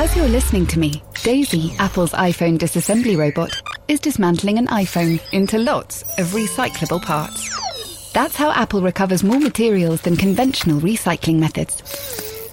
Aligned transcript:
As 0.00 0.14
you're 0.14 0.28
listening 0.28 0.64
to 0.68 0.78
me, 0.78 1.02
Daisy, 1.24 1.74
Apple's 1.80 2.12
iPhone 2.12 2.56
disassembly 2.56 3.18
robot, 3.18 3.50
is 3.88 3.98
dismantling 3.98 4.56
an 4.56 4.68
iPhone 4.68 5.20
into 5.32 5.58
lots 5.58 6.02
of 6.18 6.28
recyclable 6.28 7.02
parts. 7.02 8.12
That's 8.12 8.36
how 8.36 8.52
Apple 8.52 8.80
recovers 8.80 9.24
more 9.24 9.40
materials 9.40 10.00
than 10.02 10.14
conventional 10.14 10.80
recycling 10.80 11.40
methods. 11.40 11.82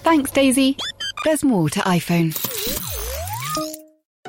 Thanks, 0.02 0.32
Daisy. 0.32 0.76
There's 1.24 1.44
more 1.44 1.70
to 1.70 1.80
iPhone. 1.82 2.34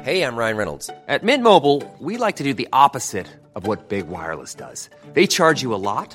Hey, 0.03 0.21
I'm 0.21 0.37
Ryan 0.37 0.59
Reynolds. 0.59 0.91
At 1.09 1.25
Mint 1.25 1.43
Mobile, 1.43 1.83
we 1.99 2.19
like 2.19 2.37
to 2.37 2.45
do 2.45 2.53
the 2.53 2.69
opposite 2.75 3.29
of 3.55 3.67
what 3.67 3.89
Big 3.89 4.09
Wireless 4.09 4.55
does. 4.55 4.91
They 5.15 5.27
charge 5.27 5.63
you 5.63 5.75
a 5.75 5.81
lot, 5.81 6.15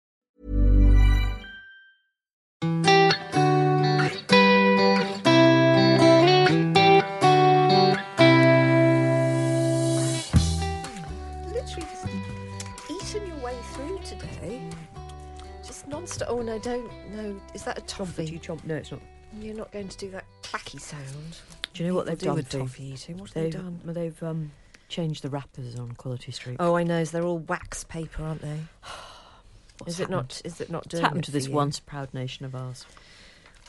Just. 16.21 16.31
Oh 16.31 16.41
no, 16.41 16.59
don't 16.59 16.89
no. 17.15 17.39
Is 17.53 17.63
that 17.63 17.77
a 17.77 17.81
toffee? 17.81 18.25
You 18.25 18.39
chomp? 18.39 18.63
No, 18.65 18.75
it's 18.75 18.91
not. 18.91 19.01
You're 19.39 19.55
not 19.55 19.71
going 19.71 19.87
to 19.87 19.97
do 19.97 20.09
that 20.11 20.25
clacky 20.43 20.79
sound. 20.79 21.37
Do 21.73 21.83
you 21.83 21.89
know 21.89 21.95
what 21.95 22.05
they've 22.05 22.19
People 22.19 22.35
done? 22.35 22.43
with 22.43 22.47
Fi? 22.51 22.59
toffee 22.59 22.83
eating? 22.93 23.17
What 23.17 23.29
have 23.29 23.33
they 23.33 23.41
They've, 23.43 23.53
done? 23.53 23.79
well, 23.85 23.93
they've 23.93 24.23
um, 24.23 24.51
changed 24.89 25.23
the 25.23 25.29
wrappers 25.29 25.75
on 25.77 25.93
Quality 25.93 26.31
Street. 26.33 26.57
Oh, 26.59 26.75
I 26.75 26.83
know. 26.83 27.05
They're 27.05 27.23
all 27.23 27.37
wax 27.39 27.83
paper, 27.85 28.23
aren't 28.23 28.41
they? 28.41 28.59
Is 29.87 29.99
it 29.99 30.03
happened? 30.09 30.11
not? 30.11 30.41
Is 30.43 30.59
it 30.61 30.69
not 30.69 30.79
What's 30.79 30.87
doing 30.89 31.03
happened 31.03 31.23
it 31.23 31.25
to 31.27 31.31
this 31.31 31.47
you? 31.47 31.53
once 31.53 31.79
proud 31.79 32.13
nation 32.13 32.45
of 32.45 32.53
ours? 32.55 32.85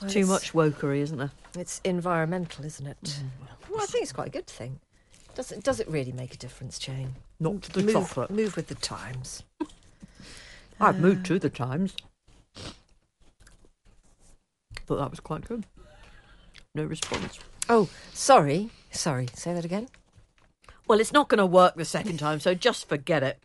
Well, 0.01 0.11
Too 0.11 0.27
much 0.27 0.53
wokery, 0.53 0.99
isn't 0.99 1.19
there? 1.19 1.31
It's 1.57 1.81
environmental, 1.85 2.65
isn't 2.65 2.87
it? 2.87 3.01
Mm, 3.03 3.71
well, 3.71 3.83
I 3.83 3.87
think 3.87 4.03
it's 4.03 4.13
quite 4.13 4.27
a 4.27 4.31
good 4.31 4.49
thing. 4.49 4.81
Does 5.37 5.53
it? 5.53 5.63
Does 5.63 5.79
it 5.81 5.89
really 5.89 6.13
make 6.13 6.35
a 6.35 6.37
difference, 6.37 6.79
Jane? 6.79 7.15
Not 7.39 7.63
to 7.63 7.73
the 7.73 7.83
move, 7.85 7.93
chocolate. 7.95 8.31
Move 8.31 8.57
with 8.57 8.67
the 8.67 8.75
times. 8.75 9.45
I've 10.81 10.99
moved 10.99 11.25
to 11.27 11.39
the 11.39 11.49
Times. 11.49 11.95
Thought 14.87 14.97
that 14.99 15.11
was 15.11 15.21
quite 15.21 15.47
good. 15.47 15.65
No 16.75 16.85
response. 16.85 17.39
Oh, 17.69 17.89
sorry, 18.13 18.71
sorry. 18.91 19.29
Say 19.35 19.55
that 19.55 19.65
again. 19.65 19.89
Well, 20.89 21.01
it's 21.01 21.13
not 21.13 21.29
going 21.29 21.39
to 21.39 21.47
work 21.47 21.75
the 21.77 21.85
second 21.85 22.19
time, 22.19 22.41
so 22.41 22.55
just 22.55 22.89
forget 22.89 23.23
it. 23.23 23.43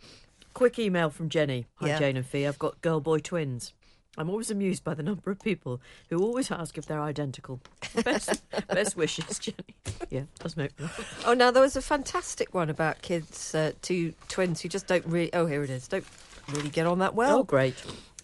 Quick 0.54 0.80
email 0.80 1.10
from 1.10 1.30
Jenny. 1.30 1.68
Hi, 1.76 1.88
Yeah. 1.88 2.00
Jane 2.00 2.18
and 2.18 2.26
Fi. 2.26 2.48
I've 2.48 2.58
got 2.60 2.82
girl 2.82 3.00
boy 3.00 3.20
twins. 3.20 3.74
I'm 4.18 4.32
always 4.32 4.50
amused 4.50 4.84
by 4.84 4.96
the 4.96 5.04
number 5.04 5.30
of 5.30 5.40
people 5.40 5.80
who 6.10 6.18
always 6.24 6.50
ask 6.50 6.76
if 6.80 6.88
they're 6.88 7.00
identical. 7.02 7.60
Best, 8.04 8.42
best 8.68 8.98
wishes, 8.98 9.38
Jenny. 9.38 9.76
Yeah, 10.10 10.24
make 10.56 10.80
me. 10.80 10.88
Oh, 11.24 11.34
now 11.36 11.52
there 11.52 11.62
was 11.62 11.76
a 11.76 11.82
fantastic 11.84 12.56
one 12.56 12.72
about 12.72 13.04
kids, 13.04 13.54
uh, 13.54 13.74
two 13.84 14.16
twins 14.28 14.62
who 14.62 14.70
just 14.70 14.88
don't 14.88 15.06
really. 15.06 15.32
Oh, 15.34 15.46
here 15.46 15.64
it 15.64 15.70
is. 15.70 15.88
Don't 15.88 16.06
really 16.52 16.70
get 16.70 16.88
on 16.88 16.98
that 17.00 17.14
well. 17.14 17.38
Oh, 17.40 17.44
great. 17.44 17.76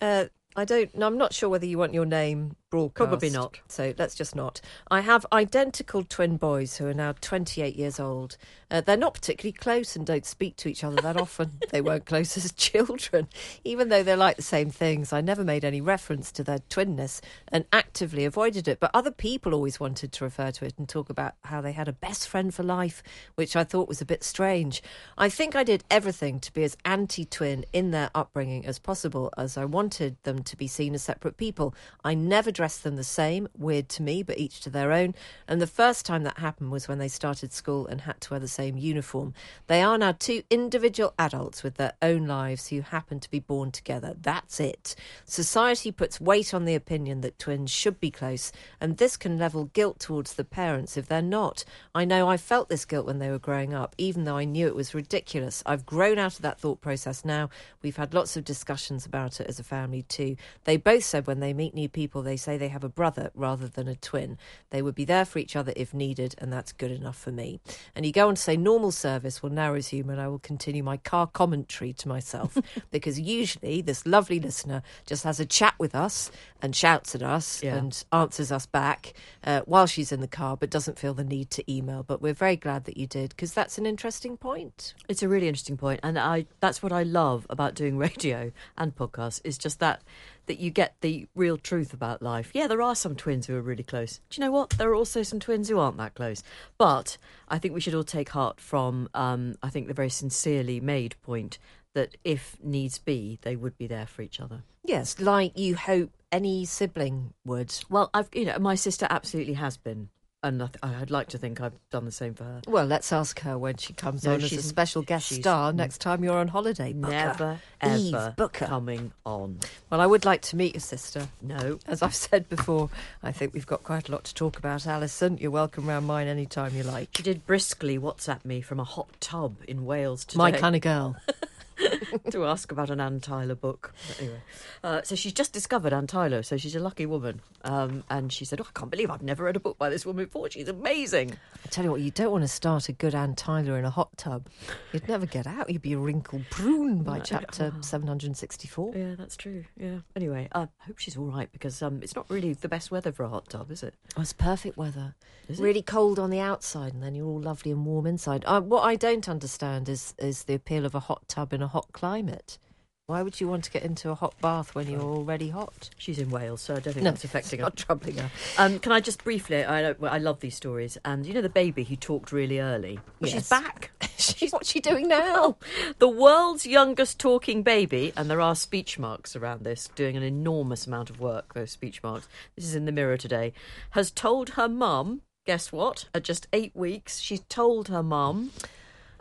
Uh, 0.02 0.25
I 0.55 0.66
don't. 0.66 0.95
No, 0.98 1.05
I'm 1.05 1.17
not 1.20 1.31
sure 1.33 1.50
whether 1.50 1.67
you 1.67 1.77
want 1.77 1.94
your 1.94 2.05
name 2.05 2.55
broadcast. 2.74 3.08
Probably 3.08 3.30
not. 3.30 3.60
So 3.68 3.94
let's 4.00 4.16
just 4.16 4.36
not. 4.36 4.60
I 4.90 5.02
have 5.02 5.28
identical 5.32 6.04
twin 6.04 6.38
boys 6.38 6.78
who 6.78 6.88
are 6.88 6.94
now 6.95 7.14
28 7.22 7.76
years 7.76 8.00
old. 8.00 8.36
Uh, 8.72 8.82
they're 8.82 8.98
not 8.98 9.14
particularly 9.14 9.52
close 9.52 9.95
and 9.95 10.08
don't 10.08 10.26
speak 10.26 10.56
to 10.56 10.70
each 10.70 10.83
other 10.83 10.95
that 10.95 11.16
often. 11.16 11.52
they 11.70 11.82
weren't 11.82 12.08
close 12.08 12.36
as 12.36 12.52
children, 12.54 13.28
even 13.64 13.89
though 13.89 14.02
they're 14.02 14.17
like 14.17 14.38
the 14.38 14.42
same 14.42 14.72
things. 14.72 15.14
I 15.14 15.22
never 15.22 15.44
made 15.44 15.64
any 15.64 15.82
reference 15.82 16.32
to 16.32 16.44
their 16.44 16.58
twinness 16.67 17.22
and 17.50 17.66
actively 17.72 18.26
avoided 18.26 18.67
it. 18.67 18.80
But 18.80 18.89
other 18.95 19.12
people 19.12 19.54
always 19.54 19.80
wanted 19.80 20.12
to 20.12 20.23
refer 20.23 20.50
to 20.50 20.66
it 20.66 20.73
and 20.80 20.89
talk 20.89 21.12
about 21.12 21.36
how 21.44 21.62
they 21.62 21.73
had 21.73 21.88
a 21.88 21.94
best 21.94 22.28
friend 22.28 22.52
for 22.52 22.64
life, 22.64 23.04
which 23.36 23.56
I 23.56 23.64
thought 23.64 23.88
was 23.88 24.02
a 24.02 24.06
bit 24.06 24.23
strange. 24.23 24.82
I 25.16 25.30
think 25.30 25.56
I 25.56 25.64
did 25.64 25.83
everything 25.92 26.39
to 26.39 26.52
be 26.52 26.64
as 26.64 26.76
anti 26.86 27.26
twin 27.26 27.66
in 27.72 27.92
their 27.92 28.10
upbringing 28.16 28.66
as 28.66 28.80
possible, 28.80 29.32
as 29.38 29.58
I 29.58 29.66
wanted 29.66 30.17
them 30.23 30.42
to 30.42 30.58
be 30.58 30.66
seen 30.66 30.95
as 30.95 31.04
separate 31.04 31.38
people. 31.38 31.76
I 32.04 32.16
never 32.16 32.52
dressed 32.64 32.86
them 32.86 32.96
the 32.96 33.04
same, 33.04 33.46
weird 33.58 33.90
to 33.90 34.02
me, 34.02 34.24
but 34.24 34.38
each 34.38 34.62
to 34.62 34.70
their 34.70 34.94
own. 34.94 35.14
And 35.50 35.60
the 35.60 35.68
first 35.68 36.06
time 36.06 36.24
that 36.24 36.38
happened 36.38 36.72
was 36.72 36.88
when 36.88 36.98
they 36.98 37.10
started 37.10 37.52
school 37.52 37.86
and 37.88 38.00
had 38.00 38.22
to 38.22 38.30
wear 38.30 38.40
the 38.40 38.48
same 38.48 38.78
uniform. 38.78 39.34
They 39.68 39.82
are 39.82 39.98
now 39.98 40.14
two 40.14 40.44
individual 40.50 41.14
adults 41.20 41.62
with 41.62 41.76
their 41.76 41.92
own 42.02 42.26
lives 42.26 42.70
who 42.70 42.80
happen 42.80 43.20
to 43.20 43.30
be 43.30 43.42
born 43.42 43.72
together. 43.72 44.16
That's 44.18 44.62
it. 44.62 44.96
Society 45.26 45.92
puts 45.92 46.22
weight 46.22 46.54
on 46.54 46.64
the 46.64 46.74
opinion 46.74 47.20
that 47.20 47.38
twins 47.38 47.70
should 47.70 48.00
be 48.00 48.10
close, 48.10 48.54
and 48.80 48.95
this 48.95 49.18
can 49.18 49.38
level 49.38 49.66
guilt 49.66 50.00
towards 50.00 50.36
the 50.36 50.45
parents 50.45 50.95
if 50.95 51.10
they're 51.10 51.22
not. 51.22 51.66
I 51.94 52.06
know 52.06 52.30
I 52.30 52.38
felt 52.38 52.70
this 52.70 52.86
guilt 52.86 53.06
when 53.06 53.20
they 53.20 53.30
were 53.30 53.40
growing 53.40 53.74
up, 53.74 53.94
even 53.98 54.24
though 54.24 54.38
I 54.38 54.45
knew 54.45 54.68
it 54.68 54.76
was 54.76 54.95
ridiculous. 54.95 55.64
I've 55.66 55.86
grown 55.86 56.18
out 56.18 56.36
of 56.36 56.44
that 56.44 56.62
thought 56.62 56.80
process 56.80 57.26
now. 57.26 57.50
We've 57.82 57.98
had 57.98 58.14
lots 58.14 58.38
of 58.38 58.45
discussions 58.45 59.06
about 59.06 59.42
it 59.42 59.48
as 59.48 59.60
a 59.60 59.64
family 59.66 60.04
too. 60.04 60.38
They 60.64 60.78
both 60.78 61.04
said 61.04 61.28
when 61.28 61.42
they 61.42 61.52
meet 61.52 61.74
new 61.74 61.90
people, 61.90 62.22
they 62.22 62.38
say 62.38 62.52
they 62.58 62.67
have 62.69 62.83
a 62.83 62.89
brother 62.89 63.31
rather 63.33 63.67
than 63.67 63.87
a 63.87 63.95
twin. 63.95 64.37
They 64.69 64.81
would 64.81 64.95
be 64.95 65.05
there 65.05 65.25
for 65.25 65.39
each 65.39 65.55
other 65.55 65.73
if 65.75 65.93
needed, 65.93 66.36
and 66.37 66.52
that's 66.52 66.71
good 66.71 66.91
enough 66.91 67.17
for 67.17 67.31
me. 67.31 67.59
And 67.95 68.05
you 68.05 68.11
go 68.11 68.27
on 68.27 68.36
to 68.36 68.41
say 68.41 68.58
normal 68.58 68.91
service 68.91 69.41
will 69.41 69.49
now 69.49 69.71
resume, 69.71 70.09
and 70.09 70.21
I 70.21 70.27
will 70.27 70.39
continue 70.39 70.83
my 70.83 70.97
car 70.97 71.27
commentary 71.27 71.93
to 71.93 72.08
myself 72.08 72.58
because 72.91 73.19
usually 73.19 73.81
this 73.81 74.05
lovely 74.05 74.39
listener 74.39 74.81
just 75.05 75.23
has 75.23 75.39
a 75.39 75.45
chat 75.45 75.73
with 75.77 75.95
us 75.95 76.31
and 76.61 76.75
shouts 76.75 77.15
at 77.15 77.21
us 77.21 77.61
Yeah. 77.64 77.75
and 77.75 78.03
answers 78.11 78.52
us 78.52 78.65
back 78.65 79.14
uh, 79.43 79.61
while 79.65 79.85
she's 79.87 80.11
in 80.11 80.21
the 80.21 80.27
car, 80.27 80.58
but 80.58 80.70
doesn't 80.70 80.99
feel 80.99 81.14
the 81.14 81.23
need 81.23 81.49
to 81.52 81.71
email. 81.71 82.03
But 82.03 82.21
we're 82.21 82.33
very 82.33 82.55
glad 82.55 82.85
that 82.85 82.97
you 82.97 83.08
did 83.08 83.30
because 83.30 83.53
that's 83.53 83.77
an 83.77 83.85
interesting 83.85 84.37
point. 84.37 84.93
It's 85.09 85.23
a 85.23 85.27
really 85.30 85.47
interesting 85.47 85.77
point, 85.77 85.99
and 86.03 86.17
I 86.20 86.45
that's 86.59 86.81
what 86.81 86.91
I 86.91 87.03
love 87.03 87.45
about 87.49 87.75
doing 87.75 87.97
radio 88.09 88.52
and 88.77 88.95
podcasts 88.95 89.41
is 89.43 89.58
just 89.58 89.80
that 89.80 90.02
that 90.45 90.59
you 90.59 90.70
get 90.70 90.95
the 91.02 91.27
real 91.36 91.58
truth 91.58 91.93
about 91.93 92.21
life. 92.21 92.52
Yeah, 92.54 92.67
there 92.67 92.81
are 92.81 92.95
some 92.95 93.15
twins 93.15 93.48
who 93.48 93.55
are 93.55 93.61
really 93.61 93.83
close. 93.83 94.20
Do 94.30 94.42
you 94.42 94.45
know 94.45 94.52
what? 94.52 94.71
There 94.71 94.89
are 94.89 94.95
also 94.95 95.23
some 95.23 95.39
twins 95.39 95.70
who 95.70 95.80
aren't 95.80 95.98
that 95.98 96.15
close. 96.15 96.43
But 96.77 97.17
I 97.48 97.59
think 97.59 97.73
we 97.73 97.81
should 97.81 97.95
all 97.95 98.04
take 98.04 98.30
heart 98.30 98.59
from 98.59 99.09
um, 99.14 99.55
I 99.61 99.70
think 99.70 99.87
the 99.87 99.93
very 99.93 100.09
sincerely 100.09 100.80
made 100.80 101.15
point 101.21 101.59
that 101.93 102.17
if 102.23 102.58
needs 102.61 102.98
be, 102.98 103.39
they 103.43 103.55
would 103.55 103.77
be 103.77 103.87
there 103.87 104.08
for 104.08 104.21
each 104.21 104.39
other. 104.39 104.64
Yes, 104.83 105.20
like 105.20 105.58
you 105.58 105.76
hope 105.76 106.11
any 106.32 106.65
sibling 106.65 107.33
would. 107.45 107.73
Well, 107.89 108.09
I've 108.14 108.30
you 108.33 108.45
know 108.45 108.58
my 108.59 108.76
sister 108.76 109.08
absolutely 109.09 109.53
has 109.53 109.77
been, 109.77 110.09
and 110.43 110.61
I 110.61 110.67
th- 110.67 110.77
I'd 111.02 111.09
like 111.09 111.30
to 111.30 111.37
think 111.37 111.61
I've 111.61 111.73
done 111.89 112.05
the 112.05 112.11
same 112.11 112.33
for 112.33 112.43
her. 112.43 112.61
Well, 112.67 112.86
let's 112.86 113.11
ask 113.14 113.39
her 113.42 113.58
when 113.58 113.77
she 113.77 113.93
comes 113.93 114.23
No, 114.26 114.33
on 114.33 114.42
as 114.42 114.52
a 114.52 114.61
special 114.61 115.02
guest 115.02 115.30
star 115.30 115.71
next 115.73 115.99
time 115.99 116.23
you're 116.23 116.37
on 116.37 116.49
holiday. 116.49 116.93
Booker. 116.93 117.11
Never 117.11 117.59
Eve 117.83 118.14
ever 118.14 118.33
Booker. 118.37 118.65
coming 118.65 119.14
on. 119.26 119.59
Well, 119.89 120.02
I 120.02 120.05
would 120.05 120.26
like 120.26 120.42
to 120.43 120.55
meet 120.55 120.73
your 120.76 120.82
sister. 120.82 121.27
No. 121.42 121.80
As 121.87 122.02
I've 122.02 122.14
said 122.15 122.49
before, 122.49 122.89
I 123.23 123.32
think 123.32 123.53
we've 123.53 123.65
got 123.67 123.83
quite 123.83 124.09
a 124.09 124.11
lot 124.11 124.26
to 124.26 124.33
talk 124.33 124.58
about, 124.58 124.86
Alison. 124.86 125.37
You're 125.37 125.52
welcome 125.52 125.87
round 125.87 126.05
mine 126.05 126.27
anytime 126.27 126.76
you 126.76 126.83
like. 126.83 127.09
She 127.15 127.23
did 127.23 127.45
briskly 127.45 127.98
WhatsApp 127.98 128.44
me 128.45 128.62
from 128.62 128.80
a 128.80 128.83
hot 128.83 129.07
tub 129.21 129.56
in 129.68 129.86
Wales 129.86 130.25
today 130.25 130.38
My 130.38 130.51
kind 130.51 130.75
of 130.75 130.81
girl. 130.81 131.15
to 132.31 132.45
ask 132.45 132.71
about 132.71 132.89
an 132.89 133.00
Anne 133.00 133.19
Tyler 133.19 133.55
book. 133.55 133.94
But 134.07 134.21
anyway, 134.21 134.41
uh, 134.83 135.01
so 135.03 135.15
she's 135.15 135.33
just 135.33 135.53
discovered 135.53 135.94
Anne 135.94 136.07
Tyler, 136.07 136.44
so 136.44 136.57
she's 136.57 136.75
a 136.75 136.79
lucky 136.79 137.05
woman. 137.05 137.41
Um, 137.63 138.03
and 138.09 138.31
she 138.31 138.45
said, 138.45 138.59
"Oh, 138.61 138.65
I 138.67 138.77
can't 138.77 138.91
believe 138.91 139.09
I've 139.09 139.21
never 139.21 139.44
read 139.44 139.55
a 139.55 139.59
book 139.59 139.77
by 139.77 139.89
this 139.89 140.05
woman 140.05 140.25
before. 140.25 140.50
She's 140.50 140.67
amazing." 140.67 141.38
I 141.65 141.69
tell 141.69 141.85
you 141.85 141.91
what, 141.91 142.01
you 142.01 142.11
don't 142.11 142.31
want 142.31 142.44
to 142.44 142.47
start 142.47 142.89
a 142.89 142.91
good 142.91 143.15
Anne 143.15 143.35
Tyler 143.35 143.77
in 143.77 143.85
a 143.85 143.89
hot 143.89 144.17
tub. 144.17 144.47
You'd 144.91 145.07
never 145.07 145.25
get 145.25 145.47
out. 145.47 145.69
You'd 145.69 145.81
be 145.81 145.94
a 145.94 145.97
wrinkled 145.97 146.45
prune 146.50 147.03
by 147.03 147.19
chapter 147.19 147.73
764. 147.81 148.94
Yeah, 148.95 149.15
that's 149.15 149.38
true. 149.38 149.65
Yeah. 149.77 149.99
Anyway, 150.15 150.49
I 150.53 150.67
hope 150.79 150.99
she's 150.99 151.17
all 151.17 151.25
right 151.25 151.51
because 151.51 151.81
um, 151.81 152.01
it's 152.01 152.15
not 152.15 152.29
really 152.29 152.53
the 152.53 152.67
best 152.67 152.91
weather 152.91 153.11
for 153.11 153.23
a 153.23 153.29
hot 153.29 153.49
tub, 153.49 153.71
is 153.71 153.83
it? 153.83 153.95
Oh, 154.17 154.21
it's 154.21 154.33
perfect 154.33 154.77
weather. 154.77 155.15
Is 155.47 155.59
it? 155.59 155.63
really 155.63 155.81
cold 155.81 156.19
on 156.19 156.29
the 156.29 156.39
outside, 156.39 156.94
and 156.94 157.01
then 157.01 157.15
you're 157.15 157.27
all 157.27 157.41
lovely 157.41 157.71
and 157.71 157.85
warm 157.85 158.06
inside. 158.06 158.44
Uh, 158.45 158.61
what 158.61 158.81
I 158.81 158.95
don't 158.95 159.27
understand 159.27 159.89
is 159.89 160.13
is 160.17 160.44
the 160.44 160.53
appeal 160.53 160.85
of 160.85 160.95
a 160.95 160.99
hot 160.99 161.27
tub 161.27 161.53
in 161.53 161.61
a 161.61 161.67
hot 161.67 161.93
climate. 161.94 162.57
Why 163.06 163.22
would 163.22 163.42
you 163.42 163.50
want 163.50 163.66
to 163.66 163.72
get 163.72 163.84
into 163.84 164.12
a 164.12 164.16
hot 164.16 164.34
bath 164.40 164.75
when 164.75 164.90
you're 164.90 165.01
already 165.01 165.50
hot? 165.50 165.90
She's 165.98 166.19
in 166.19 166.30
Wales, 166.30 166.62
so 166.62 166.75
I 166.75 166.80
don't 166.80 166.94
think 166.94 167.04
No, 167.04 167.12
that's 167.12 167.25
affecting 167.25 167.60
it's 167.60 167.63
her. 167.63 167.66
not 167.66 167.75
troubling 167.75 168.18
her. 168.18 168.31
Um, 168.57 168.80
can 168.80 168.94
I 168.94 169.01
just 169.01 169.25
briefly? 169.25 169.62
I 169.62 169.92
well, 169.92 170.12
I 170.12 170.19
love 170.19 170.40
these 170.40 170.56
stories, 170.56 170.98
and 171.04 171.25
you 171.25 171.34
know 171.34 171.42
the 171.42 171.50
baby 171.50 171.84
who 171.84 171.98
talked 171.98 172.31
really 172.31 172.60
early. 172.60 173.00
Well, 173.19 173.30
Yes. 173.30 173.31
She's 173.31 173.50
back. 173.50 173.92
She's 174.18 174.51
what's 174.54 174.69
she 174.69 174.80
doing 174.80 175.10
now? 175.10 175.57
The 176.00 176.07
world's 176.07 176.66
youngest 176.66 177.19
talking 177.19 177.62
baby, 177.62 178.13
and 178.16 178.30
there 178.30 178.40
are 178.40 178.56
speech 178.56 178.98
marks 178.98 179.36
around 179.36 179.66
this, 179.66 179.90
doing 179.95 180.16
an 180.16 180.24
enormous 180.24 180.88
amount 180.88 181.10
of 181.10 181.19
work, 181.19 181.54
those 181.56 181.72
speech 181.72 182.01
marks. 182.04 182.30
This 182.56 182.63
is 182.63 182.74
in 182.74 182.86
the 182.86 182.94
mirror 182.94 183.18
today, 183.18 183.51
has 183.92 184.12
told 184.12 184.51
her 184.51 184.69
mum, 184.69 185.24
guess 185.45 185.74
what? 185.74 186.06
At 186.16 186.24
just 186.24 186.48
eight 186.54 186.74
weeks, 186.74 187.19
she's 187.19 187.42
told 187.50 187.90
her 187.90 188.01
mum 188.01 188.51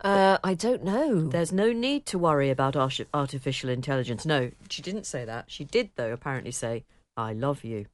Uh, 0.03 0.37
I 0.43 0.53
don't 0.53 0.83
know. 0.83 1.27
there's 1.29 1.53
no 1.53 1.71
need 1.71 2.05
to 2.07 2.19
worry 2.19 2.49
about 2.49 2.75
artificial 2.75 3.69
intelligence. 3.69 4.25
No, 4.25 4.51
she 4.69 4.81
didn't 4.81 5.05
say 5.05 5.23
that. 5.23 5.45
She 5.47 5.63
did, 5.63 5.91
though, 5.95 6.11
apparently 6.11 6.51
say, 6.51 6.83
I 7.15 7.33
love 7.33 7.63
you. 7.63 7.85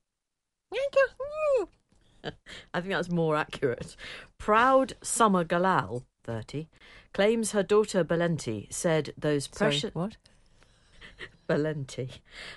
I 2.23 2.81
think 2.81 2.93
that's 2.93 3.09
more 3.09 3.35
accurate. 3.35 3.95
Proud 4.37 4.93
Summer 5.01 5.43
Galal, 5.45 6.03
30, 6.23 6.67
claims 7.13 7.51
her 7.51 7.63
daughter 7.63 8.03
Belenti 8.03 8.71
said 8.71 9.13
those 9.17 9.47
precious. 9.47 9.93
what? 9.93 10.17
Valenti 11.47 12.09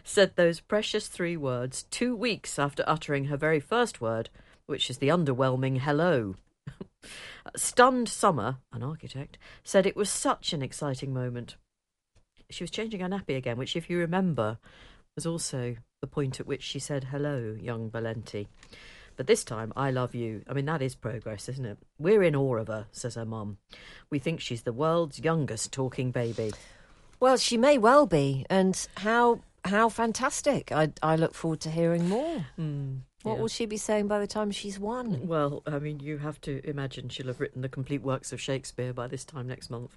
said 0.04 0.32
those 0.36 0.60
precious 0.60 1.08
three 1.08 1.36
words 1.36 1.84
two 1.84 2.14
weeks 2.14 2.58
after 2.58 2.84
uttering 2.86 3.26
her 3.26 3.36
very 3.36 3.60
first 3.60 4.00
word, 4.00 4.28
which 4.66 4.90
is 4.90 4.98
the 4.98 5.08
underwhelming 5.08 5.80
hello. 5.80 6.34
Stunned 7.56 8.08
Summer, 8.08 8.58
an 8.72 8.82
architect, 8.82 9.38
said 9.62 9.86
it 9.86 9.96
was 9.96 10.10
such 10.10 10.52
an 10.52 10.62
exciting 10.62 11.12
moment. 11.12 11.56
She 12.50 12.62
was 12.62 12.70
changing 12.70 13.00
her 13.00 13.08
nappy 13.08 13.36
again, 13.36 13.56
which, 13.56 13.76
if 13.76 13.88
you 13.88 13.98
remember, 13.98 14.58
was 15.14 15.26
also 15.26 15.76
the 16.00 16.06
point 16.06 16.40
at 16.40 16.46
which 16.46 16.62
she 16.62 16.78
said 16.78 17.04
hello, 17.04 17.56
young 17.60 17.90
Valenti. 17.90 18.48
But 19.16 19.26
this 19.26 19.44
time, 19.44 19.72
I 19.76 19.90
love 19.90 20.14
you. 20.14 20.42
I 20.48 20.54
mean, 20.54 20.64
that 20.66 20.82
is 20.82 20.94
progress, 20.94 21.48
isn't 21.48 21.64
it? 21.64 21.78
We're 21.98 22.22
in 22.22 22.34
awe 22.34 22.56
of 22.56 22.68
her, 22.68 22.86
says 22.92 23.14
her 23.14 23.24
mum. 23.24 23.58
We 24.10 24.18
think 24.18 24.40
she's 24.40 24.62
the 24.62 24.72
world's 24.72 25.20
youngest 25.20 25.72
talking 25.72 26.10
baby. 26.10 26.52
Well, 27.20 27.36
she 27.36 27.56
may 27.56 27.78
well 27.78 28.06
be, 28.06 28.46
and 28.50 28.86
how 28.96 29.42
how 29.64 29.88
fantastic! 29.88 30.72
I 30.72 30.92
I 31.02 31.14
look 31.16 31.34
forward 31.34 31.60
to 31.60 31.70
hearing 31.70 32.08
more. 32.08 32.46
Hmm. 32.56 32.96
What 33.22 33.34
yeah. 33.34 33.40
will 33.40 33.48
she 33.48 33.66
be 33.66 33.76
saying 33.76 34.08
by 34.08 34.18
the 34.18 34.26
time 34.26 34.50
she's 34.50 34.78
won? 34.78 35.26
Well, 35.26 35.62
I 35.66 35.78
mean, 35.78 36.00
you 36.00 36.18
have 36.18 36.40
to 36.42 36.60
imagine 36.68 37.08
she'll 37.08 37.28
have 37.28 37.40
written 37.40 37.62
the 37.62 37.68
complete 37.68 38.02
works 38.02 38.32
of 38.32 38.40
Shakespeare 38.40 38.92
by 38.92 39.06
this 39.06 39.24
time 39.24 39.46
next 39.46 39.70
month. 39.70 39.96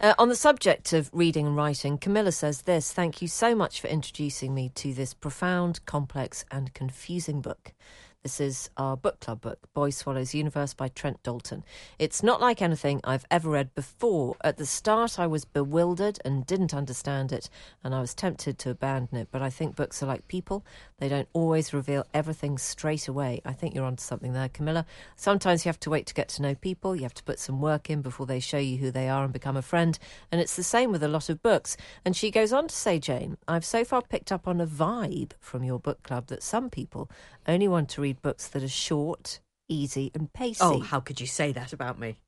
Uh, 0.00 0.14
on 0.18 0.28
the 0.28 0.36
subject 0.36 0.92
of 0.92 1.10
reading 1.12 1.46
and 1.46 1.56
writing, 1.56 1.98
Camilla 1.98 2.32
says 2.32 2.62
this 2.62 2.92
Thank 2.92 3.20
you 3.20 3.28
so 3.28 3.54
much 3.54 3.80
for 3.80 3.88
introducing 3.88 4.54
me 4.54 4.70
to 4.76 4.94
this 4.94 5.12
profound, 5.12 5.84
complex, 5.84 6.44
and 6.50 6.72
confusing 6.72 7.40
book. 7.40 7.74
This 8.24 8.40
is 8.40 8.70
our 8.78 8.96
book 8.96 9.20
club 9.20 9.42
book, 9.42 9.58
Boy 9.74 9.90
Swallows 9.90 10.32
Universe 10.32 10.72
by 10.72 10.88
Trent 10.88 11.22
Dalton. 11.22 11.62
It's 11.98 12.22
not 12.22 12.40
like 12.40 12.62
anything 12.62 13.02
I've 13.04 13.26
ever 13.30 13.50
read 13.50 13.74
before. 13.74 14.36
At 14.42 14.56
the 14.56 14.64
start, 14.64 15.18
I 15.18 15.26
was 15.26 15.44
bewildered 15.44 16.18
and 16.24 16.46
didn't 16.46 16.72
understand 16.72 17.32
it, 17.32 17.50
and 17.84 17.94
I 17.94 18.00
was 18.00 18.14
tempted 18.14 18.58
to 18.60 18.70
abandon 18.70 19.18
it. 19.18 19.28
But 19.30 19.42
I 19.42 19.50
think 19.50 19.76
books 19.76 20.02
are 20.02 20.06
like 20.06 20.26
people, 20.26 20.64
they 21.00 21.10
don't 21.10 21.28
always 21.34 21.74
reveal 21.74 22.06
everything 22.14 22.56
straight 22.56 23.08
away. 23.08 23.42
I 23.44 23.52
think 23.52 23.74
you're 23.74 23.84
onto 23.84 24.02
something 24.02 24.32
there, 24.32 24.48
Camilla. 24.48 24.86
Sometimes 25.16 25.66
you 25.66 25.68
have 25.68 25.80
to 25.80 25.90
wait 25.90 26.06
to 26.06 26.14
get 26.14 26.30
to 26.30 26.42
know 26.42 26.54
people, 26.54 26.96
you 26.96 27.02
have 27.02 27.12
to 27.12 27.24
put 27.24 27.38
some 27.38 27.60
work 27.60 27.90
in 27.90 28.00
before 28.00 28.24
they 28.24 28.40
show 28.40 28.56
you 28.56 28.78
who 28.78 28.90
they 28.90 29.10
are 29.10 29.24
and 29.24 29.34
become 29.34 29.58
a 29.58 29.60
friend. 29.60 29.98
And 30.32 30.40
it's 30.40 30.56
the 30.56 30.62
same 30.62 30.92
with 30.92 31.02
a 31.02 31.08
lot 31.08 31.28
of 31.28 31.42
books. 31.42 31.76
And 32.06 32.16
she 32.16 32.30
goes 32.30 32.54
on 32.54 32.68
to 32.68 32.74
say, 32.74 32.98
Jane, 32.98 33.36
I've 33.46 33.66
so 33.66 33.84
far 33.84 34.00
picked 34.00 34.32
up 34.32 34.48
on 34.48 34.62
a 34.62 34.66
vibe 34.66 35.32
from 35.40 35.62
your 35.62 35.78
book 35.78 36.02
club 36.02 36.28
that 36.28 36.42
some 36.42 36.70
people 36.70 37.10
only 37.46 37.68
want 37.68 37.90
to 37.90 38.00
read 38.00 38.13
books 38.22 38.48
that 38.48 38.62
are 38.62 38.68
short, 38.68 39.40
easy, 39.68 40.10
and 40.14 40.32
pacey. 40.32 40.58
Oh, 40.62 40.80
how 40.80 41.00
could 41.00 41.20
you 41.20 41.26
say 41.26 41.52
that 41.52 41.72
about 41.72 41.98
me? 41.98 42.18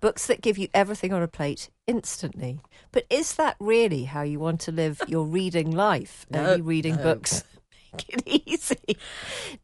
Books 0.00 0.26
that 0.26 0.40
give 0.40 0.58
you 0.58 0.68
everything 0.74 1.12
on 1.12 1.22
a 1.22 1.28
plate 1.28 1.70
instantly. 1.86 2.60
But 2.90 3.06
is 3.08 3.34
that 3.36 3.56
really 3.60 4.04
how 4.04 4.22
you 4.22 4.40
want 4.40 4.60
to 4.62 4.72
live 4.72 5.00
your 5.06 5.24
reading 5.26 5.70
life? 5.70 6.26
No, 6.30 6.44
only 6.46 6.62
reading 6.62 6.96
no. 6.96 7.02
books 7.02 7.44
make 7.92 8.08
it 8.08 8.22
easy. 8.46 8.98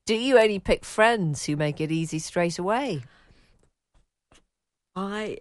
Do 0.05 0.15
you 0.15 0.39
only 0.39 0.59
pick 0.59 0.85
friends 0.85 1.47
who 1.47 1.57
make 1.57 1.81
it 1.81 1.91
easy 1.91 2.19
straight 2.19 2.59
away? 2.59 3.03
I 4.95 5.39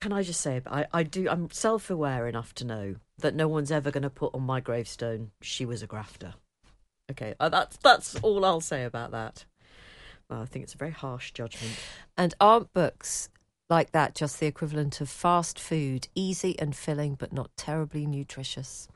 can 0.00 0.12
I 0.12 0.22
just 0.22 0.40
say 0.40 0.60
I, 0.66 0.86
I 0.92 1.02
do 1.02 1.28
I'm 1.28 1.50
self 1.50 1.90
aware 1.90 2.26
enough 2.28 2.54
to 2.56 2.64
know 2.64 2.96
that 3.18 3.34
no 3.34 3.48
one's 3.48 3.72
ever 3.72 3.90
going 3.90 4.02
to 4.02 4.10
put 4.10 4.34
on 4.34 4.42
my 4.42 4.60
gravestone 4.60 5.30
she 5.40 5.64
was 5.64 5.82
a 5.82 5.86
grafter. 5.86 6.34
Okay, 7.10 7.34
uh, 7.40 7.48
that's 7.48 7.76
that's 7.78 8.14
all 8.16 8.44
I'll 8.44 8.60
say 8.60 8.84
about 8.84 9.10
that. 9.10 9.44
Well, 10.32 10.40
I 10.40 10.46
think 10.46 10.62
it's 10.62 10.74
a 10.74 10.78
very 10.78 10.92
harsh 10.92 11.32
judgment. 11.32 11.74
And 12.16 12.32
aren't 12.40 12.72
books 12.72 13.28
like 13.68 13.92
that 13.92 14.14
just 14.14 14.40
the 14.40 14.46
equivalent 14.46 15.02
of 15.02 15.10
fast 15.10 15.60
food, 15.60 16.08
easy 16.14 16.58
and 16.58 16.74
filling, 16.74 17.16
but 17.16 17.34
not 17.34 17.50
terribly 17.58 18.06
nutritious? 18.06 18.88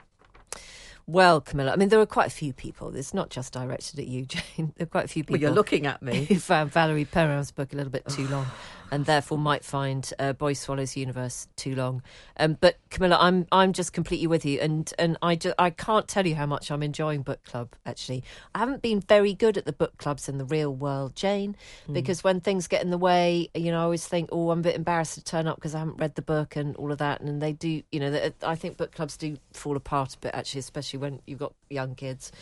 Well, 1.07 1.43
Camilla, 1.43 1.73
I 1.73 1.77
mean, 1.77 1.91
there 1.91 2.01
are 2.01 2.07
quite 2.07 2.29
a 2.29 2.31
few 2.31 2.55
people. 2.55 2.97
It's 2.97 3.13
not 3.13 3.29
just 3.29 3.53
directed 3.53 4.01
at 4.01 4.07
you, 4.07 4.25
Jane. 4.27 4.73
There 4.77 4.85
are 4.85 4.87
quite 4.87 5.05
a 5.05 5.09
few 5.09 5.25
people. 5.25 5.35
Well, 5.35 5.43
you're 5.43 5.51
looking 5.51 5.85
at 5.85 6.01
me. 6.01 6.25
who 6.29 6.39
found 6.39 6.73
Valerie 6.73 7.05
Perrin's 7.05 7.51
book 7.51 7.75
a 7.75 7.77
little 7.77 7.93
bit 7.93 8.07
too 8.09 8.27
long, 8.29 8.47
and 8.91 9.05
therefore 9.07 9.39
might 9.39 9.65
find 9.65 10.13
uh, 10.19 10.33
Boy 10.33 10.53
Swallows 10.53 10.97
Universe 10.97 11.49
too 11.57 11.75
long. 11.75 12.03
Um, 12.39 12.57
but 12.61 12.77
Camilla, 12.91 13.19
I'm 13.21 13.47
I'm 13.53 13.73
just 13.73 13.93
completely 13.93 14.27
with 14.27 14.45
you, 14.45 14.61
and 14.61 14.93
and 14.99 15.17
I 15.23 15.39
I 15.59 15.71
can't 15.71 16.07
tell 16.09 16.27
you 16.27 16.35
how 16.35 16.47
much 16.47 16.71
I'm 16.71 16.83
enjoying 16.83 17.23
book 17.23 17.43
club. 17.45 17.75
Actually, 17.85 18.25
I 18.55 18.59
haven't 18.61 18.83
been 18.83 19.01
very 19.01 19.35
good 19.35 19.57
at 19.57 19.65
the 19.65 19.73
book 19.73 19.97
clubs 19.99 20.29
in 20.29 20.39
the 20.39 20.45
real 20.45 20.75
world, 20.75 21.17
Jane, 21.17 21.57
because 21.93 22.23
when 22.25 22.41
things 22.41 22.67
get 22.69 22.83
in 22.83 22.91
the 22.91 22.99
way, 22.99 23.49
you 23.55 23.71
know, 23.71 23.81
I 23.81 23.83
always 23.83 24.07
think, 24.07 24.31
oh, 24.33 24.51
I'm 24.51 24.61
a 24.61 24.63
bit 24.63 24.77
embarrassed 24.77 25.15
to 25.15 25.25
turn 25.25 25.47
up 25.47 25.57
because 25.57 25.75
I 25.75 25.81
haven't 25.81 25.99
read 25.99 26.15
the 26.15 26.23
book 26.23 26.57
and 26.57 26.77
all 26.77 26.93
of 26.93 26.99
that, 26.99 27.21
and 27.21 27.41
they 27.41 27.53
do, 27.53 27.83
you 27.91 28.01
know, 28.01 28.11
th- 28.11 28.35
I 28.43 28.55
think 28.55 28.77
book 28.77 28.93
clubs 28.93 29.17
do 29.17 29.37
fall 29.53 29.77
apart 29.77 30.15
a 30.15 30.19
bit 30.19 30.35
actually, 30.35 30.61
especially 30.61 30.99
when 30.99 31.21
you've 31.27 31.39
got 31.39 31.55
young 31.71 31.95
kids 31.95 32.33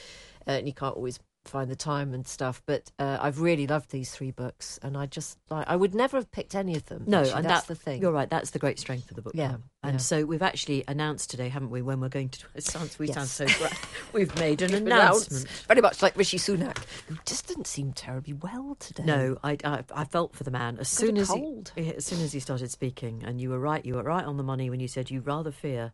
uh, 0.47 0.53
and 0.53 0.67
you 0.67 0.75
can't 0.75 0.97
always 0.97 1.19
find 1.45 1.71
the 1.71 1.77
time 1.77 2.15
and 2.15 2.27
stuff. 2.27 2.63
But 2.67 2.91
uh, 2.99 3.19
I've 3.21 3.41
really 3.41 3.67
loved 3.67 3.91
these 3.91 4.11
three 4.11 4.31
books, 4.31 4.79
and 4.83 4.97
I 4.97 5.07
just 5.07 5.39
like 5.51 5.69
I 5.69 5.77
would 5.77 5.95
never 5.95 6.17
have 6.17 6.31
picked 6.31 6.55
any 6.55 6.77
of 6.77 6.87
them. 6.87 7.05
No, 7.07 7.21
actually. 7.21 7.35
and 7.35 7.45
that's 7.47 7.67
that, 7.67 7.75
the 7.75 7.81
thing. 7.81 8.01
You're 8.03 8.13
right. 8.13 8.29
That's 8.29 8.51
the 8.51 8.59
great 8.59 8.79
strength 8.79 9.11
of 9.11 9.17
the 9.17 9.23
book 9.23 9.35
Yeah, 9.35 9.49
club. 9.49 9.63
And 9.83 9.93
yeah. 9.95 9.99
so 9.99 10.25
we've 10.25 10.43
actually 10.43 10.85
announced 10.89 11.31
today, 11.31 11.49
haven't 11.49 11.71
we? 11.71 11.83
When 11.83 12.01
we're 12.01 12.09
going 12.09 12.31
to, 12.31 12.47
it 12.55 12.65
sounds 12.73 12.99
We 12.99 13.07
sound 13.09 13.29
so 13.29 13.47
great. 13.47 13.73
We've 14.13 14.35
made 14.39 14.63
an 14.63 14.75
announcement. 14.75 15.47
very 15.69 15.81
much 15.81 16.03
like 16.03 16.17
Rishi 16.17 16.39
Sunak, 16.39 16.79
who 17.09 17.17
just 17.27 17.47
didn't 17.47 17.67
seem 17.67 17.93
terribly 17.93 18.33
well 18.35 18.77
today. 18.79 19.05
No, 19.05 19.37
I, 19.45 19.57
I 19.65 19.85
I 19.95 20.05
felt 20.05 20.35
for 20.35 20.45
the 20.45 20.51
man 20.51 20.79
as 20.79 20.89
Got 20.97 21.07
soon 21.07 21.17
as 21.19 21.29
cold. 21.29 21.73
he, 21.77 21.95
as 21.95 22.05
soon 22.07 22.21
as 22.23 22.33
he 22.33 22.41
started 22.41 22.71
speaking, 22.71 23.23
and 23.27 23.41
you 23.41 23.51
were 23.51 23.59
right. 23.59 23.85
You 23.85 23.95
were 23.95 24.03
right 24.03 24.25
on 24.25 24.37
the 24.37 24.43
money 24.43 24.71
when 24.71 24.81
you 24.81 24.89
said 24.89 25.11
you 25.11 25.21
rather 25.21 25.51
fear 25.53 25.93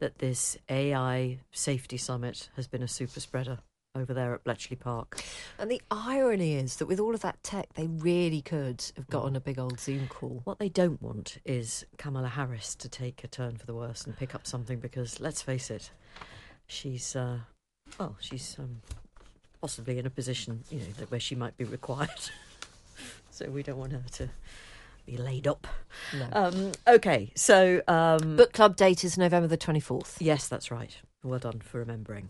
that 0.00 0.18
this 0.18 0.56
AI 0.68 1.38
safety 1.50 1.96
summit 1.96 2.48
has 2.54 2.68
been 2.68 2.82
a 2.82 2.88
super 2.88 3.18
spreader 3.18 3.58
over 3.98 4.14
there 4.14 4.34
at 4.34 4.44
Bletchley 4.44 4.76
Park. 4.76 5.22
And 5.58 5.70
the 5.70 5.82
irony 5.90 6.54
is 6.54 6.76
that 6.76 6.86
with 6.86 7.00
all 7.00 7.14
of 7.14 7.20
that 7.20 7.42
tech, 7.42 7.74
they 7.74 7.86
really 7.86 8.40
could 8.40 8.84
have 8.96 9.08
got 9.08 9.24
on 9.24 9.36
a 9.36 9.40
big 9.40 9.58
old 9.58 9.80
Zoom 9.80 10.08
call. 10.08 10.40
What 10.44 10.58
they 10.58 10.68
don't 10.68 11.02
want 11.02 11.38
is 11.44 11.84
Kamala 11.96 12.28
Harris 12.28 12.74
to 12.76 12.88
take 12.88 13.24
a 13.24 13.28
turn 13.28 13.56
for 13.56 13.66
the 13.66 13.74
worse 13.74 14.04
and 14.04 14.16
pick 14.16 14.34
up 14.34 14.46
something 14.46 14.78
because 14.78 15.20
let's 15.20 15.42
face 15.42 15.70
it, 15.70 15.90
she's 16.66 17.16
uh, 17.16 17.38
well, 17.98 18.16
she's 18.20 18.56
um, 18.58 18.80
possibly 19.60 19.98
in 19.98 20.06
a 20.06 20.10
position 20.10 20.62
you 20.70 20.78
know 20.78 20.86
that 20.98 21.10
where 21.10 21.20
she 21.20 21.34
might 21.34 21.56
be 21.56 21.64
required. 21.64 22.10
so 23.30 23.48
we 23.50 23.62
don't 23.62 23.78
want 23.78 23.92
her 23.92 24.02
to 24.12 24.28
be 25.06 25.16
laid 25.16 25.46
up. 25.48 25.66
No. 26.16 26.28
Um, 26.32 26.72
okay, 26.86 27.32
so 27.34 27.82
um, 27.88 28.36
Book 28.36 28.52
club 28.52 28.76
date 28.76 29.04
is 29.04 29.18
November 29.18 29.48
the 29.48 29.56
twenty 29.56 29.80
fourth. 29.80 30.18
Yes, 30.20 30.48
that's 30.48 30.70
right. 30.70 30.96
Well 31.24 31.38
done 31.38 31.60
for 31.60 31.78
remembering. 31.78 32.28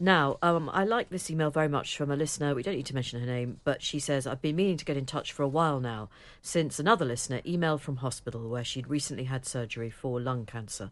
Now, 0.00 0.38
um, 0.42 0.70
I 0.72 0.84
like 0.84 1.10
this 1.10 1.30
email 1.30 1.50
very 1.50 1.68
much 1.68 1.96
from 1.96 2.10
a 2.10 2.16
listener. 2.16 2.54
We 2.54 2.62
don't 2.62 2.76
need 2.76 2.86
to 2.86 2.94
mention 2.94 3.20
her 3.20 3.26
name, 3.26 3.60
but 3.64 3.82
she 3.82 3.98
says, 3.98 4.26
I've 4.26 4.42
been 4.42 4.56
meaning 4.56 4.76
to 4.78 4.84
get 4.84 4.96
in 4.96 5.06
touch 5.06 5.32
for 5.32 5.42
a 5.42 5.48
while 5.48 5.80
now 5.80 6.08
since 6.40 6.78
another 6.78 7.04
listener 7.04 7.40
emailed 7.42 7.80
from 7.80 7.96
hospital 7.96 8.48
where 8.48 8.64
she'd 8.64 8.88
recently 8.88 9.24
had 9.24 9.46
surgery 9.46 9.90
for 9.90 10.20
lung 10.20 10.46
cancer. 10.46 10.90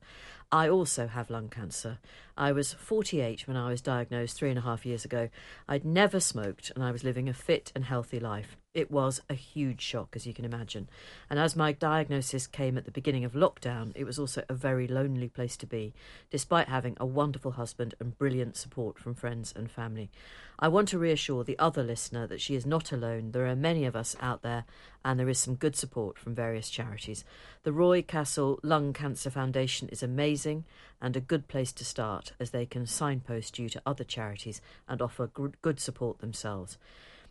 I 0.53 0.69
also 0.69 1.07
have 1.07 1.31
lung 1.31 1.49
cancer. 1.49 1.99
I 2.37 2.50
was 2.50 2.73
48 2.73 3.47
when 3.47 3.57
I 3.57 3.69
was 3.69 3.81
diagnosed 3.81 4.37
three 4.37 4.50
and 4.50 4.59
a 4.59 4.62
half 4.62 4.85
years 4.85 5.05
ago. 5.05 5.29
I'd 5.69 5.85
never 5.85 6.19
smoked 6.19 6.73
and 6.75 6.83
I 6.83 6.91
was 6.91 7.05
living 7.05 7.29
a 7.29 7.33
fit 7.33 7.71
and 7.75 7.85
healthy 7.85 8.19
life. 8.19 8.57
It 8.75 8.91
was 8.91 9.21
a 9.29 9.35
huge 9.35 9.81
shock, 9.81 10.15
as 10.15 10.27
you 10.27 10.35
can 10.35 10.45
imagine. 10.45 10.89
And 11.29 11.39
as 11.39 11.57
my 11.57 11.73
diagnosis 11.73 12.47
came 12.47 12.79
at 12.79 12.85
the 12.85 12.93
beginning 12.93 13.25
of 13.25 13.33
lockdown, 13.33 13.93
it 13.95 14.05
was 14.05 14.19
also 14.19 14.45
a 14.49 14.55
very 14.55 14.87
lonely 14.89 15.29
place 15.29 15.57
to 15.59 15.67
be, 15.67 15.93
despite 16.31 16.69
having 16.69 16.97
a 17.00 17.07
wonderful 17.07 17.53
husband 17.53 17.95
and 18.00 18.17
brilliant 18.17 18.57
support 18.61 18.99
from 18.99 19.14
friends 19.14 19.52
and 19.57 19.71
family. 19.71 20.11
I 20.59 20.69
want 20.69 20.88
to 20.88 20.99
reassure 20.99 21.43
the 21.43 21.59
other 21.59 21.83
listener 21.83 22.26
that 22.26 22.40
she 22.40 22.55
is 22.55 22.67
not 22.67 22.93
alone. 22.93 23.33
There 23.33 23.47
are 23.47 23.57
many 23.57 23.87
of 23.87 23.97
us 23.97 24.14
out 24.21 24.43
there, 24.43 24.64
and 25.05 25.19
there 25.19 25.29
is 25.29 25.38
some 25.38 25.55
good 25.55 25.75
support 25.75 26.19
from 26.19 26.35
various 26.35 26.69
charities. 26.69 27.25
The 27.62 27.73
Roy 27.73 28.02
Castle 28.02 28.61
Lung 28.62 28.93
Cancer 28.93 29.31
Foundation 29.31 29.88
is 29.88 30.02
amazing 30.02 30.64
and 31.00 31.17
a 31.17 31.21
good 31.21 31.49
place 31.49 31.73
to 31.73 31.85
start, 31.85 32.33
as 32.38 32.50
they 32.50 32.67
can 32.67 32.87
signpost 32.87 33.59
you 33.59 33.71
to 33.71 33.83
other 33.87 34.05
charities 34.05 34.61
and 34.87 35.00
offer 35.00 35.26
good 35.26 35.81
support 35.81 36.19
themselves. 36.19 36.76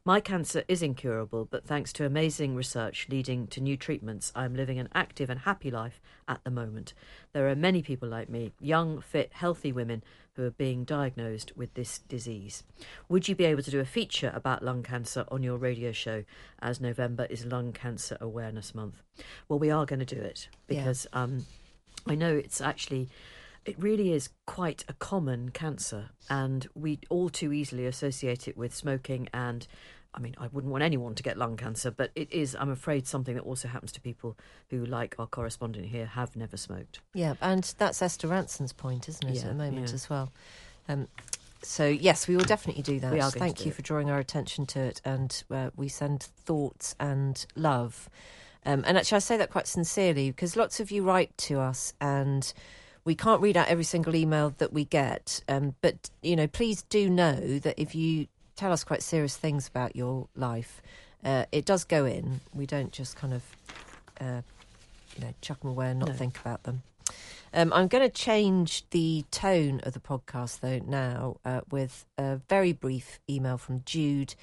My 0.05 0.19
cancer 0.21 0.63
is 0.67 0.81
incurable, 0.81 1.45
but 1.45 1.65
thanks 1.65 1.91
to 1.93 2.05
amazing 2.05 2.55
research 2.55 3.07
leading 3.09 3.47
to 3.47 3.61
new 3.61 3.77
treatments, 3.77 4.31
I 4.33 4.45
am 4.45 4.55
living 4.55 4.79
an 4.79 4.89
active 4.95 5.29
and 5.29 5.41
happy 5.41 5.69
life 5.69 6.01
at 6.27 6.43
the 6.43 6.49
moment. 6.51 6.93
There 7.33 7.47
are 7.49 7.55
many 7.55 7.81
people 7.83 8.07
like 8.09 8.29
me, 8.29 8.53
young, 8.59 9.01
fit, 9.01 9.31
healthy 9.33 9.71
women, 9.71 10.03
who 10.33 10.45
are 10.45 10.51
being 10.51 10.85
diagnosed 10.85 11.51
with 11.57 11.73
this 11.73 11.99
disease. 11.99 12.63
Would 13.09 13.27
you 13.27 13.35
be 13.35 13.43
able 13.45 13.61
to 13.61 13.71
do 13.71 13.81
a 13.81 13.85
feature 13.85 14.31
about 14.33 14.63
lung 14.63 14.83
cancer 14.83 15.25
on 15.29 15.43
your 15.43 15.57
radio 15.57 15.91
show, 15.91 16.23
as 16.61 16.79
November 16.79 17.25
is 17.29 17.45
Lung 17.45 17.73
Cancer 17.73 18.17
Awareness 18.21 18.73
Month? 18.73 19.03
Well, 19.49 19.59
we 19.59 19.69
are 19.69 19.85
going 19.85 19.99
to 19.99 20.05
do 20.15 20.21
it 20.21 20.47
Yeah. 20.69 20.77
because 20.77 21.07
um, 21.11 21.45
I 22.07 22.15
know 22.15 22.33
it's 22.35 22.61
actually 22.61 23.09
it 23.69 23.75
really 23.77 24.11
is 24.11 24.29
quite 24.45 24.83
a 24.87 24.93
common 24.93 25.49
cancer, 25.49 26.09
and 26.29 26.67
we 26.73 26.99
all 27.09 27.29
too 27.29 27.53
easily 27.53 27.85
associate 27.85 28.47
it 28.47 28.57
with 28.57 28.75
smoking. 28.75 29.29
And 29.33 29.67
I 30.13 30.19
mean, 30.19 30.35
I 30.39 30.47
wouldn't 30.47 30.71
want 30.71 30.83
anyone 30.83 31.13
to 31.15 31.23
get 31.23 31.37
lung 31.37 31.55
cancer, 31.55 31.91
but 31.91 32.09
it 32.15 32.31
is, 32.33 32.55
I'm 32.59 32.71
afraid, 32.71 33.05
something 33.05 33.35
that 33.35 33.43
also 33.43 33.67
happens 33.67 33.91
to 33.91 34.01
people 34.01 34.35
who, 34.69 34.83
like 34.85 35.15
our 35.19 35.27
correspondent 35.27 35.85
here, 35.85 36.07
have 36.07 36.35
never 36.35 36.57
smoked. 36.57 36.99
Yeah, 37.13 37.35
and 37.41 37.63
that's 37.77 38.01
Esther 38.01 38.27
Rantzen's 38.27 38.73
point, 38.73 39.07
isn't 39.07 39.27
it, 39.29 39.35
Yeah, 39.35 39.41
at 39.41 39.47
the 39.49 39.53
moment 39.53 39.89
yeah. 39.89 39.93
as 39.93 40.09
well? 40.09 40.31
Um, 40.87 41.07
so, 41.61 41.85
yes, 41.85 42.27
we 42.27 42.35
will 42.35 42.45
definitely 42.45 42.81
do 42.81 42.99
that. 43.01 43.11
We 43.11 43.19
are 43.19 43.29
going 43.29 43.33
to 43.33 43.39
Thank 43.39 43.57
do 43.57 43.65
you 43.65 43.71
it. 43.71 43.75
for 43.75 43.83
drawing 43.83 44.09
our 44.09 44.17
attention 44.17 44.65
to 44.67 44.79
it, 44.79 44.99
and 45.05 45.43
uh, 45.51 45.69
we 45.75 45.89
send 45.89 46.23
thoughts 46.23 46.95
and 46.99 47.45
love. 47.55 48.09
Um, 48.65 48.83
and 48.87 48.97
actually, 48.97 49.17
I 49.17 49.19
say 49.19 49.37
that 49.37 49.51
quite 49.51 49.67
sincerely 49.67 50.31
because 50.31 50.55
lots 50.55 50.79
of 50.79 50.89
you 50.89 51.03
write 51.03 51.37
to 51.49 51.59
us, 51.59 51.93
and 52.01 52.51
we 53.05 53.15
can't 53.15 53.41
read 53.41 53.57
out 53.57 53.67
every 53.67 53.83
single 53.83 54.15
email 54.15 54.53
that 54.57 54.71
we 54.73 54.85
get. 54.85 55.41
Um, 55.47 55.75
but, 55.81 56.09
you 56.21 56.35
know, 56.35 56.47
please 56.47 56.83
do 56.83 57.09
know 57.09 57.59
that 57.59 57.79
if 57.79 57.95
you 57.95 58.27
tell 58.55 58.71
us 58.71 58.83
quite 58.83 59.01
serious 59.01 59.35
things 59.37 59.67
about 59.67 59.95
your 59.95 60.27
life, 60.35 60.81
uh, 61.23 61.45
it 61.51 61.65
does 61.65 61.83
go 61.83 62.05
in. 62.05 62.41
We 62.53 62.65
don't 62.65 62.91
just 62.91 63.15
kind 63.15 63.33
of, 63.33 63.43
uh, 64.21 64.41
you 65.15 65.25
know, 65.25 65.33
chuck 65.41 65.59
them 65.61 65.69
away 65.71 65.89
and 65.89 65.99
not 65.99 66.09
No. 66.09 66.15
think 66.15 66.39
about 66.39 66.63
them. 66.63 66.83
Um, 67.53 67.73
I'm 67.73 67.87
going 67.87 68.07
to 68.07 68.13
change 68.13 68.87
the 68.91 69.25
tone 69.31 69.79
of 69.83 69.93
the 69.93 69.99
podcast, 69.99 70.59
though, 70.59 70.79
now 70.85 71.37
uh, 71.43 71.61
with 71.71 72.05
a 72.17 72.37
very 72.47 72.73
brief 72.73 73.19
email 73.29 73.57
from 73.57 73.81
Jude, 73.85 74.35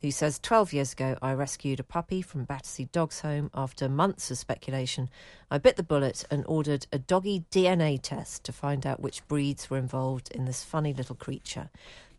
who 0.00 0.10
says 0.10 0.38
12 0.38 0.72
years 0.72 0.92
ago, 0.92 1.18
I 1.20 1.32
rescued 1.34 1.80
a 1.80 1.84
puppy 1.84 2.22
from 2.22 2.44
Battersea 2.44 2.88
Dogs 2.92 3.20
Home. 3.20 3.50
After 3.54 3.88
months 3.88 4.30
of 4.30 4.38
speculation, 4.38 5.10
I 5.50 5.58
bit 5.58 5.76
the 5.76 5.82
bullet 5.82 6.24
and 6.30 6.44
ordered 6.46 6.86
a 6.92 6.98
doggy 6.98 7.44
DNA 7.50 8.00
test 8.00 8.44
to 8.44 8.52
find 8.52 8.86
out 8.86 9.00
which 9.00 9.26
breeds 9.28 9.68
were 9.68 9.78
involved 9.78 10.30
in 10.30 10.46
this 10.46 10.64
funny 10.64 10.94
little 10.94 11.16
creature. 11.16 11.70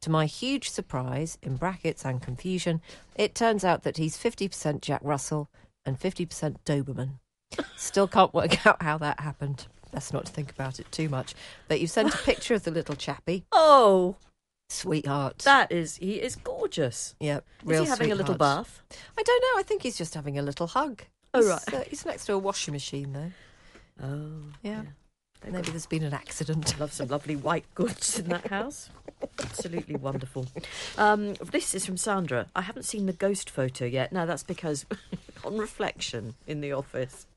To 0.01 0.11
my 0.11 0.27
huge 0.27 0.69
surprise, 0.69 1.39
in 1.41 1.55
brackets 1.55 2.05
and 2.05 2.21
confusion, 2.21 2.81
it 3.15 3.33
turns 3.33 3.63
out 3.63 3.83
that 3.83 3.97
he's 3.97 4.17
50% 4.17 4.81
Jack 4.81 5.01
Russell 5.03 5.49
and 5.85 5.99
50% 5.99 6.57
Doberman. 6.65 7.19
Still 7.75 8.07
can't 8.07 8.33
work 8.33 8.65
out 8.67 8.81
how 8.81 8.97
that 8.99 9.19
happened. 9.19 9.67
Best 9.95 10.13
not 10.13 10.25
to 10.25 10.31
think 10.33 10.51
about 10.51 10.79
it 10.79 10.91
too 10.91 11.07
much. 11.09 11.33
But 11.69 11.79
you 11.79 11.87
sent 11.87 12.13
a 12.13 12.17
picture 12.25 12.53
of 12.53 12.63
the 12.63 12.71
little 12.71 12.95
chappie. 12.95 13.45
Oh, 13.53 14.17
Sweetheart. 14.69 15.39
that 15.45 15.71
is, 15.71 15.95
he 15.97 16.15
is 16.15 16.35
gorgeous. 16.35 17.15
Yep. 17.21 17.45
Is 17.61 17.65
Real 17.67 17.83
he 17.83 17.89
having 17.89 18.11
a 18.11 18.15
little 18.15 18.33
sweetheart. 18.35 18.65
bath? 18.67 18.83
I 19.17 19.23
don't 19.23 19.41
know. 19.41 19.59
I 19.59 19.63
think 19.63 19.83
he's 19.83 19.97
just 19.97 20.13
having 20.13 20.37
a 20.37 20.41
little 20.41 20.67
hug. 20.67 21.03
Oh, 21.33 21.39
He's, 21.39 21.49
right. 21.49 21.73
uh, 21.73 21.83
he's 21.89 22.05
next 22.05 22.25
to 22.25 22.33
a 22.33 22.37
washing 22.37 22.73
machine, 22.73 23.13
though. 23.13 23.31
Oh, 24.05 24.51
Yeah. 24.63 24.81
They've 25.41 25.53
Maybe 25.53 25.65
got- 25.65 25.71
there's 25.73 25.85
been 25.85 26.03
an 26.03 26.13
accident. 26.13 26.79
Love 26.79 26.91
some 26.91 27.07
lovely 27.07 27.35
white 27.37 27.65
goods 27.75 28.19
in 28.19 28.27
that 28.29 28.47
house. 28.47 28.89
Absolutely 29.41 29.95
wonderful. 29.95 30.47
Um, 30.97 31.35
this 31.35 31.73
is 31.75 31.85
from 31.85 31.97
Sandra. 31.97 32.47
I 32.55 32.61
haven't 32.63 32.83
seen 32.83 33.05
the 33.05 33.13
ghost 33.13 33.49
photo 33.49 33.85
yet. 33.85 34.11
No, 34.11 34.25
that's 34.25 34.43
because 34.43 34.85
on 35.45 35.57
reflection 35.57 36.33
in 36.47 36.61
the 36.61 36.71
office, 36.73 37.27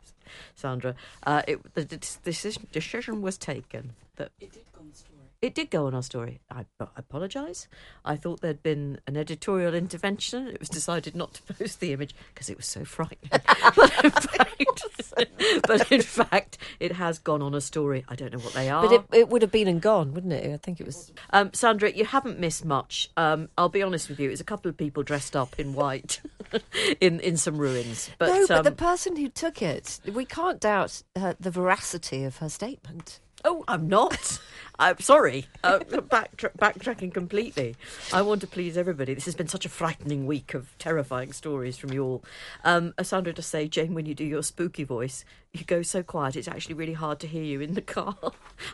Sandra, 0.55 0.95
uh, 1.25 1.43
it, 1.47 1.75
the 1.75 1.85
decision, 1.85 2.67
decision 2.73 3.23
was 3.23 3.39
taken 3.39 3.93
that 4.17 4.31
it 4.41 4.53
did 4.53 4.63
go 4.73 4.81
on 4.81 4.91
the 4.91 4.97
story. 4.97 5.18
It 5.41 5.55
did 5.55 5.71
go 5.71 5.87
on 5.87 5.95
our 5.95 6.03
story. 6.03 6.41
I, 6.51 6.65
I 6.81 6.87
apologise. 6.97 7.69
I 8.05 8.17
thought 8.17 8.41
there'd 8.41 8.63
been 8.63 8.99
an 9.07 9.17
editorial 9.17 9.73
intervention. 9.73 10.49
It 10.49 10.59
was 10.59 10.69
decided 10.69 11.15
not 11.15 11.35
to 11.35 11.55
post 11.55 11.79
the 11.79 11.93
image 11.93 12.13
because 12.35 12.51
it 12.51 12.57
was 12.57 12.67
so 12.67 12.85
frightening. 12.85 13.31
but, 13.31 14.05
in 14.05 14.11
fact, 14.11 15.63
but 15.65 15.93
in 15.93 16.03
fact, 16.03 16.59
it 16.81 16.91
has 16.91 17.21
gone 17.21 17.41
on 17.41 17.55
a 17.55 17.61
story. 17.61 18.05
I 18.09 18.17
don't 18.17 18.33
know 18.33 18.41
what 18.41 18.55
they 18.55 18.69
are. 18.69 18.83
But 18.83 18.93
it, 18.93 19.05
it 19.13 19.29
would 19.29 19.43
have 19.43 19.53
been 19.53 19.69
and 19.69 19.81
gone, 19.81 20.13
wouldn't 20.13 20.33
it? 20.33 20.53
I 20.53 20.57
think 20.57 20.81
it 20.81 20.87
was. 20.87 21.13
Um, 21.31 21.53
Sandra, 21.53 21.93
you 21.93 22.05
haven't 22.05 22.41
missed 22.41 22.65
much. 22.65 23.09
Um, 23.17 23.49
I'll 23.57 23.69
be 23.69 23.83
honest 23.83 24.09
with 24.09 24.19
you. 24.19 24.31
It's 24.31 24.41
a 24.41 24.45
couple 24.45 24.69
of 24.69 24.77
people 24.77 25.05
dressed 25.05 25.37
up 25.37 25.61
in 25.61 25.73
white 25.73 26.21
in 27.01 27.21
in 27.21 27.37
some 27.37 27.59
ruins. 27.59 28.11
But, 28.19 28.27
no, 28.27 28.47
but 28.49 28.57
um, 28.59 28.65
the 28.65 28.73
person 28.73 29.15
who 29.15 29.29
took 29.29 29.63
it, 29.63 30.01
we 30.13 30.25
can't 30.25 30.59
doubt 30.59 31.05
uh, 31.15 31.35
the 31.39 31.53
veracity 31.53 32.25
of 32.25 32.39
her 32.39 32.49
statement. 32.49 33.21
Oh, 33.45 33.65
I'm 33.69 33.89
not. 33.89 34.39
I'm 34.81 35.01
sorry. 35.01 35.47
Uh, 35.65 35.81
back, 36.03 36.37
backtracking 36.37 37.13
completely. 37.13 37.75
I 38.13 38.23
want 38.23 38.41
to 38.43 38.47
please 38.47 38.77
everybody. 38.77 39.13
This 39.13 39.25
has 39.25 39.35
been 39.35 39.49
such 39.49 39.65
a 39.65 39.69
frightening 39.69 40.25
week 40.25 40.55
of 40.55 40.77
terrifying 40.79 41.33
stories 41.33 41.77
from 41.77 41.93
you 41.93 42.05
all. 42.05 42.25
Um, 42.65 42.95
as 42.97 43.09
Sandra 43.09 43.33
does 43.33 43.47
say, 43.47 43.67
Jane, 43.67 43.93
when 43.95 44.07
you 44.07 44.15
do 44.15 44.25
your 44.25 44.45
spooky 44.45 44.85
voice, 44.85 45.25
you 45.53 45.65
go 45.65 45.83
so 45.83 46.05
quiet. 46.05 46.37
It's 46.37 46.47
actually 46.47 46.77
really 46.77 46.93
hard 46.93 47.19
to 47.21 47.27
hear 47.27 47.43
you 47.43 47.61
in 47.61 47.75
the 47.75 47.83
car. 47.97 48.17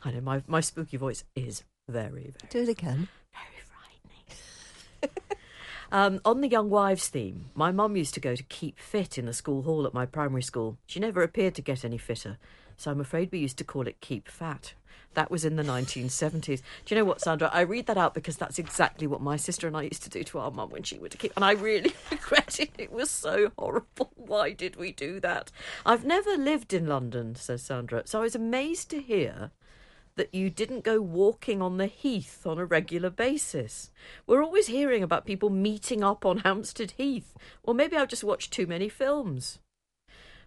I 0.04 0.11
know 0.11 0.21
my 0.21 0.42
my 0.47 0.61
spooky 0.61 0.99
voice 0.99 1.25
is 1.35 1.64
very 1.88 2.11
very 2.11 2.35
Do 2.50 2.62
it 2.62 2.68
again. 2.68 3.09
very 3.33 5.11
frightening. 5.11 5.18
um, 5.92 6.21
on 6.25 6.42
the 6.42 6.49
Young 6.49 6.68
Wives 6.68 7.09
theme, 7.09 7.47
my 7.54 7.73
mum 7.73 7.97
used 7.97 8.12
to 8.14 8.21
go 8.21 8.35
to 8.35 8.42
keep 8.42 8.78
fit 8.78 9.16
in 9.16 9.25
the 9.25 9.33
school 9.33 9.62
hall 9.62 9.87
at 9.87 9.94
my 9.94 10.04
primary 10.04 10.42
school. 10.42 10.76
She 10.87 11.00
never 11.00 11.23
appeared 11.23 11.54
to 11.54 11.62
get 11.62 11.83
any 11.85 11.99
fitter, 11.99 12.37
so 12.76 12.90
I'm 12.90 13.00
afraid 13.00 13.31
we 13.31 13.38
used 13.38 13.59
to 13.59 13.64
call 13.64 13.87
it 13.87 14.00
keep 14.00 14.28
fat. 14.28 14.75
That 15.14 15.31
was 15.31 15.45
in 15.45 15.57
the 15.57 15.62
1970s. 15.62 16.61
Do 16.85 16.95
you 16.95 16.97
know 16.97 17.04
what, 17.04 17.21
Sandra? 17.21 17.49
I 17.52 17.61
read 17.61 17.87
that 17.87 17.97
out 17.97 18.14
because 18.14 18.37
that's 18.37 18.59
exactly 18.59 19.07
what 19.07 19.21
my 19.21 19.37
sister 19.37 19.66
and 19.66 19.76
I 19.76 19.83
used 19.83 20.02
to 20.02 20.11
do 20.11 20.25
to 20.25 20.38
our 20.40 20.50
mum 20.50 20.71
when 20.71 20.83
she 20.83 20.99
would 20.99 21.16
keep. 21.19 21.33
And 21.37 21.45
I 21.45 21.52
really 21.52 21.95
regret 22.11 22.59
it. 22.61 22.73
It 22.76 22.93
was 22.93 23.11
so 23.11 23.52
horrible. 23.57 24.11
Why 24.16 24.52
did 24.52 24.76
we 24.76 24.93
do 24.93 25.21
that? 25.21 25.52
I've 25.87 26.04
never 26.04 26.37
lived 26.37 26.73
in 26.73 26.87
London, 26.87 27.37
says 27.37 27.62
Sandra. 27.62 28.02
So 28.07 28.19
I 28.19 28.23
was 28.23 28.35
amazed 28.35 28.90
to 28.90 29.00
hear 29.00 29.52
that 30.16 30.35
you 30.35 30.50
didn't 30.50 30.85
go 30.85 31.00
walking 31.00 31.61
on 31.61 31.76
the 31.76 31.87
heath 31.87 32.47
on 32.47 32.59
a 32.59 32.64
regular 32.64 33.11
basis. 33.11 33.90
We're 34.26 34.43
always 34.43 34.69
hearing 34.69 35.02
about 35.02 35.26
people 35.26 35.50
meeting 35.50 36.04
up 36.04 36.25
on 36.25 36.38
Hampstead 36.38 36.93
Heath. 36.93 37.35
Or 37.62 37.75
maybe 37.75 37.97
I've 37.97 38.09
just 38.09 38.25
watched 38.25 38.52
too 38.52 38.66
many 38.66 38.88
films. 38.88 39.59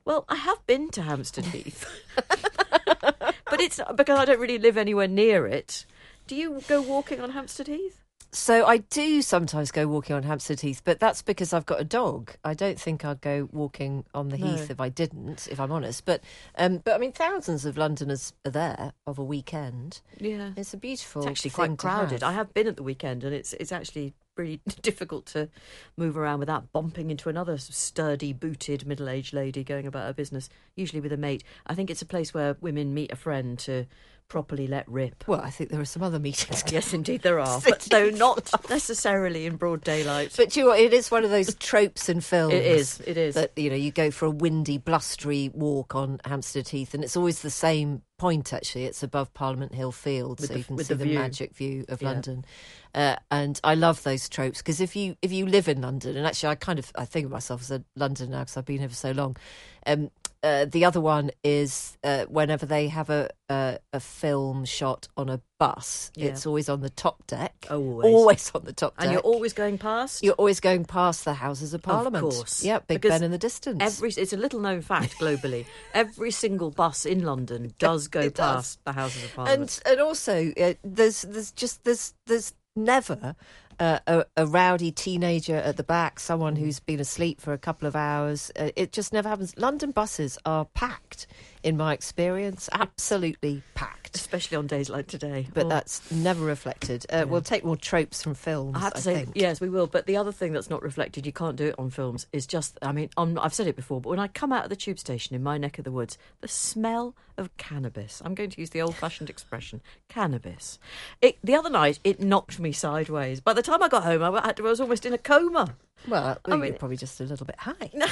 Well, 0.07 0.23
I 0.29 0.35
have 0.35 0.65
been 0.65 0.89
to 0.91 1.01
Hampstead 1.01 1.47
Heath. 1.47 1.85
but 2.15 3.59
it's 3.59 3.81
because 3.93 4.17
I 4.17 4.23
don't 4.23 4.39
really 4.39 4.57
live 4.57 4.77
anywhere 4.77 5.09
near 5.09 5.45
it. 5.45 5.85
Do 6.27 6.35
you 6.37 6.61
go 6.69 6.81
walking 6.81 7.19
on 7.19 7.31
Hampstead 7.31 7.67
Heath? 7.67 8.01
So 8.31 8.65
I 8.65 8.77
do 8.77 9.21
sometimes 9.21 9.69
go 9.69 9.85
walking 9.85 10.15
on 10.15 10.23
Hampstead 10.23 10.61
Heath, 10.61 10.81
but 10.85 11.01
that's 11.01 11.21
because 11.21 11.51
I've 11.51 11.65
got 11.65 11.81
a 11.81 11.83
dog. 11.83 12.31
I 12.45 12.53
don't 12.53 12.79
think 12.79 13.03
I'd 13.03 13.19
go 13.19 13.49
walking 13.51 14.05
on 14.13 14.29
the 14.29 14.37
No. 14.37 14.47
heath 14.47 14.71
if 14.71 14.79
I 14.79 14.87
didn't, 14.87 15.49
if 15.51 15.59
I'm 15.59 15.73
honest. 15.73 16.05
But 16.05 16.23
um, 16.57 16.77
but 16.77 16.93
I 16.93 16.99
mean, 16.99 17.11
thousands 17.11 17.65
of 17.65 17.77
Londoners 17.77 18.31
are 18.45 18.51
there 18.51 18.93
of 19.07 19.19
a 19.19 19.23
weekend. 19.25 19.99
Yeah. 20.19 20.51
It's 20.55 20.73
a 20.73 20.77
beautiful. 20.77 21.23
It's 21.23 21.31
actually 21.31 21.51
quite 21.51 21.77
crowded. 21.77 22.23
I 22.23 22.27
have. 22.27 22.47
have 22.47 22.53
been 22.53 22.67
at 22.67 22.77
the 22.77 22.83
weekend, 22.83 23.25
and 23.25 23.35
it's 23.35 23.51
it's 23.53 23.73
actually 23.73 24.13
really 24.38 24.62
difficult 24.82 25.25
to 25.27 25.50
move 25.96 26.17
around 26.17 26.39
without 26.39 26.72
bumping 26.72 27.10
into 27.10 27.29
another 27.29 27.58
sturdy, 27.58 28.34
booted, 28.34 28.86
middle-aged 28.86 29.34
lady 29.34 29.63
going 29.63 29.88
about 29.88 30.06
her 30.06 30.13
business. 30.13 30.50
Usually 30.75 31.01
with 31.01 31.13
a 31.13 31.17
mate. 31.17 31.44
I 31.65 31.75
think 31.75 31.89
it's 31.89 32.01
a 32.01 32.06
place 32.06 32.34
where 32.34 32.58
women 32.62 32.94
meet 32.94 33.12
a 33.12 33.15
friend 33.15 33.58
to 33.60 33.86
properly 34.29 34.67
let 34.67 34.88
rip. 34.89 35.24
Well, 35.27 35.41
I 35.41 35.50
think 35.50 35.69
there 35.69 35.79
are 35.79 35.86
some 35.86 36.03
other 36.03 36.19
meetings. 36.19 36.63
Yes, 36.72 36.93
indeed 36.93 37.22
there 37.22 37.39
are, 37.39 37.62
but 37.65 37.81
though 37.89 38.10
not 38.10 38.51
necessarily 38.69 39.46
in 39.46 39.55
broad 39.55 39.84
daylight. 39.84 40.34
But 40.36 40.55
you 40.55 40.65
know, 40.65 40.72
it 40.74 40.93
is 40.93 41.10
one 41.10 41.24
of 41.24 41.29
those 41.29 41.55
tropes 41.55 42.10
in 42.10 42.22
films. 42.22 42.53
It 42.53 42.65
is, 42.65 43.01
it 43.05 43.17
is. 43.17 43.36
That 43.36 43.51
you 43.55 43.69
know, 43.69 43.75
you 43.75 43.91
go 43.91 44.12
for 44.12 44.25
a 44.25 44.29
windy, 44.31 44.77
blustery 44.77 45.50
walk 45.53 45.96
on 45.96 46.19
Hampstead 46.25 46.67
Heath, 46.69 46.93
and 46.93 47.03
it's 47.03 47.15
always 47.15 47.41
the 47.41 47.50
same 47.50 48.01
point. 48.17 48.51
Actually, 48.53 48.86
it's 48.86 49.01
above 49.03 49.34
Parliament 49.34 49.74
Hill 49.74 49.91
Field, 49.91 50.39
With 50.41 50.50
so 50.50 50.53
the- 50.53 50.60
you 50.60 50.65
can 50.65 50.77
see 50.79 50.84
the 50.86 50.96
the, 50.96 51.03
view. 51.05 51.19
magic 51.19 51.55
view 51.55 51.86
of 51.88 52.01
Yeah. 52.01 52.10
London. 52.12 52.46
Uh, 52.93 53.15
and 53.31 53.60
I 53.63 53.75
love 53.75 54.03
those 54.03 54.27
tropes 54.27 54.57
because 54.60 54.81
if 54.81 54.96
you 54.96 55.15
if 55.22 55.31
you 55.31 55.46
live 55.46 55.67
in 55.67 55.81
London, 55.81 56.17
and 56.17 56.25
actually, 56.27 56.50
I 56.50 56.55
kind 56.55 56.79
of 56.79 56.91
I 56.96 57.05
think 57.05 57.25
of 57.25 57.31
myself 57.31 57.62
as 57.62 57.72
a 57.72 57.84
Londoner 57.96 58.31
now 58.31 58.39
because 58.39 58.57
I've 58.57 58.65
been 58.65 58.79
here 58.79 58.89
for 58.89 58.96
so 58.96 59.12
long. 59.12 59.38
Um, 59.86 60.12
uh, 60.47 60.65
the 60.65 60.83
other 60.85 61.01
one 61.01 61.31
is 61.43 61.97
uh, 62.03 62.25
whenever 62.37 62.65
they 62.65 62.87
have 62.87 63.09
a, 63.09 63.29
a 63.49 63.79
a 63.93 63.99
film 63.99 64.65
shot 64.65 65.07
on 65.17 65.29
a 65.29 65.41
bus, 65.59 66.11
Yeah. 66.15 66.27
it's 66.29 66.45
always 66.45 66.69
on 66.69 66.81
the 66.81 66.89
top 66.89 67.25
deck. 67.27 67.53
Always. 67.69 68.05
always 68.05 68.51
on 68.55 68.63
the 68.63 68.73
top 68.73 68.95
deck. 68.95 69.03
and 69.03 69.11
you're 69.13 69.21
always 69.33 69.53
going 69.53 69.77
past. 69.77 70.23
You're 70.23 70.35
always 70.43 70.59
going 70.59 70.85
past 70.85 71.25
the 71.25 71.33
Houses 71.33 71.73
of 71.73 71.81
Parliament. 71.81 72.23
Of 72.25 72.31
course. 72.33 72.63
Yeah, 72.63 72.79
Big 72.79 73.01
Because 73.01 73.19
Ben 73.19 73.23
in 73.23 73.31
the 73.31 73.37
distance. 73.49 73.81
Every 73.81 74.09
it's 74.23 74.33
a 74.33 74.37
little 74.37 74.59
known 74.59 74.81
fact 74.81 75.17
globally. 75.19 75.65
Every 75.93 76.31
single 76.31 76.71
bus 76.71 77.05
in 77.05 77.23
London 77.25 77.73
does 77.79 78.07
go 78.07 78.21
It 78.21 78.35
does. 78.35 78.55
past 78.55 78.79
the 78.85 78.93
Houses 78.93 79.23
of 79.25 79.33
Parliament. 79.35 79.81
and 79.85 79.91
and 79.93 80.01
also 80.07 80.51
uh, 80.59 80.73
there's 80.83 81.21
there's 81.23 81.51
just 81.51 81.83
there's 81.83 82.13
there's 82.27 82.53
never 82.75 83.35
a, 83.79 84.25
a 84.36 84.46
rowdy 84.46 84.91
teenager 84.91 85.55
at 85.55 85.77
the 85.77 85.84
back, 85.84 86.19
someone 86.19 86.55
who's 86.55 86.79
been 86.79 87.00
asleep 87.00 87.41
for 87.41 87.53
a 87.53 87.57
couple 87.57 87.88
of 87.88 87.96
hours. 87.96 88.51
Uh, 88.57 88.69
it 88.75 88.91
just 88.91 89.13
never 89.13 89.29
happens. 89.29 89.57
London 89.57 89.91
buses 89.91 90.38
are 90.46 90.65
packed, 90.65 91.27
in 91.67 91.75
my 91.75 91.91
experience, 91.91 92.69
absolutely 92.71 93.62
packed. 93.75 94.15
Especially 94.15 94.55
on 94.55 94.67
days 94.67 94.89
like 94.89 95.05
today. 95.07 95.47
But 95.53 95.65
Oh. 95.65 95.69
that's 95.69 96.09
never 96.12 96.45
reflected. 96.45 97.05
Uh, 97.09 97.25
We'll 97.27 97.41
take 97.41 97.65
more 97.65 97.75
tropes 97.75 98.24
from 98.24 98.36
films. 98.36 98.77
I 98.77 98.79
have 98.79 98.93
to 98.93 99.00
I 99.00 99.01
say, 99.01 99.15
think. 99.25 99.31
yes, 99.36 99.59
we 99.59 99.67
will. 99.67 99.86
But 99.86 100.05
the 100.05 100.15
other 100.15 100.31
thing 100.31 100.53
that's 100.53 100.69
not 100.69 100.81
reflected, 100.81 101.25
you 101.25 101.33
can't 101.33 101.57
do 101.57 101.65
it 101.65 101.75
on 101.77 101.89
films, 101.89 102.25
is 102.31 102.47
just, 102.47 102.79
I 102.81 102.93
mean, 102.93 103.09
on, 103.17 103.38
I've 103.38 103.53
said 103.53 103.67
it 103.67 103.75
before, 103.75 104.00
but 104.00 104.09
when 104.09 104.17
I 104.19 104.29
come 104.29 104.53
out 104.53 104.63
of 104.63 104.69
the 104.69 104.77
tube 104.77 104.97
station 104.97 105.36
in 105.36 105.43
my 105.43 105.57
neck 105.57 105.77
of 105.77 105.83
the 105.83 105.91
woods, 105.91 106.17
the 106.39 106.47
smell 106.47 107.15
of 107.38 107.55
cannabis, 107.57 108.21
I'm 108.24 108.33
going 108.33 108.50
to 108.51 108.59
use 108.62 108.69
the 108.69 108.81
old 108.81 108.95
fashioned 108.95 109.29
expression, 109.29 109.81
cannabis. 110.07 110.79
It, 111.21 111.38
the 111.43 111.55
other 111.55 111.69
night, 111.69 112.00
it 112.05 112.21
knocked 112.21 112.59
me 112.62 112.71
sideways. 112.71 113.41
By 113.41 113.51
the 113.53 113.62
time 113.62 113.83
I 113.83 113.89
got 113.89 114.03
home, 114.03 114.24
I, 114.24 114.41
had 114.45 114.55
to- 114.57 114.65
I 114.65 114.69
was 114.69 114.79
almost 114.79 115.05
in 115.05 115.13
a 115.13 115.17
coma. 115.17 115.75
Well, 116.07 116.37
I 116.45 116.55
mean- 116.55 116.73
probably 116.75 116.97
just 116.97 117.19
a 117.19 117.23
little 117.23 117.45
bit 117.45 117.57
high. 117.59 117.73
No, 117.93 118.05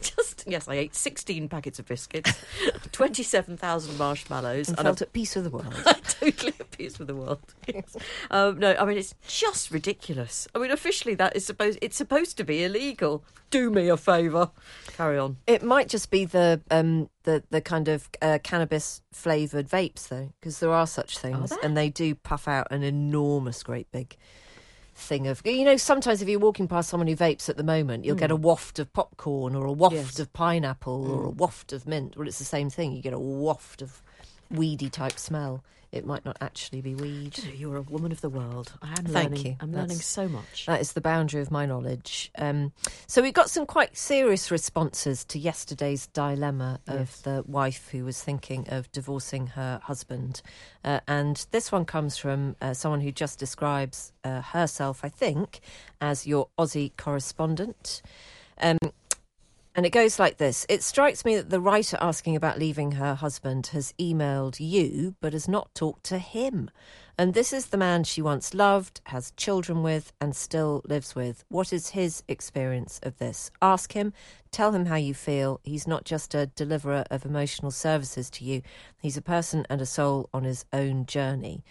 just, 0.00 0.44
yes, 0.46 0.68
I 0.68 0.74
ate 0.74 0.94
16 0.94 1.48
packets 1.48 1.78
of 1.78 1.86
biscuits, 1.86 2.32
27,000 2.92 3.98
marshmallows, 3.98 4.68
And 4.68 4.78
and 4.78 4.86
felt 4.86 5.00
a 5.00 5.04
at 5.04 5.12
peace 5.12 5.34
with 5.34 5.44
the 5.44 5.50
world. 5.50 5.74
totally 6.04 6.54
at 6.58 6.70
peace 6.70 6.98
with 6.98 7.08
the 7.08 7.14
world. 7.14 7.40
Yes. 7.66 7.96
um, 8.30 8.58
no, 8.58 8.74
I 8.78 8.84
mean 8.84 8.98
it's 8.98 9.14
just 9.26 9.70
ridiculous. 9.70 10.48
I 10.54 10.58
mean, 10.58 10.70
officially 10.70 11.14
that 11.16 11.36
is 11.36 11.44
supposed 11.44 11.78
it's 11.82 11.96
supposed 11.96 12.36
to 12.38 12.44
be 12.44 12.64
illegal. 12.64 13.24
Do 13.50 13.70
me 13.70 13.88
a 13.88 13.96
favour. 13.96 14.50
Carry 14.96 15.18
on. 15.18 15.36
It 15.46 15.62
might 15.62 15.88
just 15.88 16.10
be 16.10 16.24
the 16.24 16.60
um, 16.70 17.08
the 17.24 17.42
the 17.50 17.60
kind 17.60 17.88
of 17.88 18.08
uh, 18.22 18.38
cannabis 18.42 19.02
flavored 19.12 19.68
vapes 19.68 20.08
though, 20.08 20.32
because 20.40 20.60
there 20.60 20.72
are 20.72 20.86
such 20.86 21.18
things, 21.18 21.50
there? 21.50 21.58
and 21.62 21.76
they 21.76 21.88
do 21.90 22.14
puff 22.14 22.46
out 22.48 22.68
an 22.70 22.82
enormous, 22.82 23.62
great 23.62 23.90
big 23.92 24.16
thing 25.00 25.26
of 25.26 25.42
you 25.44 25.64
know. 25.64 25.76
Sometimes 25.76 26.22
if 26.22 26.28
you're 26.28 26.38
walking 26.38 26.68
past 26.68 26.88
someone 26.88 27.06
who 27.06 27.16
vapes 27.16 27.48
at 27.48 27.56
the 27.56 27.62
moment, 27.64 28.04
you'll 28.04 28.16
get 28.16 28.30
a 28.30 28.36
mm. 28.36 28.40
waft 28.40 28.78
of 28.78 28.92
popcorn 28.92 29.54
or 29.54 29.66
a 29.66 29.72
waft 29.72 29.94
Yes. 29.94 30.18
of 30.18 30.32
pineapple 30.32 31.10
or 31.10 31.26
a 31.26 31.32
mm. 31.32 31.36
waft 31.36 31.72
of 31.72 31.86
mint. 31.86 32.16
Well, 32.16 32.28
it's 32.28 32.38
the 32.38 32.44
same 32.44 32.70
thing. 32.70 32.92
You 32.92 33.02
get 33.02 33.12
a 33.12 33.18
waft 33.18 33.82
of 33.82 34.02
weedy 34.50 34.88
type 34.90 35.18
smell. 35.18 35.64
It 35.92 36.06
might 36.06 36.24
not 36.24 36.36
actually 36.40 36.80
be 36.82 36.94
weed. 36.94 37.36
You're 37.56 37.76
a 37.78 37.82
woman 37.82 38.12
of 38.12 38.20
the 38.20 38.28
world. 38.28 38.72
I 38.80 38.90
am 38.90 39.04
Thank 39.06 39.30
learning. 39.30 39.44
you. 39.46 39.56
I'm 39.60 39.72
learning 39.72 39.96
so 39.98 40.28
much. 40.28 40.66
That 40.66 40.80
is 40.80 40.92
the 40.92 41.00
boundary 41.00 41.40
of 41.42 41.50
my 41.50 41.66
knowledge. 41.66 42.30
Um, 42.38 42.72
so 43.08 43.20
we 43.22 43.32
got 43.32 43.50
some 43.50 43.66
quite 43.66 43.96
serious 43.96 44.52
responses 44.52 45.24
to 45.24 45.38
yesterday's 45.38 46.06
dilemma 46.06 46.78
of 46.86 46.98
Yes. 47.00 47.20
the 47.22 47.44
wife 47.46 47.88
who 47.90 48.04
was 48.04 48.22
thinking 48.22 48.68
of 48.68 48.90
divorcing 48.92 49.48
her 49.48 49.80
husband. 49.82 50.42
Uh, 50.84 51.00
and 51.08 51.44
this 51.50 51.72
one 51.72 51.84
comes 51.84 52.16
from 52.16 52.54
uh, 52.62 52.72
someone 52.72 53.00
who 53.00 53.10
just 53.10 53.40
describes 53.40 54.12
uh, 54.22 54.42
herself, 54.42 55.00
I 55.02 55.08
think, 55.08 55.58
as 56.00 56.24
your 56.26 56.48
Aussie 56.56 56.92
correspondent. 56.96 58.00
Um, 58.62 58.78
and 59.74 59.86
it 59.86 59.90
goes 59.90 60.18
like 60.18 60.38
this 60.38 60.66
It 60.68 60.82
strikes 60.82 61.24
me 61.24 61.36
that 61.36 61.50
the 61.50 61.60
writer 61.60 61.96
asking 62.00 62.36
about 62.36 62.58
leaving 62.58 62.92
her 62.92 63.14
husband 63.14 63.68
has 63.68 63.94
emailed 63.98 64.56
you, 64.58 65.14
but 65.20 65.32
has 65.32 65.48
not 65.48 65.74
talked 65.74 66.04
to 66.04 66.18
him. 66.18 66.70
And 67.16 67.34
this 67.34 67.52
is 67.52 67.66
the 67.66 67.76
man 67.76 68.04
she 68.04 68.22
once 68.22 68.54
loved, 68.54 69.02
has 69.04 69.32
children 69.32 69.82
with, 69.82 70.10
and 70.22 70.34
still 70.34 70.80
lives 70.86 71.14
with. 71.14 71.44
What 71.48 71.70
is 71.70 71.90
his 71.90 72.22
experience 72.28 72.98
of 73.02 73.18
this? 73.18 73.50
Ask 73.60 73.92
him, 73.92 74.14
tell 74.50 74.72
him 74.72 74.86
how 74.86 74.96
you 74.96 75.12
feel. 75.12 75.60
He's 75.62 75.86
not 75.86 76.04
just 76.04 76.34
a 76.34 76.46
deliverer 76.46 77.04
of 77.10 77.26
emotional 77.26 77.70
services 77.70 78.30
to 78.30 78.44
you, 78.44 78.62
he's 79.02 79.18
a 79.18 79.22
person 79.22 79.66
and 79.68 79.82
a 79.82 79.86
soul 79.86 80.30
on 80.32 80.44
his 80.44 80.64
own 80.72 81.04
journey. 81.04 81.62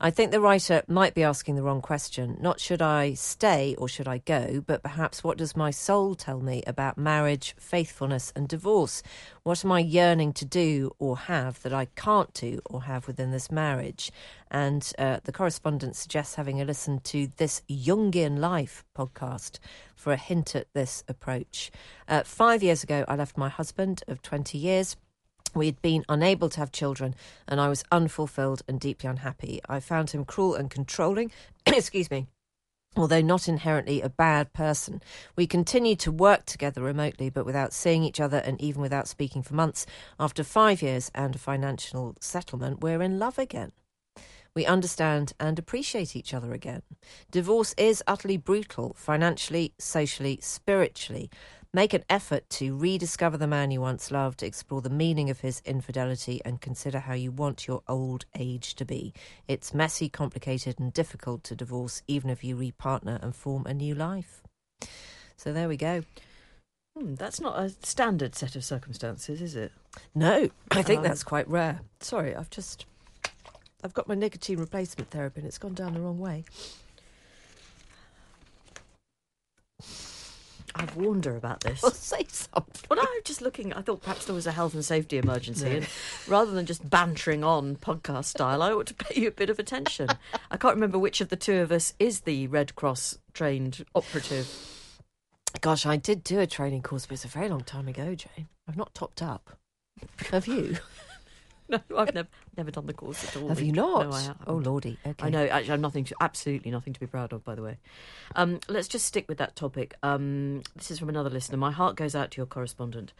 I 0.00 0.12
think 0.12 0.30
the 0.30 0.40
writer 0.40 0.84
might 0.86 1.14
be 1.14 1.24
asking 1.24 1.56
the 1.56 1.62
wrong 1.64 1.80
question. 1.80 2.36
Not 2.40 2.60
should 2.60 2.80
I 2.80 3.14
stay 3.14 3.74
or 3.78 3.88
should 3.88 4.06
I 4.06 4.18
go, 4.18 4.62
but 4.64 4.84
perhaps 4.84 5.24
what 5.24 5.38
does 5.38 5.56
my 5.56 5.72
soul 5.72 6.14
tell 6.14 6.38
me 6.38 6.62
about 6.68 6.96
marriage, 6.96 7.56
faithfulness, 7.58 8.32
and 8.36 8.46
divorce? 8.46 9.02
What 9.42 9.64
am 9.64 9.72
I 9.72 9.80
yearning 9.80 10.34
to 10.34 10.44
do 10.44 10.92
or 11.00 11.18
have 11.18 11.60
that 11.62 11.72
I 11.72 11.86
can't 11.96 12.32
do 12.32 12.60
or 12.66 12.82
have 12.84 13.08
within 13.08 13.32
this 13.32 13.50
marriage? 13.50 14.12
And 14.52 14.88
uh, 15.00 15.18
the 15.24 15.32
correspondent 15.32 15.96
suggests 15.96 16.36
having 16.36 16.60
a 16.60 16.64
listen 16.64 17.00
to 17.00 17.32
this 17.36 17.62
Jungian 17.68 18.38
Life 18.38 18.84
podcast 18.96 19.58
for 19.96 20.12
a 20.12 20.16
hint 20.16 20.54
at 20.54 20.72
this 20.74 21.02
approach. 21.08 21.72
Uh, 22.06 22.22
five 22.22 22.62
years 22.62 22.84
ago, 22.84 23.04
I 23.08 23.16
left 23.16 23.36
my 23.36 23.48
husband 23.48 24.04
of 24.06 24.22
20 24.22 24.58
years. 24.58 24.96
We 25.54 25.66
had 25.66 25.82
been 25.82 26.04
unable 26.08 26.48
to 26.50 26.60
have 26.60 26.72
children, 26.72 27.14
and 27.46 27.60
I 27.60 27.68
was 27.68 27.84
unfulfilled 27.90 28.62
and 28.68 28.80
deeply 28.80 29.08
unhappy. 29.08 29.60
I 29.68 29.80
found 29.80 30.10
him 30.10 30.24
cruel 30.24 30.54
and 30.54 30.70
controlling. 30.70 31.32
Excuse 31.66 32.10
me. 32.10 32.26
Although 32.96 33.20
not 33.20 33.48
inherently 33.48 34.00
a 34.00 34.08
bad 34.08 34.52
person, 34.52 35.02
we 35.36 35.46
continued 35.46 36.00
to 36.00 36.10
work 36.10 36.46
together 36.46 36.82
remotely, 36.82 37.30
but 37.30 37.46
without 37.46 37.72
seeing 37.72 38.02
each 38.02 38.18
other 38.18 38.38
and 38.38 38.60
even 38.60 38.82
without 38.82 39.06
speaking 39.06 39.42
for 39.42 39.54
months. 39.54 39.86
After 40.18 40.42
five 40.42 40.82
years 40.82 41.10
and 41.14 41.34
a 41.34 41.38
financial 41.38 42.16
settlement, 42.20 42.80
we're 42.80 43.02
in 43.02 43.18
love 43.18 43.38
again. 43.38 43.72
We 44.54 44.66
understand 44.66 45.34
and 45.38 45.58
appreciate 45.58 46.16
each 46.16 46.34
other 46.34 46.52
again. 46.52 46.82
Divorce 47.30 47.74
is 47.78 48.02
utterly 48.08 48.36
brutal, 48.36 48.94
financially, 48.98 49.72
socially, 49.78 50.40
spiritually. 50.42 51.30
Make 51.74 51.92
an 51.92 52.04
effort 52.08 52.48
to 52.50 52.74
rediscover 52.74 53.36
the 53.36 53.46
man 53.46 53.70
you 53.70 53.82
once 53.82 54.10
loved, 54.10 54.42
explore 54.42 54.80
the 54.80 54.88
meaning 54.88 55.28
of 55.28 55.40
his 55.40 55.60
infidelity, 55.66 56.40
and 56.42 56.62
consider 56.62 57.00
how 57.00 57.12
you 57.12 57.30
want 57.30 57.66
your 57.66 57.82
old 57.86 58.24
age 58.38 58.74
to 58.76 58.86
be. 58.86 59.12
It's 59.46 59.74
messy, 59.74 60.08
complicated, 60.08 60.80
and 60.80 60.94
difficult 60.94 61.44
to 61.44 61.54
divorce, 61.54 62.02
even 62.08 62.30
if 62.30 62.42
you 62.42 62.56
repartner 62.56 63.22
and 63.22 63.36
form 63.36 63.66
a 63.66 63.74
new 63.74 63.94
life. 63.94 64.42
So 65.36 65.52
there 65.52 65.68
we 65.68 65.76
go. 65.76 66.04
Hmm, 66.96 67.16
that's 67.16 67.38
not 67.38 67.58
a 67.58 67.68
standard 67.82 68.34
set 68.34 68.56
of 68.56 68.64
circumstances, 68.64 69.42
is 69.42 69.54
it? 69.54 69.70
No, 70.14 70.48
I 70.70 70.82
think 70.82 71.00
Um, 71.00 71.04
that's 71.04 71.22
quite 71.22 71.48
rare. 71.48 71.80
Sorry, 72.00 72.34
I've 72.34 72.50
just. 72.50 72.86
I've 73.84 73.94
got 73.94 74.08
my 74.08 74.14
nicotine 74.14 74.58
replacement 74.58 75.10
therapy 75.10 75.40
and 75.40 75.46
it's 75.46 75.58
gone 75.58 75.74
down 75.74 75.92
the 75.92 76.00
wrong 76.00 76.18
way. 76.18 76.44
I 80.74 80.86
wonder 80.96 81.36
about 81.36 81.60
this. 81.60 81.82
Well, 81.82 81.92
say 81.92 82.24
something. 82.28 82.84
Well, 82.88 83.00
I'm 83.00 83.22
just 83.24 83.42
looking. 83.42 83.72
I 83.72 83.82
thought 83.82 84.02
perhaps 84.02 84.26
there 84.26 84.34
was 84.34 84.46
a 84.46 84.52
health 84.52 84.74
and 84.74 84.84
safety 84.84 85.18
emergency, 85.18 85.76
and 85.76 85.88
rather 86.26 86.50
than 86.50 86.66
just 86.66 86.88
bantering 86.88 87.44
on 87.44 87.76
podcast 87.76 88.26
style, 88.26 88.62
I 88.62 88.72
ought 88.72 88.86
to 88.86 88.94
pay 88.94 89.20
you 89.20 89.28
a 89.28 89.32
bit 89.32 89.50
of 89.50 89.58
attention. 89.58 90.08
I 90.50 90.56
can't 90.56 90.74
remember 90.74 90.98
which 90.98 91.20
of 91.20 91.28
the 91.28 91.36
two 91.36 91.58
of 91.58 91.72
us 91.72 91.94
is 91.98 92.20
the 92.20 92.46
Red 92.48 92.74
Cross 92.74 93.18
trained 93.32 93.84
operative. 93.94 94.48
Gosh, 95.60 95.86
I 95.86 95.96
did 95.96 96.22
do 96.22 96.40
a 96.40 96.46
training 96.46 96.82
course, 96.82 97.06
but 97.06 97.14
it's 97.14 97.24
a 97.24 97.28
very 97.28 97.48
long 97.48 97.64
time 97.64 97.88
ago, 97.88 98.14
Jane. 98.14 98.48
I've 98.68 98.76
not 98.76 98.94
topped 98.94 99.22
up. 99.22 99.58
Have 100.30 100.46
you? 100.46 100.76
No, 101.90 101.98
I've 101.98 102.14
never 102.14 102.28
never 102.56 102.70
done 102.70 102.86
the 102.86 102.94
course 102.94 103.22
at 103.24 103.36
all. 103.36 103.48
Have 103.48 103.60
you 103.60 103.72
not? 103.72 104.06
No, 104.06 104.12
I 104.12 104.20
haven't. 104.22 104.44
oh, 104.46 104.54
lordy. 104.54 104.98
Okay. 105.06 105.26
I 105.26 105.28
know. 105.28 105.44
Actually, 105.44 105.74
I'm 105.74 105.80
nothing 105.82 106.04
to 106.04 106.14
absolutely 106.18 106.70
nothing 106.70 106.94
to 106.94 107.00
be 107.00 107.06
proud 107.06 107.32
of. 107.34 107.44
By 107.44 107.54
the 107.54 107.62
way, 107.62 107.76
um, 108.36 108.60
let's 108.68 108.88
just 108.88 109.04
stick 109.04 109.28
with 109.28 109.36
that 109.36 109.54
topic. 109.54 109.94
Um, 110.02 110.62
this 110.76 110.90
is 110.90 110.98
from 110.98 111.10
another 111.10 111.28
listener. 111.28 111.58
My 111.58 111.70
heart 111.70 111.94
goes 111.94 112.14
out 112.14 112.30
to 112.32 112.36
your 112.38 112.46
correspondent. 112.46 113.12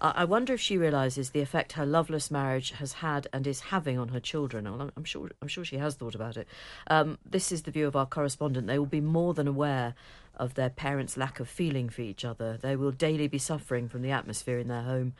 Uh, 0.00 0.12
I 0.14 0.24
wonder 0.26 0.54
if 0.54 0.60
she 0.60 0.78
realizes 0.78 1.30
the 1.30 1.40
effect 1.40 1.72
her 1.72 1.84
loveless 1.84 2.30
marriage 2.30 2.70
has 2.72 2.94
had 2.94 3.26
and 3.32 3.48
is 3.48 3.60
having 3.60 3.98
on 3.98 4.08
her 4.08 4.20
children. 4.20 4.66
Well, 4.66 4.80
I'm, 4.80 4.92
I'm 4.96 5.04
sure. 5.04 5.30
I'm 5.42 5.48
sure 5.48 5.64
she 5.64 5.78
has 5.78 5.96
thought 5.96 6.14
about 6.14 6.36
it. 6.36 6.46
Um, 6.86 7.18
this 7.28 7.50
is 7.50 7.62
the 7.62 7.72
view 7.72 7.88
of 7.88 7.96
our 7.96 8.06
correspondent. 8.06 8.68
They 8.68 8.78
will 8.78 8.86
be 8.86 9.00
more 9.00 9.34
than 9.34 9.48
aware 9.48 9.94
of 10.36 10.54
their 10.54 10.70
parents' 10.70 11.16
lack 11.16 11.40
of 11.40 11.48
feeling 11.48 11.88
for 11.88 12.02
each 12.02 12.24
other. 12.24 12.56
They 12.56 12.76
will 12.76 12.92
daily 12.92 13.26
be 13.26 13.38
suffering 13.38 13.88
from 13.88 14.02
the 14.02 14.12
atmosphere 14.12 14.60
in 14.60 14.68
their 14.68 14.82
home 14.82 15.14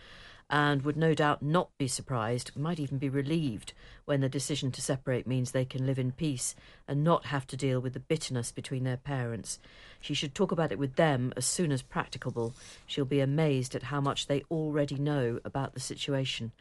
and 0.50 0.82
would 0.82 0.96
no 0.96 1.14
doubt 1.14 1.42
not 1.42 1.70
be 1.78 1.88
surprised, 1.88 2.56
might 2.56 2.80
even 2.80 2.98
be 2.98 3.08
relieved, 3.08 3.72
when 4.04 4.20
the 4.20 4.28
decision 4.28 4.70
to 4.72 4.80
separate 4.80 5.26
means 5.26 5.50
they 5.50 5.64
can 5.64 5.86
live 5.86 5.98
in 5.98 6.12
peace 6.12 6.54
and 6.86 7.04
not 7.04 7.26
have 7.26 7.46
to 7.46 7.56
deal 7.56 7.80
with 7.80 7.92
the 7.92 8.00
bitterness 8.00 8.50
between 8.50 8.84
their 8.84 8.96
parents. 8.96 9.58
She 10.00 10.14
should 10.14 10.34
talk 10.34 10.50
about 10.50 10.72
it 10.72 10.78
with 10.78 10.96
them 10.96 11.32
as 11.36 11.44
soon 11.44 11.70
as 11.70 11.82
practicable. 11.82 12.54
She'll 12.86 13.04
be 13.04 13.20
amazed 13.20 13.74
at 13.74 13.84
how 13.84 14.00
much 14.00 14.26
they 14.26 14.44
already 14.50 14.96
know 14.96 15.40
about 15.44 15.74
the 15.74 15.80
situation. 15.80 16.52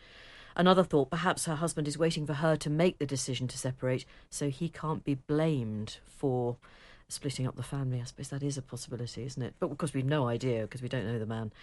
Another 0.56 0.84
thought 0.84 1.12
perhaps 1.12 1.46
her 1.46 1.56
husband 1.56 1.88
is 1.88 2.00
waiting 2.00 2.26
for 2.26 2.34
her 2.34 2.56
to 2.58 2.70
make 2.70 2.98
the 2.98 3.06
decision 3.06 3.48
to 3.48 3.58
separate 3.58 4.06
so 4.30 4.50
he 4.50 4.70
can't 4.70 5.06
be 5.06 5.14
blamed 5.14 5.98
for 6.06 6.58
splitting 7.10 7.48
up 7.48 7.56
the 7.56 7.64
family. 7.64 8.02
I 8.02 8.04
suppose 8.04 8.30
that 8.30 8.44
is 8.44 8.58
a 8.58 8.62
possibility, 8.62 9.24
isn't 9.24 9.42
it? 9.42 9.54
But 9.60 9.72
of 9.72 9.78
course, 9.78 9.94
we've 9.94 10.06
no 10.06 10.28
idea 10.28 10.64
because 10.64 10.82
we 10.82 10.90
don't 10.90 11.06
know 11.06 11.20
the 11.20 11.26
man. 11.26 11.54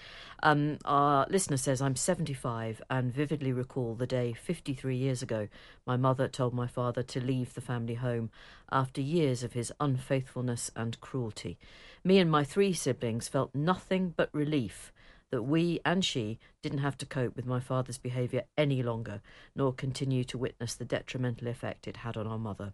Um, 0.43 0.79
our 0.85 1.27
listener 1.29 1.59
says, 1.59 1.83
I'm 1.83 1.97
75 1.97 2.81
and 2.89 3.13
vividly 3.13 3.53
recall 3.53 3.95
the 3.95 4.07
day 4.07 4.33
53 4.33 4.97
years 4.97 5.23
ago 5.23 5.49
my 5.87 5.97
mother 5.97 6.29
told 6.29 6.55
my 6.55 6.67
father 6.67 7.03
to 7.03 7.21
leave 7.21 7.55
the 7.55 7.61
family 7.61 7.95
home 7.95 8.31
after 8.73 9.03
years 9.03 9.43
of 9.43 9.53
his 9.53 9.73
unfaithfulness 9.81 10.71
and 10.75 11.01
cruelty. 11.01 11.59
Me 12.03 12.19
and 12.19 12.31
my 12.31 12.45
three 12.45 12.73
siblings 12.73 13.29
felt 13.29 13.55
nothing 13.55 14.15
but 14.17 14.31
relief 14.33 14.93
that 15.35 15.43
we 15.43 15.81
and 15.85 16.05
she 16.05 16.39
didn't 16.63 16.79
have 16.79 16.97
to 16.97 17.05
cope 17.05 17.35
with 17.35 17.45
my 17.45 17.59
father's 17.59 17.99
behaviour 17.99 18.45
any 18.57 18.85
longer, 18.85 19.21
nor 19.57 19.73
continue 19.73 20.23
to 20.23 20.39
witness 20.39 20.77
the 20.77 20.85
detrimental 20.85 21.49
effect 21.49 21.89
it 21.89 21.97
had 21.97 22.17
on 22.17 22.25
our 22.25 22.39
mother. 22.39 22.73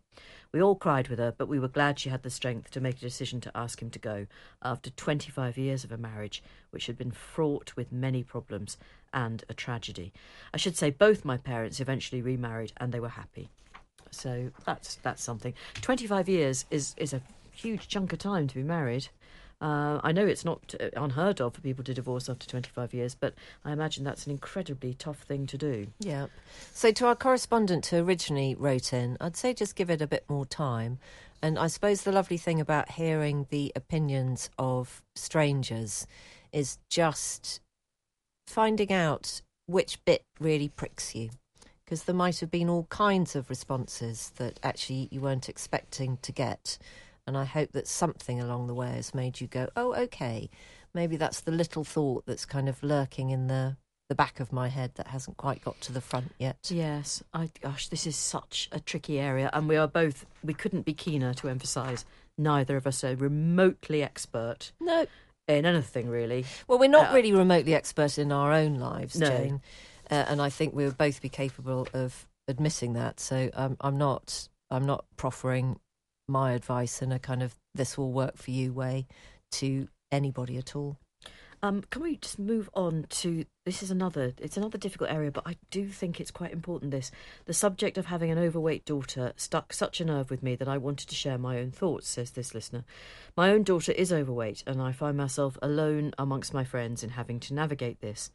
We 0.53 0.61
all 0.61 0.75
cried 0.75 1.09
with 1.09 1.19
her, 1.21 1.33
but 1.35 1.49
we 1.49 1.59
were 1.59 1.69
glad 1.69 1.99
she 1.99 2.11
had 2.11 2.23
the 2.23 2.29
strength 2.29 2.71
to 2.73 2.81
make 2.83 2.99
a 2.99 3.01
decision 3.01 3.41
to 3.41 3.57
ask 3.57 3.81
him 3.81 3.89
to 3.89 3.99
go 3.99 4.27
after 4.63 4.91
25 4.91 5.57
years 5.57 5.85
of 5.85 5.91
a 5.91 5.97
marriage 5.97 6.43
which 6.69 6.85
had 6.85 6.99
been 6.99 7.13
fraught 7.13 7.75
with 7.77 7.93
many 7.93 8.23
problems 8.23 8.77
and 9.15 9.43
a 9.49 9.55
tragedy. 9.55 10.13
I 10.53 10.59
should 10.59 10.77
say 10.77 10.91
both 10.91 11.25
my 11.25 11.39
parents 11.39 11.81
eventually 11.81 12.21
remarried 12.21 12.75
and 12.77 12.93
they 12.93 13.01
were 13.01 13.09
happy. 13.09 13.49
So 14.11 14.51
that's 14.67 14.97
that's 14.97 15.23
something. 15.23 15.55
25 15.81 16.29
years 16.29 16.67
is 16.71 16.95
is 16.99 17.15
a 17.15 17.23
huge 17.53 17.89
chunk 17.89 18.13
of 18.13 18.19
time 18.19 18.49
to 18.49 18.55
be 18.55 18.63
married. 18.63 19.09
Uh, 19.61 20.01
I 20.03 20.13
know 20.13 20.27
it's 20.27 20.45
not 20.45 20.75
uh, 20.81 20.89
unheard 20.97 21.41
of 21.41 21.55
for 21.55 21.61
people 21.61 21.85
to 21.85 21.93
divorce 21.93 22.29
after 22.31 22.47
25 22.47 22.95
years, 22.95 23.15
but 23.15 23.35
I 23.65 23.73
imagine 23.73 24.05
that's 24.05 24.25
an 24.25 24.33
incredibly 24.33 24.95
tough 24.95 25.19
thing 25.19 25.47
to 25.49 25.59
do. 25.59 25.89
Yeah. 25.99 26.27
So, 26.73 26.91
to 26.93 27.07
our 27.07 27.15
correspondent 27.15 27.87
who 27.87 27.99
originally 27.99 28.55
wrote 28.55 28.93
in, 28.95 29.19
I'd 29.21 29.37
say 29.37 29.53
just 29.53 29.77
give 29.77 29.91
it 29.91 30.01
a 30.01 30.07
bit 30.07 30.25
more 30.29 30.47
time. 30.47 30.99
And 31.43 31.59
I 31.59 31.67
suppose 31.67 32.03
the 32.03 32.13
lovely 32.13 32.37
thing 32.37 32.61
about 32.61 32.93
hearing 32.93 33.47
the 33.51 33.73
opinions 33.75 34.51
of 34.59 35.03
strangers 35.15 36.07
is 36.53 36.79
just 36.89 37.61
finding 38.47 38.93
out 38.93 39.43
which 39.67 40.05
bit 40.05 40.23
really 40.39 40.69
pricks 40.69 41.15
you. 41.15 41.31
Because 41.85 42.05
there 42.05 42.15
might 42.15 42.41
have 42.41 42.51
been 42.51 42.71
all 42.71 42.85
kinds 42.85 43.35
of 43.35 43.51
responses 43.51 44.33
that 44.37 44.61
actually 44.63 45.09
you 45.11 45.21
weren't 45.21 45.49
expecting 45.49 46.19
to 46.23 46.33
get. 46.33 46.79
And 47.31 47.39
I 47.39 47.45
hope 47.45 47.71
that 47.75 47.87
something 47.87 48.41
along 48.41 48.67
the 48.67 48.75
way 48.75 48.89
has 48.95 49.15
made 49.15 49.41
you 49.41 49.47
go, 49.47 49.69
oh, 49.77 49.95
okay, 49.95 50.51
maybe 50.93 51.17
that's 51.17 51.39
the 51.43 51.53
little 51.53 51.85
thought 51.85 52.27
that's 52.27 52.45
kind 52.45 52.69
of 52.69 52.83
lurking 52.83 53.31
in 53.31 53.47
the, 53.47 53.77
the 54.09 54.17
back 54.17 54.41
of 54.41 54.53
my 54.53 54.67
head 54.67 54.91
that 54.97 55.07
hasn't 55.07 55.37
quite 55.37 55.63
got 55.63 55.81
to 55.83 55.93
the 55.93 56.01
front 56.01 56.33
yet. 56.41 56.57
Yes, 56.69 57.23
I 57.33 57.51
gosh, 57.63 57.87
this 57.87 58.05
is 58.05 58.17
such 58.17 58.69
a 58.73 58.81
tricky 58.81 59.21
area, 59.21 59.49
and 59.53 59.69
we 59.69 59.77
are 59.77 59.87
both. 59.87 60.27
We 60.43 60.55
couldn't 60.55 60.83
be 60.85 60.93
keener 60.93 61.33
to 61.35 61.49
emphasise. 61.49 62.05
Neither 62.37 62.77
of 62.77 62.85
us 62.85 63.05
are 63.05 63.15
remotely 63.15 64.03
expert 64.03 64.73
No. 64.81 65.07
in 65.47 65.65
anything, 65.65 66.09
really. 66.09 66.47
Well, 66.67 66.81
we're 66.81 66.89
not 66.91 67.13
Uh, 67.13 67.15
really 67.15 67.33
remotely 67.33 67.75
expert 67.77 68.19
in 68.19 68.33
our 68.33 68.53
own 68.53 68.75
lives, 68.81 69.17
No. 69.17 69.29
Jane. 69.29 69.63
Uh, 70.11 70.25
and 70.27 70.43
I 70.43 70.51
think 70.51 70.75
we 70.75 70.85
would 70.85 70.99
both 70.99 71.23
be 71.23 71.29
capable 71.29 71.87
of 71.95 72.27
admitting 72.49 72.95
that. 72.95 73.21
So 73.21 73.51
um, 73.55 73.77
I'm 73.81 73.99
not. 73.99 74.49
I'm 74.69 74.85
not 74.85 75.05
proffering 75.17 75.79
my 76.31 76.53
advice 76.53 77.03
in 77.03 77.13
a 77.13 77.19
kind 77.19 77.43
of 77.43 77.55
this 77.75 77.99
will 77.99 78.13
work 78.13 78.37
for 78.37 78.51
you 78.51 78.73
way 78.73 79.07
to 79.53 79.89
anybody 80.11 80.57
at 80.57 80.75
all. 80.75 80.97
Um, 81.63 81.83
can 81.91 82.03
we 82.03 82.17
just 82.17 82.39
move 82.39 82.71
on 82.73 83.05
to 83.11 83.45
this? 83.67 83.83
Is 83.83 83.91
another. 83.91 84.33
It's 84.39 84.57
another 84.57 84.79
difficult 84.79 85.11
area, 85.11 85.31
but 85.31 85.47
I 85.47 85.57
do 85.71 85.89
think 85.89 86.19
it's 86.19 86.31
quite 86.31 86.53
important. 86.53 86.91
This 86.91 87.11
the 87.45 87.53
subject 87.53 87.99
of 87.99 88.07
having 88.07 88.31
an 88.31 88.39
overweight 88.39 88.87
daughter 88.87 89.35
stuck 89.37 89.75
such 89.75 90.01
a 90.01 90.07
nerve 90.07 90.31
with 90.31 90.43
me 90.43 90.57
that 90.57 90.69
I 90.69 90.79
wanted 90.79 91.11
to 91.11 91.15
share 91.15 91.37
my 91.37 91.59
own 91.59 91.71
thoughts. 91.71 92.09
Says 92.09 92.31
this 92.31 92.55
listener, 92.55 92.85
my 93.37 93.51
own 93.51 93.63
daughter 93.63 93.93
is 93.93 94.11
overweight, 94.11 94.65
and 94.67 94.81
I 94.81 94.93
find 94.93 95.19
myself 95.19 95.59
alone 95.61 96.13
amongst 96.17 96.55
my 96.55 96.65
friends 96.65 97.03
in 97.03 97.11
having 97.11 97.39
to 97.41 97.55
navigate 97.55 98.01
this. 98.01 98.31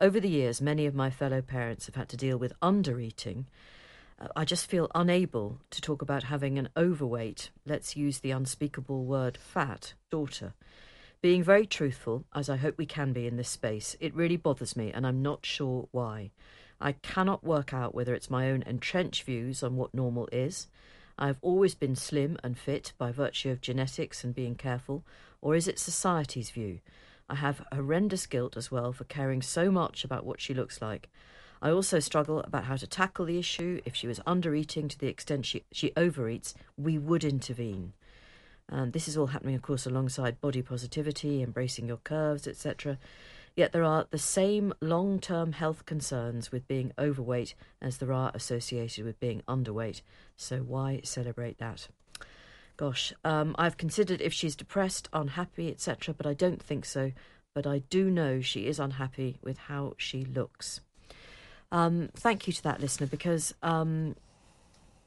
Over 0.00 0.20
the 0.20 0.28
years, 0.28 0.60
many 0.60 0.86
of 0.86 0.94
my 0.94 1.10
fellow 1.10 1.42
parents 1.42 1.86
have 1.86 1.96
had 1.96 2.08
to 2.10 2.16
deal 2.16 2.38
with 2.38 2.52
undereating. 2.60 3.46
I 4.34 4.44
just 4.44 4.68
feel 4.68 4.90
unable 4.96 5.60
to 5.70 5.80
talk 5.80 6.02
about 6.02 6.24
having 6.24 6.58
an 6.58 6.70
overweight, 6.76 7.50
let's 7.64 7.96
use 7.96 8.18
the 8.18 8.32
unspeakable 8.32 9.04
word 9.04 9.36
fat, 9.36 9.94
daughter. 10.10 10.54
Being 11.20 11.44
very 11.44 11.66
truthful, 11.66 12.24
as 12.34 12.48
I 12.48 12.56
hope 12.56 12.78
we 12.78 12.86
can 12.86 13.12
be 13.12 13.28
in 13.28 13.36
this 13.36 13.48
space, 13.48 13.96
it 14.00 14.14
really 14.14 14.36
bothers 14.36 14.76
me, 14.76 14.90
and 14.92 15.06
I'm 15.06 15.22
not 15.22 15.46
sure 15.46 15.88
why. 15.92 16.32
I 16.80 16.92
cannot 16.92 17.44
work 17.44 17.72
out 17.72 17.94
whether 17.94 18.12
it's 18.14 18.30
my 18.30 18.50
own 18.50 18.62
entrenched 18.62 19.22
views 19.22 19.62
on 19.62 19.76
what 19.76 19.94
normal 19.94 20.28
is. 20.32 20.66
I've 21.16 21.38
always 21.40 21.74
been 21.76 21.96
slim 21.96 22.38
and 22.42 22.58
fit 22.58 22.92
by 22.98 23.12
virtue 23.12 23.50
of 23.50 23.60
genetics 23.60 24.24
and 24.24 24.34
being 24.34 24.56
careful, 24.56 25.04
or 25.40 25.54
is 25.54 25.68
it 25.68 25.78
society's 25.78 26.50
view? 26.50 26.80
I 27.28 27.36
have 27.36 27.64
horrendous 27.72 28.26
guilt 28.26 28.56
as 28.56 28.70
well 28.70 28.92
for 28.92 29.04
caring 29.04 29.42
so 29.42 29.70
much 29.70 30.04
about 30.04 30.26
what 30.26 30.40
she 30.40 30.54
looks 30.54 30.80
like. 30.80 31.08
I 31.60 31.70
also 31.70 31.98
struggle 31.98 32.40
about 32.40 32.64
how 32.64 32.76
to 32.76 32.86
tackle 32.86 33.26
the 33.26 33.38
issue. 33.38 33.80
If 33.84 33.94
she 33.94 34.06
was 34.06 34.20
undereating 34.20 34.88
to 34.88 34.98
the 34.98 35.08
extent 35.08 35.46
she, 35.46 35.64
she 35.72 35.90
overeats, 35.90 36.54
we 36.76 36.98
would 36.98 37.24
intervene. 37.24 37.92
And 38.68 38.92
this 38.92 39.08
is 39.08 39.16
all 39.16 39.28
happening, 39.28 39.54
of 39.54 39.62
course, 39.62 39.86
alongside 39.86 40.40
body 40.40 40.62
positivity, 40.62 41.42
embracing 41.42 41.88
your 41.88 41.96
curves, 41.98 42.46
etc. 42.46 42.98
Yet 43.56 43.72
there 43.72 43.82
are 43.82 44.06
the 44.10 44.18
same 44.18 44.72
long 44.80 45.18
term 45.18 45.52
health 45.52 45.84
concerns 45.86 46.52
with 46.52 46.68
being 46.68 46.92
overweight 46.98 47.54
as 47.80 47.96
there 47.96 48.12
are 48.12 48.30
associated 48.34 49.04
with 49.04 49.18
being 49.18 49.42
underweight. 49.48 50.02
So 50.36 50.58
why 50.58 51.00
celebrate 51.02 51.58
that? 51.58 51.88
Gosh, 52.76 53.12
um, 53.24 53.56
I've 53.58 53.76
considered 53.76 54.20
if 54.20 54.32
she's 54.32 54.54
depressed, 54.54 55.08
unhappy, 55.12 55.68
etc., 55.70 56.14
but 56.14 56.26
I 56.26 56.34
don't 56.34 56.62
think 56.62 56.84
so. 56.84 57.10
But 57.52 57.66
I 57.66 57.80
do 57.90 58.08
know 58.08 58.40
she 58.40 58.68
is 58.68 58.78
unhappy 58.78 59.38
with 59.42 59.58
how 59.58 59.94
she 59.96 60.24
looks. 60.24 60.80
Um, 61.70 62.08
thank 62.14 62.46
you 62.46 62.52
to 62.54 62.62
that 62.62 62.80
listener 62.80 63.06
because 63.06 63.54
um, 63.62 64.16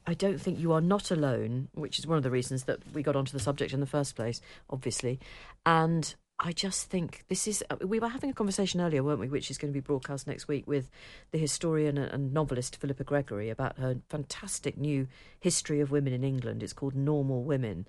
I 0.06 0.14
don't 0.14 0.40
think 0.40 0.58
you 0.60 0.72
are 0.72 0.80
not 0.80 1.10
alone, 1.10 1.68
which 1.74 1.98
is 1.98 2.06
one 2.06 2.16
of 2.16 2.22
the 2.22 2.30
reasons 2.30 2.64
that 2.64 2.78
we 2.94 3.02
got 3.02 3.16
onto 3.16 3.32
the 3.32 3.40
subject 3.40 3.72
in 3.72 3.80
the 3.80 3.86
first 3.86 4.14
place, 4.16 4.40
obviously. 4.70 5.18
And 5.66 6.14
I 6.38 6.52
just 6.52 6.88
think 6.88 7.24
this 7.28 7.46
is. 7.46 7.62
uh, 7.70 7.76
We 7.86 8.00
were 8.00 8.08
having 8.08 8.30
a 8.30 8.32
conversation 8.32 8.80
earlier, 8.80 9.02
weren't 9.02 9.20
we, 9.20 9.28
which 9.28 9.50
is 9.50 9.58
going 9.58 9.72
to 9.72 9.76
be 9.76 9.80
broadcast 9.80 10.26
next 10.26 10.48
week 10.48 10.66
with 10.66 10.90
the 11.30 11.38
historian 11.38 11.98
and- 11.98 12.10
and 12.12 12.32
novelist 12.32 12.76
Philippa 12.76 13.04
Gregory 13.04 13.48
about 13.50 13.78
her 13.78 13.96
fantastic 14.08 14.76
new 14.76 15.06
history 15.38 15.80
of 15.80 15.90
women 15.90 16.12
in 16.12 16.24
England. 16.24 16.62
It's 16.62 16.72
called 16.72 16.94
Normal 16.94 17.42
Women. 17.44 17.86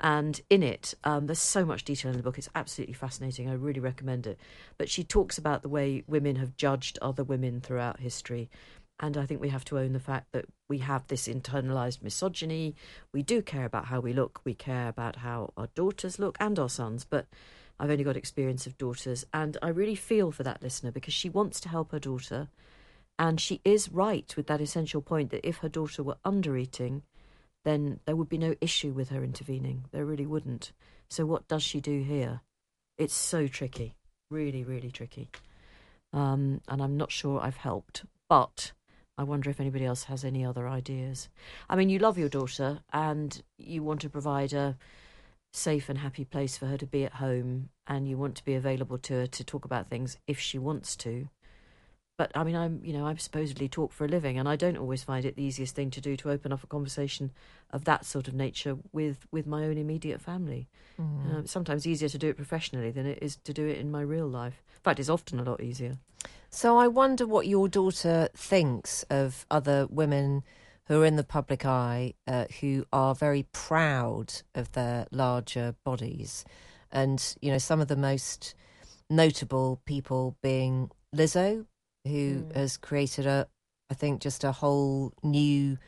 And 0.00 0.40
in 0.50 0.62
it, 0.62 0.94
um, 1.04 1.26
there's 1.26 1.38
so 1.38 1.64
much 1.64 1.84
detail 1.84 2.10
in 2.10 2.16
the 2.16 2.22
book. 2.22 2.36
It's 2.38 2.48
absolutely 2.54 2.94
fascinating. 2.94 3.48
I 3.48 3.54
really 3.54 3.80
recommend 3.80 4.26
it. 4.26 4.38
But 4.76 4.88
she 4.88 5.04
talks 5.04 5.38
about 5.38 5.62
the 5.62 5.68
way 5.68 6.02
women 6.06 6.36
have 6.36 6.56
judged 6.56 6.98
other 7.00 7.22
women 7.24 7.60
throughout 7.60 8.00
history. 8.00 8.50
And 9.00 9.16
I 9.16 9.26
think 9.26 9.40
we 9.40 9.48
have 9.48 9.64
to 9.66 9.78
own 9.78 9.92
the 9.92 10.00
fact 10.00 10.32
that 10.32 10.46
we 10.68 10.78
have 10.78 11.06
this 11.06 11.28
internalized 11.28 12.02
misogyny. 12.02 12.74
We 13.12 13.22
do 13.22 13.42
care 13.42 13.64
about 13.64 13.86
how 13.86 14.00
we 14.00 14.12
look. 14.12 14.40
We 14.44 14.54
care 14.54 14.88
about 14.88 15.16
how 15.16 15.52
our 15.56 15.68
daughters 15.74 16.18
look 16.18 16.36
and 16.40 16.58
our 16.58 16.68
sons. 16.68 17.04
But 17.04 17.26
I've 17.78 17.90
only 17.90 18.04
got 18.04 18.16
experience 18.16 18.66
of 18.66 18.78
daughters. 18.78 19.24
And 19.32 19.56
I 19.62 19.68
really 19.68 19.96
feel 19.96 20.32
for 20.32 20.42
that 20.42 20.62
listener 20.62 20.90
because 20.90 21.14
she 21.14 21.28
wants 21.28 21.60
to 21.60 21.68
help 21.68 21.92
her 21.92 21.98
daughter. 22.00 22.48
And 23.18 23.40
she 23.40 23.60
is 23.64 23.90
right 23.90 24.32
with 24.36 24.48
that 24.48 24.60
essential 24.60 25.00
point 25.00 25.30
that 25.30 25.46
if 25.48 25.58
her 25.58 25.68
daughter 25.68 26.02
were 26.02 26.16
undereating, 26.24 27.02
then 27.64 28.00
there 28.04 28.16
would 28.16 28.28
be 28.28 28.38
no 28.38 28.54
issue 28.60 28.92
with 28.92 29.08
her 29.08 29.24
intervening. 29.24 29.84
There 29.90 30.04
really 30.04 30.26
wouldn't. 30.26 30.72
So 31.08 31.26
what 31.26 31.48
does 31.48 31.62
she 31.62 31.80
do 31.80 32.02
here? 32.02 32.40
It's 32.96 33.14
so 33.14 33.46
tricky. 33.48 33.96
Really, 34.30 34.64
really 34.64 34.90
tricky. 34.90 35.30
Um, 36.12 36.60
and 36.68 36.82
I'm 36.82 36.96
not 36.96 37.10
sure 37.10 37.40
I've 37.40 37.56
helped. 37.56 38.04
But 38.28 38.72
I 39.16 39.22
wonder 39.22 39.50
if 39.50 39.60
anybody 39.60 39.84
else 39.84 40.04
has 40.04 40.24
any 40.24 40.44
other 40.44 40.68
ideas. 40.68 41.28
I 41.68 41.76
mean, 41.76 41.88
you 41.88 41.98
love 41.98 42.18
your 42.18 42.28
daughter 42.28 42.80
and 42.92 43.42
you 43.58 43.82
want 43.82 44.00
to 44.02 44.10
provide 44.10 44.52
a 44.52 44.76
safe 45.52 45.88
and 45.88 45.98
happy 45.98 46.24
place 46.24 46.58
for 46.58 46.66
her 46.66 46.76
to 46.76 46.86
be 46.86 47.04
at 47.04 47.14
home 47.14 47.68
and 47.86 48.08
you 48.08 48.18
want 48.18 48.34
to 48.34 48.44
be 48.44 48.54
available 48.54 48.98
to 48.98 49.12
her 49.14 49.26
to 49.28 49.44
talk 49.44 49.64
about 49.64 49.88
things 49.88 50.18
if 50.26 50.38
she 50.40 50.58
wants 50.58 50.96
to. 50.96 51.28
But 52.16 52.30
I 52.34 52.44
mean, 52.44 52.54
I'm 52.54 52.80
you 52.84 52.92
know 52.92 53.06
I 53.06 53.14
supposedly 53.16 53.68
talk 53.68 53.92
for 53.92 54.04
a 54.04 54.08
living, 54.08 54.38
and 54.38 54.48
I 54.48 54.56
don't 54.56 54.76
always 54.76 55.02
find 55.02 55.24
it 55.24 55.36
the 55.36 55.42
easiest 55.42 55.74
thing 55.74 55.90
to 55.90 56.00
do 56.00 56.16
to 56.18 56.30
open 56.30 56.52
up 56.52 56.62
a 56.62 56.66
conversation 56.66 57.32
of 57.70 57.84
that 57.84 58.04
sort 58.04 58.28
of 58.28 58.34
nature 58.34 58.76
with 58.92 59.26
with 59.32 59.46
my 59.46 59.64
own 59.64 59.78
immediate 59.78 60.20
family. 60.20 60.68
Uh, 60.98 61.38
it's 61.40 61.52
sometimes 61.52 61.86
easier 61.86 62.08
to 62.08 62.18
do 62.18 62.28
it 62.28 62.36
professionally 62.36 62.90
than 62.92 63.06
it 63.06 63.18
is 63.20 63.36
to 63.44 63.52
do 63.52 63.66
it 63.66 63.78
in 63.78 63.90
my 63.90 64.00
real 64.00 64.28
life. 64.28 64.62
In 64.76 64.80
fact, 64.82 65.00
it's 65.00 65.08
often 65.08 65.40
a 65.40 65.42
lot 65.42 65.60
easier. 65.60 65.98
So 66.50 66.78
I 66.78 66.86
wonder 66.86 67.26
what 67.26 67.48
your 67.48 67.68
daughter 67.68 68.28
thinks 68.36 69.02
of 69.10 69.44
other 69.50 69.88
women 69.90 70.44
who 70.84 71.02
are 71.02 71.06
in 71.06 71.16
the 71.16 71.24
public 71.24 71.64
eye 71.66 72.14
uh, 72.28 72.44
who 72.60 72.84
are 72.92 73.14
very 73.14 73.46
proud 73.52 74.34
of 74.54 74.70
their 74.72 75.06
larger 75.10 75.74
bodies. 75.82 76.44
And, 76.92 77.36
you 77.40 77.50
know, 77.50 77.58
some 77.58 77.80
of 77.80 77.88
the 77.88 77.96
most 77.96 78.54
notable 79.10 79.80
people 79.84 80.36
being 80.42 80.90
Lizzo, 81.14 81.66
who 82.06 82.46
has 82.54 82.76
created 82.76 83.26
a, 83.26 83.48
I 83.90 83.94
think, 83.94 84.20
just 84.20 84.44
a 84.44 84.52
whole 84.52 85.12
new 85.22 85.78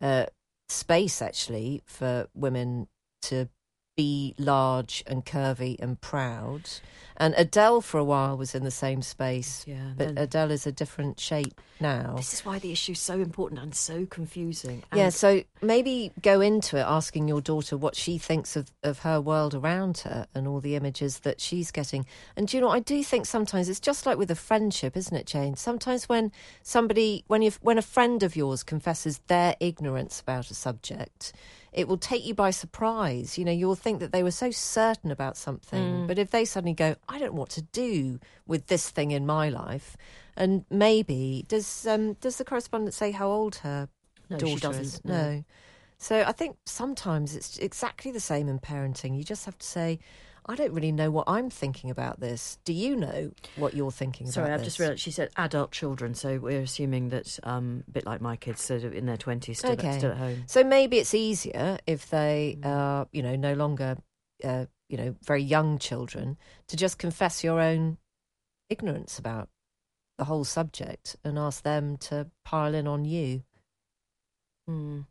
uh, 0.00 0.26
space 0.68 1.22
actually 1.22 1.82
for 1.86 2.28
women 2.34 2.88
to 3.22 3.48
be 3.96 4.34
large 4.38 5.04
and 5.06 5.24
curvy 5.24 5.78
and 5.78 6.00
proud. 6.00 6.70
And 7.16 7.34
Adele 7.36 7.82
for 7.82 7.98
a 7.98 8.04
while 8.04 8.36
was 8.36 8.54
in 8.54 8.64
the 8.64 8.70
same 8.70 9.02
space, 9.02 9.64
Yeah, 9.66 9.92
but 9.96 10.14
Adele 10.16 10.50
is 10.50 10.66
a 10.66 10.72
different 10.72 11.20
shape 11.20 11.60
now. 11.78 12.14
This 12.16 12.32
is 12.32 12.44
why 12.44 12.58
the 12.58 12.72
issue's 12.72 13.00
so 13.00 13.20
important 13.20 13.60
and 13.60 13.74
so 13.74 14.06
confusing. 14.06 14.82
Yeah, 14.94 15.10
so 15.10 15.42
maybe 15.60 16.10
go 16.22 16.40
into 16.40 16.78
it 16.78 16.84
asking 16.86 17.28
your 17.28 17.42
daughter 17.42 17.76
what 17.76 17.94
she 17.94 18.16
thinks 18.16 18.56
of, 18.56 18.72
of 18.82 19.00
her 19.00 19.20
world 19.20 19.54
around 19.54 19.98
her 19.98 20.26
and 20.34 20.48
all 20.48 20.60
the 20.60 20.74
images 20.74 21.20
that 21.20 21.40
she's 21.40 21.70
getting. 21.70 22.06
And 22.34 22.48
do 22.48 22.56
you 22.56 22.62
know, 22.62 22.70
I 22.70 22.80
do 22.80 23.04
think 23.04 23.26
sometimes 23.26 23.68
it's 23.68 23.80
just 23.80 24.06
like 24.06 24.16
with 24.16 24.30
a 24.30 24.36
friendship, 24.36 24.96
isn't 24.96 25.16
it, 25.16 25.26
Jane? 25.26 25.54
Sometimes 25.54 26.08
when 26.08 26.32
somebody, 26.62 27.24
when 27.26 27.42
you 27.42 27.52
when 27.60 27.78
a 27.78 27.82
friend 27.82 28.22
of 28.22 28.36
yours 28.36 28.62
confesses 28.62 29.20
their 29.26 29.54
ignorance 29.60 30.20
about 30.20 30.50
a 30.50 30.54
subject, 30.54 31.32
it 31.72 31.88
will 31.88 31.98
take 31.98 32.24
you 32.26 32.34
by 32.34 32.50
surprise. 32.50 33.38
You 33.38 33.44
know, 33.44 33.52
you'll 33.52 33.74
think 33.74 34.00
that 34.00 34.12
they 34.12 34.22
were 34.22 34.30
so 34.30 34.50
certain 34.50 35.10
about 35.10 35.36
something, 35.36 36.06
but 36.06 36.18
if 36.18 36.30
they 36.30 36.44
suddenly 36.44 36.74
go, 36.74 36.96
"I 37.08 37.18
don't 37.18 37.34
know 37.34 37.40
what 37.40 37.50
to 37.50 37.62
do 37.62 38.20
with 38.46 38.66
this 38.66 38.90
thing 38.90 39.10
in 39.10 39.24
my 39.26 39.48
life," 39.48 39.96
and 40.36 40.64
maybe 40.70 41.44
does 41.48 41.86
um, 41.86 42.14
does 42.14 42.36
the 42.36 42.44
correspondent 42.44 42.94
say 42.94 43.10
how 43.10 43.28
old 43.30 43.56
her 43.56 43.88
No, 44.28 44.38
she 44.38 44.44
daughter 44.44 44.60
doesn't, 44.68 44.84
is? 44.84 45.04
no. 45.04 45.14
no. 45.36 45.44
So 45.98 46.24
I 46.26 46.32
think 46.32 46.56
sometimes 46.66 47.36
it's 47.36 47.58
exactly 47.58 48.10
the 48.10 48.20
same 48.20 48.48
in 48.48 48.58
parenting. 48.58 49.16
You 49.16 49.22
just 49.24 49.44
have 49.44 49.56
to 49.58 49.66
say, 49.66 50.00
I 50.46 50.56
don't 50.56 50.72
really 50.72 50.92
know 50.92 51.10
what 51.10 51.28
I'm 51.28 51.50
thinking 51.50 51.90
about 51.90 52.20
this. 52.20 52.58
Do 52.64 52.72
you 52.72 52.96
know 52.96 53.32
what 53.54 53.74
you're 53.74 53.92
thinking 53.92 54.26
Sorry, 54.26 54.46
about 54.46 54.54
I've 54.54 54.60
this? 54.60 54.66
just 54.74 54.78
realised 54.80 55.00
she 55.00 55.10
said 55.12 55.30
adult 55.36 55.70
children, 55.70 56.14
so 56.14 56.38
we're 56.38 56.62
assuming 56.62 57.10
that 57.10 57.38
um, 57.44 57.84
a 57.86 57.90
bit 57.92 58.06
like 58.06 58.20
my 58.20 58.36
kids, 58.36 58.62
sort 58.62 58.82
of 58.84 58.92
in 58.92 59.06
their 59.06 59.16
twenties, 59.16 59.58
still, 59.60 59.72
Okay. 59.72 59.92
still 59.98 60.10
at 60.12 60.18
home. 60.18 60.44
So 60.46 60.64
maybe 60.64 60.98
it's 60.98 61.14
easier 61.14 61.78
if 61.86 62.10
they 62.10 62.58
Mm. 62.60 62.66
are, 62.66 63.08
you 63.12 63.22
know, 63.22 63.36
no 63.36 63.54
longer, 63.54 63.98
uh, 64.42 64.66
you 64.88 64.96
know, 64.96 65.14
very 65.22 65.42
young 65.42 65.78
children 65.78 66.36
to 66.66 66.76
just 66.76 66.98
confess 66.98 67.44
your 67.44 67.60
own 67.60 67.98
ignorance 68.68 69.18
about 69.18 69.48
the 70.18 70.24
whole 70.24 70.44
subject 70.44 71.16
and 71.24 71.38
ask 71.38 71.62
them 71.62 71.96
to 71.98 72.30
pile 72.44 72.74
in 72.74 72.86
on 72.86 73.04
you. 73.04 73.42
Mm. 74.68 75.06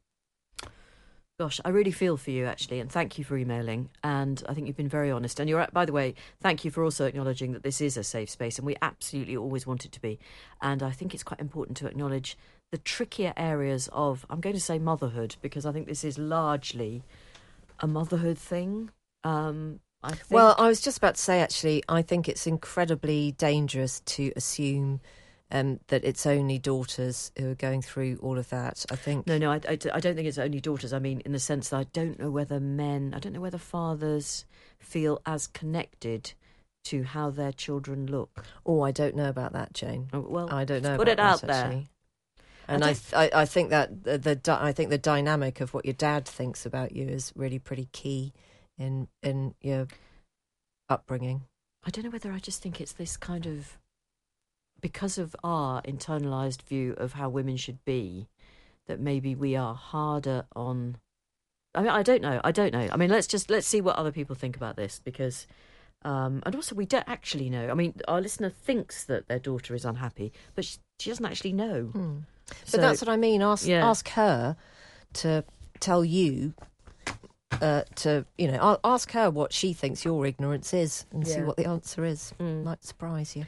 Gosh, 1.41 1.59
I 1.65 1.69
really 1.69 1.89
feel 1.89 2.17
for 2.17 2.29
you 2.29 2.45
actually, 2.45 2.79
and 2.79 2.91
thank 2.91 3.17
you 3.17 3.23
for 3.23 3.35
emailing. 3.35 3.89
And 4.03 4.43
I 4.47 4.53
think 4.53 4.67
you've 4.67 4.77
been 4.77 4.87
very 4.87 5.09
honest. 5.09 5.39
And 5.39 5.49
you're, 5.49 5.67
by 5.73 5.85
the 5.85 5.91
way, 5.91 6.13
thank 6.39 6.63
you 6.63 6.69
for 6.69 6.83
also 6.83 7.07
acknowledging 7.07 7.53
that 7.53 7.63
this 7.63 7.81
is 7.81 7.97
a 7.97 8.03
safe 8.03 8.29
space, 8.29 8.59
and 8.59 8.65
we 8.67 8.75
absolutely 8.83 9.35
always 9.35 9.65
want 9.65 9.83
it 9.83 9.91
to 9.93 9.99
be. 9.99 10.19
And 10.61 10.83
I 10.83 10.91
think 10.91 11.15
it's 11.15 11.23
quite 11.23 11.39
important 11.39 11.77
to 11.77 11.87
acknowledge 11.87 12.37
the 12.71 12.77
trickier 12.77 13.33
areas 13.35 13.89
of, 13.91 14.23
I'm 14.29 14.39
going 14.39 14.53
to 14.53 14.61
say 14.61 14.77
motherhood, 14.77 15.35
because 15.41 15.65
I 15.65 15.71
think 15.71 15.87
this 15.87 16.03
is 16.03 16.19
largely 16.19 17.01
a 17.79 17.87
motherhood 17.87 18.37
thing. 18.37 18.91
Um, 19.23 19.79
I 20.03 20.11
think. 20.11 20.29
Well, 20.29 20.53
I 20.59 20.67
was 20.67 20.79
just 20.79 20.99
about 20.99 21.15
to 21.15 21.21
say, 21.21 21.41
actually, 21.41 21.83
I 21.89 22.03
think 22.03 22.29
it's 22.29 22.45
incredibly 22.45 23.31
dangerous 23.31 24.01
to 24.01 24.31
assume 24.35 24.99
um, 25.51 25.79
that 25.87 26.03
it's 26.03 26.25
only 26.25 26.57
daughters 26.57 27.31
who 27.37 27.51
are 27.51 27.55
going 27.55 27.81
through 27.81 28.17
all 28.21 28.37
of 28.37 28.49
that. 28.49 28.85
I 28.89 28.95
think. 28.95 29.27
No, 29.27 29.37
no, 29.37 29.51
I, 29.51 29.59
I, 29.67 29.77
I 29.93 29.99
don't 29.99 30.15
think 30.15 30.27
it's 30.27 30.37
only 30.37 30.61
daughters. 30.61 30.93
I 30.93 30.99
mean, 30.99 31.21
in 31.25 31.33
the 31.33 31.39
sense 31.39 31.69
that 31.69 31.77
I 31.77 31.83
don't 31.91 32.19
know 32.19 32.31
whether 32.31 32.59
men, 32.59 33.13
I 33.15 33.19
don't 33.19 33.33
know 33.33 33.41
whether 33.41 33.57
fathers 33.57 34.45
feel 34.79 35.21
as 35.25 35.47
connected 35.47 36.33
to 36.85 37.03
how 37.03 37.29
their 37.29 37.51
children 37.51 38.07
look. 38.07 38.45
Oh, 38.65 38.81
I 38.81 38.91
don't 38.91 39.15
know 39.15 39.29
about 39.29 39.53
that, 39.53 39.73
Jane. 39.73 40.07
Oh, 40.13 40.25
well, 40.27 40.49
I 40.51 40.65
don't 40.65 40.81
know. 40.83 40.97
put 40.97 41.07
it 41.07 41.19
out 41.19 41.41
there. 41.41 41.51
actually. 41.51 41.87
And 42.67 42.83
I, 42.85 42.93
th- 42.93 43.13
I, 43.13 43.41
I 43.41 43.45
think 43.45 43.69
that 43.71 44.03
the, 44.03 44.17
the 44.17 44.35
di- 44.35 44.63
I 44.63 44.71
think 44.71 44.89
the 44.89 44.97
dynamic 44.97 45.59
of 45.59 45.73
what 45.73 45.85
your 45.85 45.93
dad 45.93 46.25
thinks 46.25 46.65
about 46.65 46.95
you 46.95 47.05
is 47.05 47.33
really 47.35 47.59
pretty 47.59 47.89
key 47.91 48.31
in 48.77 49.09
in 49.21 49.55
your 49.61 49.87
upbringing. 50.87 51.41
I 51.83 51.89
don't 51.89 52.05
know 52.05 52.11
whether 52.11 52.31
I 52.31 52.39
just 52.39 52.61
think 52.61 52.79
it's 52.79 52.93
this 52.93 53.17
kind 53.17 53.45
of 53.45 53.77
because 54.81 55.17
of 55.17 55.35
our 55.43 55.81
internalized 55.83 56.61
view 56.63 56.93
of 56.97 57.13
how 57.13 57.29
women 57.29 57.57
should 57.57 57.83
be 57.85 58.27
that 58.87 58.99
maybe 58.99 59.35
we 59.35 59.55
are 59.55 59.75
harder 59.75 60.45
on 60.55 60.97
I 61.75 61.81
mean 61.81 61.91
I 61.91 62.03
don't 62.03 62.21
know 62.21 62.41
I 62.43 62.51
don't 62.51 62.73
know 62.73 62.89
I 62.91 62.97
mean 62.97 63.09
let's 63.09 63.27
just 63.27 63.49
let's 63.49 63.67
see 63.67 63.79
what 63.81 63.95
other 63.95 64.11
people 64.11 64.35
think 64.35 64.55
about 64.55 64.75
this 64.75 64.99
because 65.03 65.47
um 66.03 66.41
and 66.45 66.55
also 66.55 66.73
we 66.75 66.85
don't 66.85 67.07
actually 67.07 67.49
know 67.49 67.69
I 67.69 67.73
mean 67.75 67.93
our 68.07 68.19
listener 68.21 68.49
thinks 68.49 69.03
that 69.05 69.27
their 69.27 69.39
daughter 69.39 69.75
is 69.75 69.85
unhappy 69.85 70.33
but 70.55 70.65
she, 70.65 70.77
she 70.99 71.09
doesn't 71.11 71.25
actually 71.25 71.53
know 71.53 71.91
But 71.93 72.67
So- 72.67 72.77
that's 72.77 73.01
what 73.01 73.07
I 73.09 73.17
mean. 73.17 73.41
Ask 73.41 73.65
Yeah. 73.67 73.87
ask 73.87 74.09
her 74.09 74.57
to 75.13 75.43
tell 75.79 76.03
you. 76.03 76.53
Uh, 77.61 77.83
to 77.95 78.25
you 78.37 78.47
know, 78.49 78.79
ask 78.83 79.11
her 79.11 79.29
what 79.29 79.51
she 79.53 79.73
thinks 79.73 80.03
your 80.05 80.25
ignorance 80.25 80.73
is, 80.73 81.05
and 81.11 81.27
see 81.27 81.41
what 81.41 81.57
the 81.57 81.67
answer 81.67 82.03
is. 82.05 82.33
Mm. 82.39 82.63
Might 82.63 82.83
surprise 82.83 83.35
you. 83.35 83.45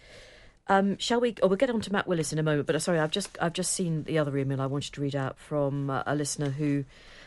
Um, 0.67 0.97
shall 0.97 1.19
we? 1.19 1.36
Oh, 1.41 1.47
we'll 1.47 1.58
get 1.58 1.69
on 1.69 1.82
to 1.82 1.91
Matt 1.91 2.08
Willis 2.08 2.32
in 2.32 2.39
a 2.39 2.43
moment. 2.43 2.67
But 2.67 2.78
uh, 2.78 2.80
sorry, 2.80 2.99
I've 2.99 3.12
just 3.12 3.38
I've 3.41 3.54
just 3.54 3.73
seen 3.73 4.04
the 4.04 4.17
other 4.17 4.38
email 4.38 4.62
I 4.62 4.65
wanted 4.65 4.93
to 4.93 5.02
read 5.02 5.15
out 5.15 5.38
from 5.38 5.89
uh, 5.89 6.04
a 6.06 6.15
listener 6.15 6.52
who, 6.52 6.86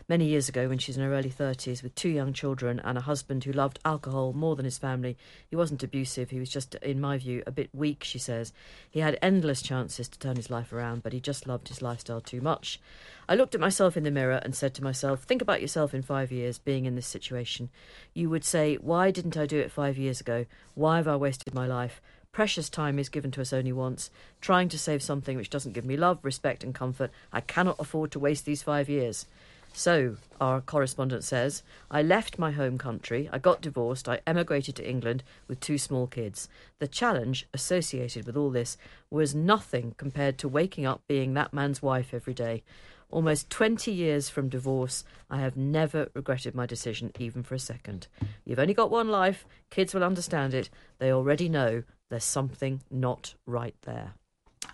many 0.08 0.24
years 0.24 0.48
ago, 0.48 0.68
when 0.68 0.78
she's 0.78 0.96
in 0.96 1.02
her 1.02 1.14
early 1.14 1.28
thirties, 1.28 1.82
with 1.82 1.94
two 1.94 2.08
young 2.08 2.32
children 2.32 2.80
and 2.82 2.96
a 2.96 3.02
husband 3.02 3.44
who 3.44 3.52
loved 3.52 3.78
alcohol 3.84 4.32
more 4.32 4.56
than 4.56 4.64
his 4.64 4.78
family. 4.78 5.18
He 5.50 5.54
wasn't 5.54 5.82
abusive. 5.82 6.30
He 6.30 6.40
was 6.40 6.48
just, 6.48 6.76
in 6.76 6.98
my 6.98 7.18
view, 7.18 7.42
a 7.46 7.50
bit 7.50 7.68
weak. 7.74 8.04
She 8.04 8.18
says 8.18 8.54
he 8.90 9.00
had 9.00 9.18
endless 9.20 9.60
chances 9.60 10.08
to 10.08 10.18
turn 10.18 10.36
his 10.36 10.48
life 10.48 10.72
around, 10.72 11.02
but 11.02 11.12
he 11.12 11.20
just 11.20 11.46
loved 11.46 11.68
his 11.68 11.82
lifestyle 11.82 12.22
too 12.22 12.40
much. 12.40 12.80
I 13.28 13.34
looked 13.34 13.54
at 13.54 13.60
myself 13.60 13.98
in 13.98 14.04
the 14.04 14.10
mirror 14.10 14.40
and 14.42 14.54
said 14.54 14.72
to 14.74 14.84
myself, 14.84 15.24
Think 15.24 15.42
about 15.42 15.60
yourself 15.60 15.92
in 15.92 16.00
five 16.00 16.32
years 16.32 16.58
being 16.58 16.86
in 16.86 16.94
this 16.94 17.06
situation. 17.06 17.68
You 18.14 18.30
would 18.30 18.44
say, 18.44 18.76
Why 18.76 19.10
didn't 19.10 19.36
I 19.36 19.44
do 19.44 19.58
it 19.58 19.70
five 19.70 19.98
years 19.98 20.22
ago? 20.22 20.46
Why 20.74 20.96
have 20.96 21.08
I 21.08 21.16
wasted 21.16 21.52
my 21.52 21.66
life? 21.66 22.00
Precious 22.32 22.68
time 22.68 22.98
is 22.98 23.08
given 23.08 23.30
to 23.32 23.40
us 23.40 23.52
only 23.52 23.72
once. 23.72 24.10
Trying 24.40 24.68
to 24.68 24.78
save 24.78 25.02
something 25.02 25.36
which 25.36 25.50
doesn't 25.50 25.72
give 25.72 25.84
me 25.84 25.96
love, 25.96 26.18
respect, 26.22 26.62
and 26.62 26.74
comfort, 26.74 27.10
I 27.32 27.40
cannot 27.40 27.80
afford 27.80 28.10
to 28.12 28.18
waste 28.18 28.44
these 28.44 28.62
five 28.62 28.88
years. 28.88 29.26
So, 29.72 30.16
our 30.40 30.62
correspondent 30.62 31.22
says, 31.22 31.62
I 31.90 32.00
left 32.00 32.38
my 32.38 32.50
home 32.50 32.78
country, 32.78 33.28
I 33.30 33.38
got 33.38 33.60
divorced, 33.60 34.08
I 34.08 34.20
emigrated 34.26 34.74
to 34.76 34.88
England 34.88 35.22
with 35.48 35.60
two 35.60 35.76
small 35.76 36.06
kids. 36.06 36.48
The 36.78 36.88
challenge 36.88 37.46
associated 37.52 38.24
with 38.24 38.38
all 38.38 38.48
this 38.48 38.78
was 39.10 39.34
nothing 39.34 39.94
compared 39.98 40.38
to 40.38 40.48
waking 40.48 40.86
up 40.86 41.02
being 41.06 41.34
that 41.34 41.52
man's 41.52 41.82
wife 41.82 42.14
every 42.14 42.32
day. 42.32 42.62
Almost 43.10 43.50
20 43.50 43.92
years 43.92 44.28
from 44.28 44.48
divorce, 44.48 45.04
I 45.30 45.38
have 45.38 45.56
never 45.56 46.08
regretted 46.14 46.54
my 46.54 46.66
decision, 46.66 47.12
even 47.18 47.42
for 47.42 47.54
a 47.54 47.58
second. 47.58 48.08
You've 48.44 48.58
only 48.58 48.74
got 48.74 48.90
one 48.90 49.08
life, 49.08 49.46
kids 49.70 49.94
will 49.94 50.04
understand 50.04 50.54
it, 50.54 50.70
they 50.98 51.12
already 51.12 51.48
know 51.48 51.84
there's 52.10 52.24
something 52.24 52.82
not 52.90 53.34
right 53.46 53.76
there. 53.82 54.14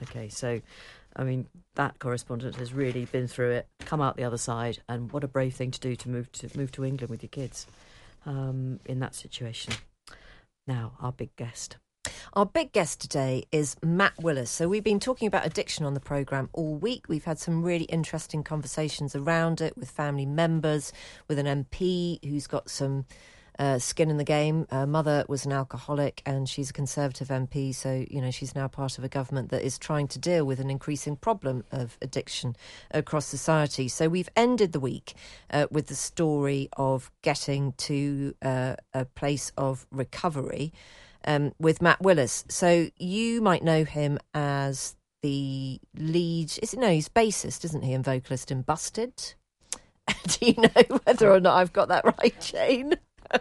Okay, 0.03 0.29
so 0.29 0.61
I 1.14 1.25
mean 1.25 1.47
that 1.75 1.99
correspondent 1.99 2.57
has 2.57 2.73
really 2.73 3.05
been 3.05 3.29
through 3.29 3.53
it, 3.53 3.68
come 3.81 4.01
out 4.01 4.16
the 4.16 4.25
other 4.25 4.38
side, 4.38 4.83
and 4.88 5.12
what 5.12 5.25
a 5.25 5.29
brave 5.29 5.55
thing 5.55 5.71
to 5.71 5.81
do 5.81 5.95
to 5.97 6.09
move 6.09 6.33
to 6.33 6.49
move 6.57 6.73
to 6.73 6.85
England 6.85 7.11
with 7.11 7.23
your 7.23 7.29
kids 7.29 7.66
um, 8.27 8.81
in 8.87 9.01
that 9.01 9.14
situation. 9.14 9.75
Now, 10.66 10.92
our 11.01 11.12
big 11.12 11.35
guest. 11.37 11.77
Our 12.35 12.47
big 12.47 12.73
guest 12.73 13.01
today 13.01 13.45
is 13.53 13.77
Matt 13.83 14.15
Willis. 14.19 14.51
So, 14.51 14.67
we've 14.67 14.83
been 14.83 15.01
talking 15.01 15.29
about 15.29 15.47
addiction 15.47 15.85
on 15.85 15.95
the 15.95 16.01
programme 16.01 16.49
all 16.53 16.75
week. 16.75 17.05
We've 17.09 17.25
had 17.25 17.38
some 17.38 17.62
really 17.62 17.85
interesting 17.85 18.43
conversations 18.43 19.15
around 19.15 19.61
it 19.61 19.77
with 19.77 19.91
family 19.91 20.27
members, 20.27 20.93
with 21.29 21.38
an 21.38 21.47
MP 21.47 22.25
who's 22.25 22.47
got 22.47 22.71
some 22.71 23.05
uh, 23.59 23.79
skin 23.79 24.11
in 24.11 24.17
the 24.17 24.25
game. 24.25 24.67
Her 24.71 24.87
mother 24.87 25.25
was 25.29 25.45
an 25.45 25.53
alcoholic 25.53 26.23
and 26.25 26.49
she's 26.49 26.71
a 26.71 26.73
Conservative 26.73 27.29
MP. 27.29 27.75
So, 27.75 28.05
you 28.11 28.21
know, 28.21 28.31
she's 28.31 28.55
now 28.55 28.67
part 28.67 28.97
of 28.97 29.05
a 29.05 29.09
government 29.09 29.51
that 29.51 29.62
is 29.62 29.79
trying 29.79 30.09
to 30.09 30.19
deal 30.19 30.45
with 30.45 30.59
an 30.59 30.71
increasing 30.71 31.17
problem 31.17 31.65
of 31.71 31.99
addiction 32.01 32.57
across 32.91 33.27
society. 33.27 33.88
So, 33.88 34.09
we've 34.09 34.31
ended 34.35 34.73
the 34.73 34.81
week 34.81 35.15
uh, 35.51 35.67
with 35.71 35.87
the 35.87 35.95
story 35.95 36.69
of 36.77 37.12
getting 37.21 37.75
to 37.75 38.35
uh, 38.43 38.77
a 38.95 39.05
place 39.05 39.53
of 39.57 39.87
recovery 39.91 40.73
um, 41.27 41.53
with 41.59 41.83
Matt 41.83 42.01
Willis. 42.01 42.45
So 42.49 42.89
you 42.97 43.41
might 43.41 43.63
know 43.63 43.85
him 43.85 44.19
as 44.35 44.97
the 45.23 45.81
lead. 45.97 46.59
Is 46.63 46.75
it 46.75 46.81
no? 46.81 46.91
He's 46.91 47.09
bassist, 47.09 47.65
isn't 47.65 47.83
he, 47.83 47.93
and 47.93 48.05
vocalist 48.05 48.51
in 48.51 48.63
Busted. 48.63 49.35
Do 50.27 50.47
you 50.47 50.55
know 50.59 50.99
whether 51.05 51.31
or 51.31 51.41
not 51.41 51.57
I've 51.57 51.73
got 51.73 51.89
that 51.89 52.05
right, 52.05 52.41
Jane? 52.41 52.95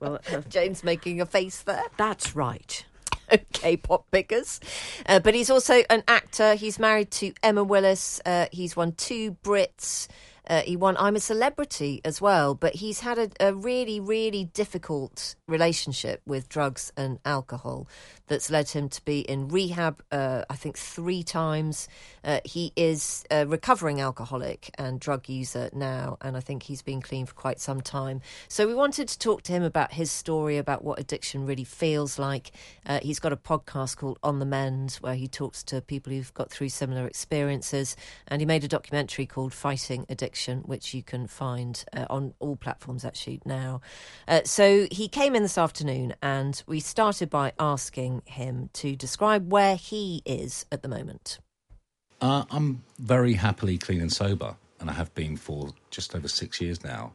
Well, 0.00 0.20
uh, 0.32 0.42
Jane's 0.48 0.84
making 0.84 1.20
a 1.20 1.26
face 1.26 1.62
there. 1.62 1.82
that's 1.96 2.36
right. 2.36 2.84
okay, 3.32 3.76
pop 3.76 4.10
pickers. 4.10 4.60
Uh, 5.06 5.18
but 5.20 5.34
he's 5.34 5.50
also 5.50 5.82
an 5.90 6.02
actor. 6.06 6.54
He's 6.54 6.78
married 6.78 7.10
to 7.12 7.32
Emma 7.42 7.64
Willis. 7.64 8.20
Uh, 8.24 8.46
he's 8.52 8.76
won 8.76 8.92
two 8.92 9.32
Brits. 9.42 10.08
Uh, 10.48 10.62
he 10.62 10.76
won 10.76 10.96
I'm 10.98 11.16
a 11.16 11.20
Celebrity 11.20 12.00
as 12.04 12.20
well, 12.20 12.54
but 12.54 12.76
he's 12.76 13.00
had 13.00 13.18
a, 13.18 13.30
a 13.38 13.54
really, 13.54 14.00
really 14.00 14.44
difficult 14.44 15.36
relationship 15.46 16.22
with 16.26 16.48
drugs 16.48 16.92
and 16.96 17.18
alcohol 17.24 17.86
that's 18.28 18.50
led 18.50 18.68
him 18.70 18.88
to 18.88 19.04
be 19.04 19.20
in 19.20 19.48
rehab, 19.48 20.02
uh, 20.12 20.44
I 20.48 20.56
think, 20.56 20.78
three 20.78 21.22
times. 21.22 21.88
Uh, 22.22 22.40
he 22.44 22.72
is 22.76 23.24
a 23.30 23.46
recovering 23.46 24.00
alcoholic 24.00 24.70
and 24.78 25.00
drug 25.00 25.28
user 25.28 25.70
now, 25.72 26.18
and 26.20 26.36
I 26.36 26.40
think 26.40 26.62
he's 26.62 26.82
been 26.82 27.00
clean 27.02 27.26
for 27.26 27.34
quite 27.34 27.60
some 27.60 27.80
time. 27.80 28.20
So 28.48 28.66
we 28.66 28.74
wanted 28.74 29.08
to 29.08 29.18
talk 29.18 29.42
to 29.42 29.52
him 29.52 29.62
about 29.62 29.92
his 29.92 30.10
story, 30.10 30.58
about 30.58 30.84
what 30.84 30.98
addiction 30.98 31.46
really 31.46 31.64
feels 31.64 32.18
like. 32.18 32.52
Uh, 32.86 33.00
he's 33.02 33.18
got 33.18 33.32
a 33.32 33.36
podcast 33.36 33.96
called 33.96 34.18
On 34.22 34.38
the 34.38 34.46
Mend 34.46 34.98
where 35.00 35.14
he 35.14 35.28
talks 35.28 35.62
to 35.64 35.80
people 35.80 36.12
who've 36.12 36.32
got 36.34 36.50
through 36.50 36.68
similar 36.68 37.06
experiences, 37.06 37.96
and 38.28 38.40
he 38.40 38.46
made 38.46 38.64
a 38.64 38.68
documentary 38.68 39.26
called 39.26 39.52
Fighting 39.52 40.04
Addiction, 40.08 40.37
which 40.46 40.94
you 40.94 41.02
can 41.02 41.26
find 41.26 41.84
uh, 41.92 42.06
on 42.08 42.34
all 42.38 42.56
platforms 42.56 43.04
actually 43.04 43.40
now. 43.44 43.80
Uh, 44.26 44.40
so 44.44 44.86
he 44.90 45.08
came 45.08 45.34
in 45.34 45.42
this 45.42 45.58
afternoon, 45.58 46.14
and 46.22 46.62
we 46.66 46.80
started 46.80 47.30
by 47.30 47.52
asking 47.58 48.22
him 48.26 48.70
to 48.74 48.96
describe 48.96 49.50
where 49.50 49.76
he 49.76 50.22
is 50.24 50.66
at 50.70 50.82
the 50.82 50.88
moment. 50.88 51.38
Uh, 52.20 52.44
I'm 52.50 52.82
very 52.98 53.34
happily 53.34 53.78
clean 53.78 54.00
and 54.00 54.12
sober, 54.12 54.56
and 54.80 54.90
I 54.90 54.92
have 54.92 55.14
been 55.14 55.36
for 55.36 55.70
just 55.90 56.14
over 56.14 56.28
six 56.28 56.60
years 56.60 56.82
now. 56.82 57.12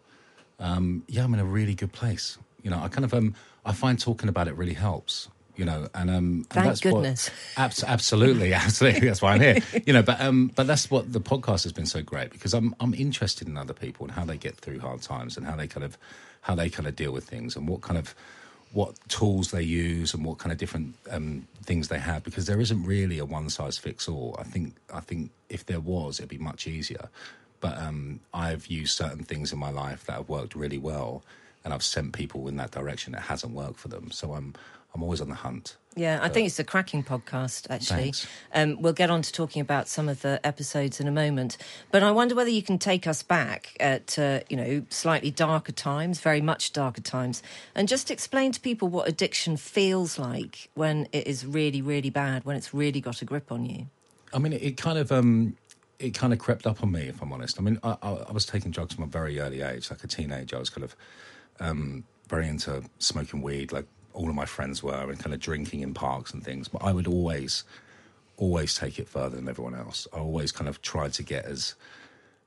Um, 0.59 1.03
yeah, 1.07 1.23
I'm 1.23 1.33
in 1.33 1.39
a 1.39 1.45
really 1.45 1.75
good 1.75 1.91
place. 1.91 2.37
You 2.61 2.71
know, 2.71 2.79
I 2.79 2.87
kind 2.87 3.03
of 3.03 3.13
um, 3.13 3.35
I 3.65 3.73
find 3.73 3.99
talking 3.99 4.29
about 4.29 4.47
it 4.47 4.55
really 4.55 4.73
helps. 4.73 5.27
You 5.55 5.65
know, 5.65 5.87
and 5.93 6.09
um, 6.09 6.15
and 6.15 6.47
Thank 6.49 6.65
that's 6.65 6.83
what- 6.85 6.91
goodness. 6.95 7.29
abs- 7.57 7.83
absolutely, 7.83 8.53
absolutely. 8.65 9.07
That's 9.07 9.21
why 9.21 9.33
I'm 9.33 9.41
here. 9.41 9.57
You 9.85 9.93
know, 9.93 10.01
but 10.01 10.19
um, 10.19 10.51
but 10.55 10.65
that's 10.65 10.89
what 10.89 11.13
the 11.13 11.21
podcast 11.21 11.63
has 11.63 11.71
been 11.73 11.85
so 11.85 12.01
great 12.01 12.31
because 12.31 12.53
I'm 12.53 12.75
I'm 12.79 12.93
interested 12.93 13.47
in 13.47 13.55
other 13.57 13.73
people 13.73 14.05
and 14.05 14.13
how 14.13 14.25
they 14.25 14.37
get 14.37 14.55
through 14.57 14.79
hard 14.79 15.01
times 15.03 15.37
and 15.37 15.45
how 15.45 15.55
they 15.55 15.67
kind 15.67 15.83
of 15.83 15.97
how 16.41 16.55
they 16.55 16.69
kind 16.69 16.87
of 16.87 16.95
deal 16.95 17.11
with 17.11 17.25
things 17.25 17.55
and 17.55 17.67
what 17.67 17.81
kind 17.81 17.97
of 17.99 18.15
what 18.71 18.95
tools 19.07 19.51
they 19.51 19.61
use 19.61 20.15
and 20.15 20.25
what 20.25 20.39
kind 20.39 20.51
of 20.51 20.57
different 20.57 20.95
um, 21.11 21.47
things 21.63 21.89
they 21.89 21.99
have 21.99 22.23
because 22.23 22.47
there 22.47 22.59
isn't 22.59 22.83
really 22.83 23.19
a 23.19 23.25
one 23.25 23.47
size 23.47 23.77
fits 23.77 24.07
all. 24.09 24.35
I 24.39 24.43
think 24.43 24.73
I 24.91 24.99
think 25.01 25.29
if 25.49 25.67
there 25.67 25.79
was, 25.79 26.19
it'd 26.19 26.29
be 26.29 26.39
much 26.39 26.65
easier. 26.65 27.09
But 27.59 27.77
um, 27.77 28.19
I've 28.33 28.65
used 28.67 28.97
certain 28.97 29.23
things 29.23 29.53
in 29.53 29.59
my 29.59 29.69
life 29.69 30.05
that 30.07 30.13
have 30.17 30.27
worked 30.27 30.55
really 30.55 30.79
well, 30.79 31.23
and 31.63 31.73
I've 31.73 31.83
sent 31.83 32.11
people 32.13 32.47
in 32.47 32.57
that 32.57 32.71
direction 32.71 33.13
that 33.13 33.21
hasn't 33.21 33.53
worked 33.53 33.77
for 33.79 33.87
them. 33.89 34.09
So 34.11 34.33
I'm 34.33 34.53
I'm 34.93 35.01
always 35.01 35.21
on 35.21 35.29
the 35.29 35.35
hunt. 35.35 35.77
Yeah, 35.95 36.19
I 36.21 36.29
think 36.29 36.47
it's 36.47 36.57
a 36.57 36.63
cracking 36.63 37.03
podcast, 37.03 37.67
actually. 37.69 38.13
Um, 38.53 38.81
we'll 38.81 38.93
get 38.93 39.11
on 39.11 39.21
to 39.21 39.31
talking 39.31 39.61
about 39.61 39.87
some 39.87 40.09
of 40.09 40.21
the 40.21 40.39
episodes 40.43 40.99
in 40.99 41.07
a 41.07 41.11
moment. 41.11 41.57
But 41.91 42.01
I 42.01 42.11
wonder 42.11 42.33
whether 42.33 42.49
you 42.49 42.63
can 42.63 42.79
take 42.79 43.05
us 43.05 43.21
back 43.21 43.77
at, 43.79 44.17
uh, 44.17 44.39
you 44.49 44.57
know, 44.57 44.85
slightly 44.89 45.29
darker 45.29 45.71
times, 45.71 46.19
very 46.19 46.41
much 46.41 46.73
darker 46.73 47.01
times, 47.01 47.43
and 47.75 47.87
just 47.87 48.09
explain 48.09 48.51
to 48.53 48.59
people 48.59 48.87
what 48.87 49.07
addiction 49.07 49.55
feels 49.55 50.17
like 50.17 50.69
when 50.73 51.07
it 51.11 51.27
is 51.27 51.45
really, 51.45 51.81
really 51.81 52.09
bad, 52.09 52.43
when 52.43 52.55
it's 52.55 52.73
really 52.73 53.01
got 53.01 53.21
a 53.21 53.25
grip 53.25 53.51
on 53.51 53.65
you. 53.65 53.87
I 54.33 54.39
mean, 54.39 54.53
it, 54.53 54.77
kind 54.77 54.97
of 54.97 55.11
um, 55.11 55.55
it 55.99 56.15
kind 56.15 56.33
of 56.33 56.39
crept 56.39 56.65
up 56.65 56.81
on 56.81 56.91
me, 56.91 57.03
if 57.03 57.21
I'm 57.21 57.31
honest. 57.31 57.59
I 57.59 57.63
mean, 57.63 57.79
I, 57.83 57.97
I, 58.01 58.11
I 58.29 58.31
was 58.31 58.47
taking 58.47 58.71
drugs 58.71 58.95
from 58.95 59.03
a 59.03 59.07
very 59.07 59.39
early 59.39 59.61
age, 59.61 59.91
like 59.91 60.03
a 60.03 60.07
teenager. 60.07 60.55
I 60.55 60.59
was 60.59 60.71
kind 60.71 60.83
of 60.83 60.95
um, 61.59 62.03
very 62.29 62.47
into 62.47 62.83
smoking 62.97 63.43
weed, 63.43 63.71
like 63.71 63.85
all 64.13 64.29
of 64.29 64.35
my 64.35 64.45
friends 64.45 64.81
were, 64.83 65.09
and 65.09 65.19
kind 65.19 65.33
of 65.33 65.39
drinking 65.39 65.81
in 65.81 65.93
parks 65.93 66.33
and 66.33 66.43
things. 66.43 66.67
But 66.67 66.83
I 66.83 66.91
would 66.91 67.07
always, 67.07 67.63
always 68.37 68.75
take 68.75 68.99
it 68.99 69.07
further 69.07 69.35
than 69.35 69.49
everyone 69.49 69.75
else. 69.75 70.07
I 70.13 70.19
always 70.19 70.51
kind 70.51 70.69
of 70.69 70.81
tried 70.81 71.13
to 71.13 71.23
get 71.23 71.45
as 71.45 71.75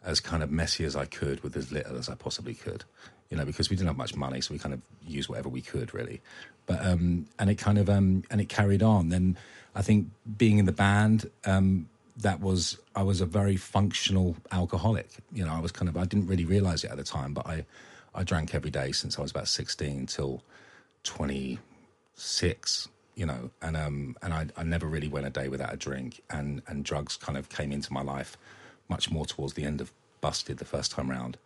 as 0.05 0.21
kind 0.21 0.43
of 0.43 0.51
messy 0.53 0.85
as 0.85 0.95
I 0.95 1.05
could 1.05 1.43
with 1.43 1.57
as 1.57 1.73
little 1.73 1.99
as 1.99 2.09
I 2.09 2.15
possibly 2.15 2.55
could. 2.55 2.85
You 3.31 3.37
know, 3.37 3.45
because 3.45 3.69
we 3.69 3.77
didn't 3.77 3.89
have 3.89 3.97
much 3.97 4.15
money, 4.15 4.41
so 4.41 4.55
we 4.55 4.59
kind 4.59 4.73
of 4.73 4.81
used 5.05 5.29
whatever 5.29 5.49
we 5.49 5.61
could, 5.61 5.93
really. 5.93 6.21
But 6.67 6.85
um, 6.87 7.27
and 7.39 7.51
it 7.51 7.57
kind 7.57 7.79
of 7.79 7.91
um, 7.91 8.23
and 8.31 8.41
it 8.41 8.49
carried 8.49 8.83
on. 8.83 9.09
Then 9.09 9.37
I 9.75 9.83
think 9.83 10.09
being 10.39 10.59
in 10.59 10.65
the 10.65 10.73
band, 10.73 11.29
um, 11.45 11.89
that 12.19 12.41
was 12.41 12.79
I 12.95 13.03
was 13.03 13.21
a 13.21 13.27
very 13.27 13.57
functional 13.57 14.37
alcoholic. 14.53 15.09
You 15.33 15.45
know, 15.45 15.53
I 15.53 15.61
was 15.61 15.73
kind 15.73 15.89
of 15.89 15.97
I 15.97 16.05
didn't 16.05 16.29
really 16.29 16.45
realize 16.45 16.85
it 16.85 16.91
at 16.91 16.97
the 16.97 17.05
time, 17.05 17.35
but 17.35 17.47
I 17.47 17.67
I 18.15 18.23
drank 18.23 18.55
every 18.55 18.71
day 18.71 18.93
since 18.93 19.19
I 19.19 19.23
was 19.23 19.31
about 19.31 19.49
sixteen 19.49 20.07
till 20.07 20.43
twenty 21.07 21.59
six. 22.15 22.89
You 23.15 23.25
know, 23.25 23.51
and 23.63 23.77
um 23.79 24.17
and 24.23 24.35
I, 24.35 24.43
I 24.59 24.63
never 24.63 24.87
really 24.87 25.09
went 25.09 25.27
a 25.27 25.31
day 25.31 25.49
without 25.49 25.73
a 25.73 25.77
drink, 25.77 26.21
and 26.29 26.61
and 26.67 26.85
drugs 26.85 27.17
kind 27.17 27.39
of 27.39 27.49
came 27.49 27.73
into 27.73 27.91
my 27.91 28.03
life 28.03 28.37
much 28.89 29.11
more 29.11 29.25
towards 29.25 29.55
the 29.55 29.65
end 29.65 29.81
of 29.81 29.91
busted 30.21 30.59
the 30.59 30.67
first 30.67 30.93
time 30.93 31.11
round, 31.11 31.39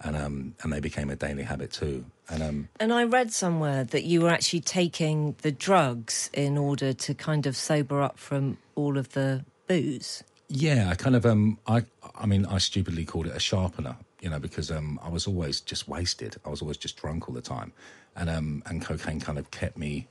and 0.00 0.16
um 0.16 0.54
and 0.62 0.72
they 0.72 0.80
became 0.80 1.10
a 1.10 1.16
daily 1.16 1.42
habit 1.42 1.72
too, 1.72 2.06
and 2.30 2.42
um 2.42 2.68
And 2.80 2.90
I 2.90 3.04
read 3.04 3.32
somewhere 3.32 3.84
that 3.84 4.04
you 4.04 4.22
were 4.22 4.30
actually 4.30 4.60
taking 4.60 5.36
the 5.42 5.52
drugs 5.52 6.30
in 6.32 6.56
order 6.56 6.94
to 6.94 7.14
kind 7.14 7.46
of 7.46 7.54
sober 7.54 8.00
up 8.00 8.18
from 8.18 8.56
all 8.74 8.96
of 8.96 9.10
the 9.12 9.44
booze. 9.66 10.24
Yeah, 10.48 10.88
I 10.90 10.94
kind 10.94 11.16
of 11.16 11.26
um 11.26 11.58
I 11.66 11.84
I 12.14 12.24
mean 12.24 12.46
I 12.46 12.58
stupidly 12.58 13.04
called 13.04 13.26
it 13.26 13.36
a 13.36 13.40
sharpener, 13.40 13.96
you 14.22 14.30
know, 14.30 14.40
because 14.40 14.70
um 14.70 14.98
I 15.02 15.10
was 15.10 15.26
always 15.26 15.60
just 15.60 15.86
wasted. 15.86 16.36
I 16.46 16.48
was 16.48 16.62
always 16.62 16.78
just 16.78 16.96
drunk 16.96 17.28
all 17.28 17.34
the 17.34 17.48
time. 17.56 17.72
And 18.16 18.28
um 18.28 18.62
and 18.66 18.82
cocaine 18.82 19.20
kind 19.20 19.38
of 19.38 19.50
kept 19.50 19.78
me 19.78 20.08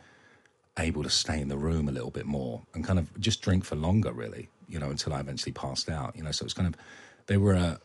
able 0.77 1.03
to 1.03 1.09
stay 1.09 1.39
in 1.41 1.49
the 1.49 1.57
room 1.57 1.89
a 1.89 1.91
little 1.91 2.11
bit 2.11 2.25
more 2.25 2.61
and 2.73 2.85
kind 2.85 2.99
of 2.99 3.19
just 3.19 3.41
drink 3.41 3.65
for 3.65 3.75
longer 3.75 4.11
really, 4.13 4.49
you 4.67 4.79
know, 4.79 4.89
until 4.89 5.13
I 5.13 5.19
eventually 5.19 5.51
passed 5.51 5.89
out, 5.89 6.15
you 6.15 6.23
know. 6.23 6.31
So 6.31 6.45
it's 6.45 6.53
kind 6.53 6.67
of 6.67 6.79
they 7.27 7.37
were 7.37 7.55
uh, 7.55 7.77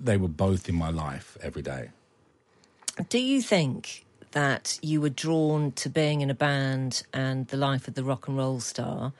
they 0.00 0.16
were 0.16 0.28
both 0.28 0.68
in 0.68 0.74
my 0.74 0.90
life 0.90 1.36
every 1.40 1.62
day. 1.62 1.90
Do 3.08 3.18
you 3.18 3.40
think 3.40 4.04
that 4.32 4.78
you 4.82 5.00
were 5.00 5.08
drawn 5.08 5.72
to 5.72 5.88
being 5.88 6.20
in 6.20 6.30
a 6.30 6.34
band 6.34 7.02
and 7.12 7.46
the 7.48 7.56
life 7.56 7.88
of 7.88 7.94
the 7.94 8.04
rock 8.04 8.28
and 8.28 8.36
roll 8.36 8.60
star 8.60 9.12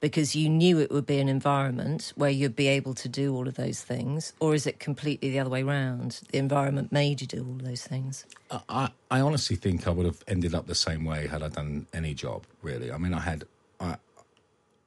because 0.00 0.36
you 0.36 0.48
knew 0.48 0.78
it 0.78 0.90
would 0.90 1.06
be 1.06 1.18
an 1.18 1.28
environment 1.28 2.12
where 2.16 2.30
you'd 2.30 2.56
be 2.56 2.68
able 2.68 2.94
to 2.94 3.08
do 3.08 3.34
all 3.34 3.48
of 3.48 3.54
those 3.54 3.82
things? 3.82 4.32
Or 4.40 4.54
is 4.54 4.66
it 4.66 4.78
completely 4.78 5.30
the 5.30 5.38
other 5.40 5.50
way 5.50 5.62
around? 5.62 6.20
The 6.30 6.38
environment 6.38 6.92
made 6.92 7.20
you 7.20 7.26
do 7.26 7.46
all 7.46 7.66
those 7.66 7.82
things? 7.82 8.26
I, 8.50 8.90
I 9.10 9.20
honestly 9.20 9.56
think 9.56 9.86
I 9.86 9.90
would 9.90 10.06
have 10.06 10.22
ended 10.28 10.54
up 10.54 10.66
the 10.66 10.74
same 10.74 11.04
way 11.04 11.26
had 11.26 11.42
I 11.42 11.48
done 11.48 11.86
any 11.92 12.14
job. 12.14 12.44
Really, 12.62 12.92
I 12.92 12.98
mean, 12.98 13.14
I 13.14 13.20
had 13.20 13.44
I 13.80 13.96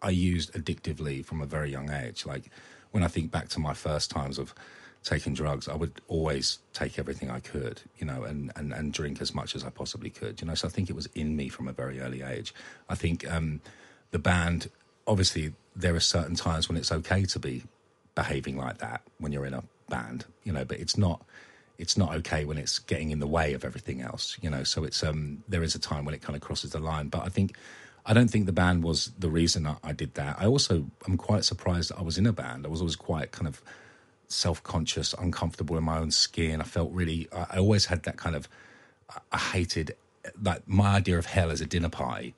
I 0.02 0.10
used 0.10 0.54
addictively 0.54 1.24
from 1.24 1.41
a 1.41 1.45
very 1.45 1.69
young 1.71 1.91
age. 1.91 2.26
Like 2.26 2.50
when 2.91 3.04
I 3.04 3.08
think 3.08 3.32
back 3.32 3.50
to 3.50 3.60
my 3.60 3.74
first 3.74 4.10
times 4.10 4.38
of 4.38 4.54
taking 5.04 5.34
drugs, 5.34 5.67
I 5.67 5.76
would 5.76 6.02
always 6.08 6.60
take 6.74 7.00
everything 7.00 7.30
I 7.30 7.39
could, 7.39 7.82
you 7.97 8.06
know, 8.06 8.24
and 8.24 8.52
and 8.56 8.74
and 8.74 8.93
drink 8.93 9.21
as 9.21 9.34
much 9.34 9.56
as 9.56 9.63
I 9.63 9.69
possibly 9.69 10.10
could, 10.10 10.41
you 10.41 10.47
know. 10.47 10.56
So 10.56 10.67
I 10.67 10.71
think 10.71 10.89
it 10.89 10.95
was 10.95 11.08
in 11.15 11.36
me 11.36 11.50
from 11.50 11.67
a 11.67 11.74
very 11.74 12.00
early 12.00 12.21
age. 12.21 12.54
I 12.89 12.95
think 12.95 13.30
um, 13.32 13.62
the 14.12 14.19
band, 14.19 14.69
obviously, 15.08 15.54
there 15.76 15.96
are 15.96 16.02
certain 16.02 16.36
times 16.36 16.68
when 16.68 16.78
it's 16.78 16.92
okay 16.92 17.26
to 17.26 17.40
be 17.40 17.64
behaving 18.16 18.58
like 18.58 18.80
that 18.80 19.02
when 19.20 19.32
you're 19.32 19.46
in 19.46 19.54
a 19.54 19.64
band, 19.90 20.26
you 20.44 20.52
know, 20.52 20.66
but 20.66 20.80
it's 20.80 20.98
not 20.98 21.24
it's 21.78 21.98
not 21.98 22.14
okay 22.16 22.46
when 22.46 22.58
it's 22.58 22.78
getting 22.78 23.10
in 23.10 23.20
the 23.20 23.28
way 23.28 23.54
of 23.54 23.66
everything 23.66 24.02
else, 24.02 24.38
you 24.42 24.50
know. 24.50 24.64
So 24.64 24.84
it's 24.84 25.04
um 25.04 25.44
there 25.48 25.64
is 25.64 25.76
a 25.76 25.80
time 25.80 26.06
when 26.06 26.14
it 26.14 26.22
kind 26.22 26.36
of 26.36 26.42
crosses 26.42 26.72
the 26.72 26.80
line. 26.80 27.08
But 27.08 27.24
I 27.24 27.30
think 27.30 27.56
I 28.06 28.14
don't 28.14 28.30
think 28.30 28.46
the 28.46 28.52
band 28.52 28.84
was 28.84 29.12
the 29.18 29.30
reason 29.30 29.68
I, 29.68 29.76
I 29.84 29.92
did 29.94 30.14
that. 30.16 30.38
I 30.40 30.46
also 30.46 30.86
am 31.08 31.18
quite 31.18 31.46
surprised 31.46 31.92
that 31.92 32.00
I 32.00 32.02
was 32.04 32.18
in 32.18 32.26
a 32.26 32.34
band. 32.34 32.66
I 32.66 32.70
was 32.70 32.82
always 32.82 32.96
quite 32.96 33.32
kind 33.32 33.48
of 33.48 33.62
self 34.28 34.62
conscious, 34.64 35.14
uncomfortable 35.14 35.78
in 35.78 35.84
my 35.84 35.98
own 35.98 36.12
skin. 36.12 36.62
I 36.62 36.66
felt 36.66 36.92
really 36.92 37.28
I, 37.34 37.48
I 37.52 37.58
always 37.58 37.86
had 37.86 38.04
that 38.04 38.18
kind 38.18 38.36
of 38.36 38.48
I, 39.10 39.20
I 39.32 39.38
hated 39.38 39.96
like 40.42 40.68
my 40.68 40.98
idea 40.98 41.18
of 41.18 41.26
hell 41.26 41.52
as 41.52 41.62
a 41.62 41.66
dinner 41.66 41.90
party. 41.90 42.36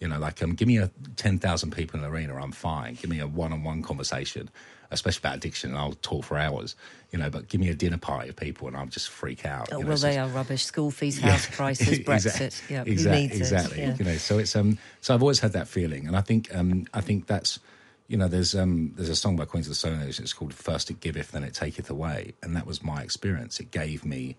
You 0.00 0.08
know, 0.08 0.18
like 0.18 0.42
um, 0.42 0.54
give 0.54 0.68
me 0.68 0.78
a 0.78 0.90
ten 1.16 1.38
thousand 1.38 1.72
people 1.72 1.98
in 1.98 2.04
an 2.04 2.10
arena, 2.10 2.36
I'm 2.36 2.52
fine. 2.52 2.94
Give 2.94 3.10
me 3.10 3.18
a 3.20 3.26
one-on-one 3.26 3.82
conversation, 3.82 4.48
especially 4.92 5.20
about 5.20 5.36
addiction, 5.36 5.70
and 5.70 5.78
I'll 5.78 5.94
talk 6.02 6.24
for 6.24 6.38
hours. 6.38 6.76
You 7.10 7.18
know, 7.18 7.30
but 7.30 7.48
give 7.48 7.60
me 7.60 7.68
a 7.68 7.74
dinner 7.74 7.98
party 7.98 8.28
of 8.28 8.36
people, 8.36 8.68
and 8.68 8.76
I'll 8.76 8.86
just 8.86 9.08
freak 9.08 9.44
out. 9.44 9.70
Oh, 9.72 9.80
know, 9.80 9.88
well, 9.88 9.96
so 9.96 10.06
they 10.06 10.12
it's- 10.12 10.30
are 10.30 10.32
rubbish. 10.34 10.64
School 10.64 10.90
fees, 10.90 11.18
house 11.18 11.48
prices, 11.50 11.98
Brexit. 12.06 12.70
Yeah, 12.70 12.84
exactly, 12.86 13.22
needs 13.22 13.36
exactly. 13.36 13.78
it? 13.80 13.88
Yeah. 13.88 13.96
You 13.98 14.04
know, 14.04 14.16
so 14.18 14.38
it's 14.38 14.54
um, 14.54 14.78
so 15.00 15.14
I've 15.14 15.22
always 15.22 15.40
had 15.40 15.52
that 15.54 15.66
feeling, 15.66 16.06
and 16.06 16.16
I 16.16 16.20
think 16.20 16.54
um, 16.54 16.86
I 16.94 17.00
think 17.00 17.26
that's 17.26 17.58
you 18.06 18.16
know, 18.16 18.26
there's 18.28 18.54
um, 18.54 18.92
there's 18.96 19.10
a 19.10 19.16
song 19.16 19.36
by 19.36 19.44
Queens 19.44 19.66
of 19.66 19.72
the 19.72 19.74
Stone 19.74 20.00
Age. 20.02 20.18
It's 20.20 20.32
called 20.32 20.54
"First 20.54 20.90
It 20.90 21.00
Giveth, 21.00 21.32
Then 21.32 21.44
It 21.44 21.54
Taketh 21.54 21.90
Away," 21.90 22.34
and 22.42 22.56
that 22.56 22.66
was 22.66 22.82
my 22.82 23.02
experience. 23.02 23.60
It 23.60 23.70
gave 23.70 24.04
me 24.04 24.36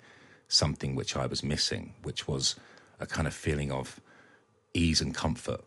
something 0.48 0.96
which 0.96 1.16
I 1.16 1.28
was 1.28 1.44
missing, 1.44 1.94
which 2.02 2.28
was 2.28 2.56
a 3.00 3.06
kind 3.06 3.28
of 3.28 3.34
feeling 3.34 3.72
of 3.72 4.00
ease 4.74 5.02
and 5.02 5.14
comfort. 5.14 5.62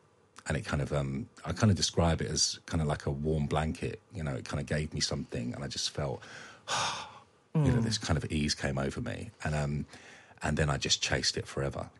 And 0.47 0.57
it 0.57 0.65
kind 0.65 0.83
of, 0.83 0.93
um, 0.93 1.29
I 1.45 1.53
kind 1.53 1.71
of 1.71 1.77
describe 1.77 2.21
it 2.21 2.29
as 2.31 2.59
kind 2.67 2.81
of 2.81 2.89
like 2.89 3.07
a 3.07 3.11
warm 3.11 3.47
blanket. 3.47 4.01
You 4.13 4.25
know, 4.25 4.35
it 4.35 4.45
kind 4.45 4.61
of 4.61 4.67
gave 4.67 4.93
me 4.93 5.01
something, 5.01 5.55
and 5.55 5.63
I 5.63 5.69
just 5.69 5.91
felt, 5.91 6.21
you 7.55 7.71
know, 7.71 7.81
this 7.81 7.99
kind 7.99 8.17
of 8.17 8.31
ease 8.31 8.55
came 8.55 8.77
over 8.77 9.01
me, 9.01 9.31
and 9.45 9.55
um, 9.55 9.87
and 10.43 10.57
then 10.57 10.69
I 10.69 10.79
just 10.79 11.01
chased 11.01 11.37
it 11.37 11.47
forever. 11.47 11.91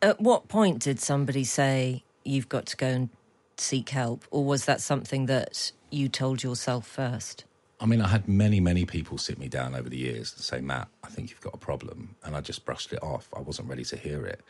At 0.00 0.20
what 0.20 0.46
point 0.48 0.80
did 0.80 1.00
somebody 1.00 1.42
say 1.42 2.04
you've 2.24 2.48
got 2.48 2.66
to 2.66 2.76
go 2.76 2.86
and 2.86 3.08
seek 3.56 3.88
help, 3.88 4.24
or 4.30 4.44
was 4.44 4.64
that 4.66 4.80
something 4.80 5.26
that 5.26 5.72
you 5.90 6.08
told 6.08 6.44
yourself 6.44 6.86
first? 6.86 7.44
I 7.80 7.86
mean, 7.86 8.00
I 8.00 8.06
had 8.06 8.28
many, 8.28 8.60
many 8.60 8.84
people 8.84 9.18
sit 9.18 9.40
me 9.40 9.48
down 9.48 9.74
over 9.74 9.88
the 9.88 9.96
years 9.96 10.32
and 10.34 10.40
say, 10.42 10.60
Matt, 10.60 10.86
I 11.02 11.08
think 11.08 11.30
you've 11.30 11.40
got 11.40 11.54
a 11.54 11.58
problem. 11.58 12.14
And 12.22 12.36
I 12.36 12.40
just 12.40 12.64
brushed 12.64 12.92
it 12.92 13.02
off. 13.02 13.28
I 13.36 13.40
wasn't 13.40 13.68
ready 13.68 13.84
to 13.86 13.96
hear 13.96 14.24
it. 14.24 14.40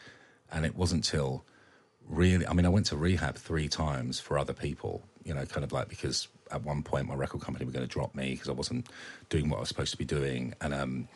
And 0.53 0.67
it 0.67 0.77
wasn't 0.77 1.03
till 1.03 1.43
really, 2.13 2.47
I 2.47 2.53
mean, 2.53 2.67
I 2.67 2.69
went 2.69 2.87
to 2.87 2.97
rehab 2.97 3.37
three 3.37 3.69
times 3.69 4.21
for 4.21 4.39
other 4.39 4.53
people, 4.53 5.03
you 5.25 5.35
know, 5.35 5.45
kind 5.47 5.65
of 5.65 5.73
like 5.73 5.89
because 5.89 6.29
at 6.51 6.63
one 6.63 6.83
point 6.83 7.09
my 7.09 7.15
record 7.15 7.41
company 7.41 7.65
were 7.65 7.73
going 7.73 7.87
to 7.87 7.93
drop 7.93 8.15
me 8.15 8.33
because 8.33 8.49
I 8.49 8.53
wasn't 8.53 8.89
doing 9.29 9.49
what 9.49 9.57
I 9.57 9.61
was 9.61 9.69
supposed 9.69 9.93
to 9.93 9.99
be 9.99 10.05
doing. 10.05 10.55
And, 10.61 10.75
um, 10.75 11.09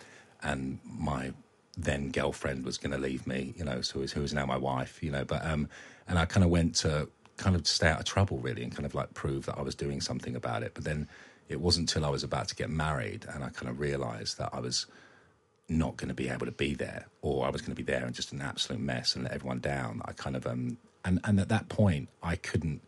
and 0.43 0.79
my 0.85 1.33
then 1.77 2.11
girlfriend 2.11 2.65
was 2.65 2.79
going 2.79 2.93
to 2.93 2.99
leave 2.99 3.27
me, 3.27 3.55
you 3.57 3.65
know, 3.65 3.83
so 3.83 4.01
who 4.01 4.23
is 4.23 4.33
now 4.33 4.47
my 4.47 4.57
wife, 4.57 5.03
you 5.03 5.11
know, 5.11 5.25
but, 5.25 5.45
um, 5.45 5.69
and 6.09 6.19
I 6.19 6.25
kind 6.25 6.43
of 6.43 6.51
went 6.51 6.75
to 6.77 7.09
kind 7.37 7.55
of 7.55 7.67
stay 7.67 7.89
out 7.89 7.99
of 7.99 8.07
trouble 8.07 8.39
really 8.39 8.63
and 8.63 8.75
kind 8.75 8.87
of 8.87 8.95
like 8.95 9.13
prove 9.13 9.45
that 9.47 9.59
I 9.59 9.63
was 9.63 9.75
doing 9.75 10.01
something 10.01 10.35
about 10.35 10.63
it. 10.63 10.73
But 10.75 10.85
then, 10.85 11.07
it 11.49 11.61
wasn't 11.61 11.91
until 11.91 12.07
I 12.07 12.11
was 12.11 12.25
about 12.25 12.49
to 12.49 12.55
get 12.55 12.71
married 12.71 13.25
and 13.33 13.45
I 13.45 13.51
kind 13.51 13.69
of 13.69 13.79
realized 13.79 14.39
that 14.39 14.51
I 14.53 14.61
was 14.61 14.87
not 15.69 15.97
going 15.97 16.09
to 16.09 16.15
be 16.15 16.29
able 16.29 16.47
to 16.47 16.53
be 16.53 16.75
there 16.75 17.07
or 17.23 17.47
I 17.47 17.51
was 17.51 17.61
going 17.61 17.75
to 17.75 17.77
be 17.77 17.83
there 17.83 18.05
and 18.05 18.15
just 18.15 18.33
an 18.33 18.41
absolute 18.41 18.81
mess 18.81 19.15
and 19.15 19.25
let 19.25 19.33
everyone 19.33 19.61
down. 19.61 20.01
I 20.05 20.13
kind 20.13 20.37
of, 20.37 20.47
um, 20.47 20.79
and, 21.07 21.21
and 21.25 21.39
at 21.39 21.49
that 21.49 21.69
point, 21.69 22.09
I 22.23 22.35
couldn't, 22.35 22.83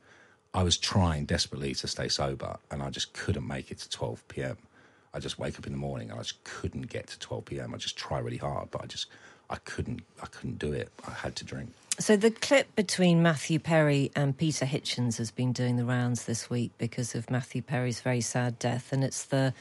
I 0.53 0.65
was 0.65 0.77
trying 0.77 1.25
desperately 1.25 1.73
to 1.77 1.87
stay 1.87 2.09
sober 2.09 2.59
and 2.71 2.83
I 2.83 2.91
just 2.91 3.13
couldn't 3.13 3.47
make 3.47 3.71
it 3.71 3.79
to 3.79 3.89
12 3.89 4.27
p.m. 4.27 4.59
I 5.15 5.21
just 5.21 5.39
wake 5.39 5.59
up 5.59 5.67
in 5.67 5.73
the 5.73 5.79
morning 5.79 6.11
and 6.11 6.19
I 6.19 6.23
just 6.23 6.43
couldn't 6.43 6.89
get 6.89 7.07
to 7.07 7.19
12 7.21 7.45
p.m. 7.45 7.75
I 7.75 7.79
just 7.79 7.97
try 7.97 8.19
really 8.19 8.37
hard, 8.37 8.73
but 8.73 8.83
I 8.83 8.87
just, 8.87 9.07
I 9.49 9.57
couldn't, 9.57 10.03
I 10.21 10.27
couldn't 10.27 10.59
do 10.59 10.73
it. 10.73 10.91
I 11.07 11.13
had 11.13 11.37
to 11.37 11.45
drink. 11.45 11.71
So 12.01 12.17
the 12.17 12.33
clip 12.33 12.75
between 12.75 13.23
Matthew 13.23 13.61
Perry 13.61 14.11
and 14.15 14.37
Peter 14.37 14.67
Hitchens 14.67 15.19
has 15.19 15.31
been 15.31 15.53
doing 15.53 15.77
the 15.77 15.85
rounds 15.85 16.25
this 16.25 16.51
week 16.51 16.73
because 16.77 17.15
of 17.15 17.31
Matthew 17.31 17.63
Perry's 17.63 18.01
very 18.01 18.21
sad 18.21 18.59
death, 18.59 18.93
and 18.93 19.03
it's 19.03 19.25
the 19.25 19.55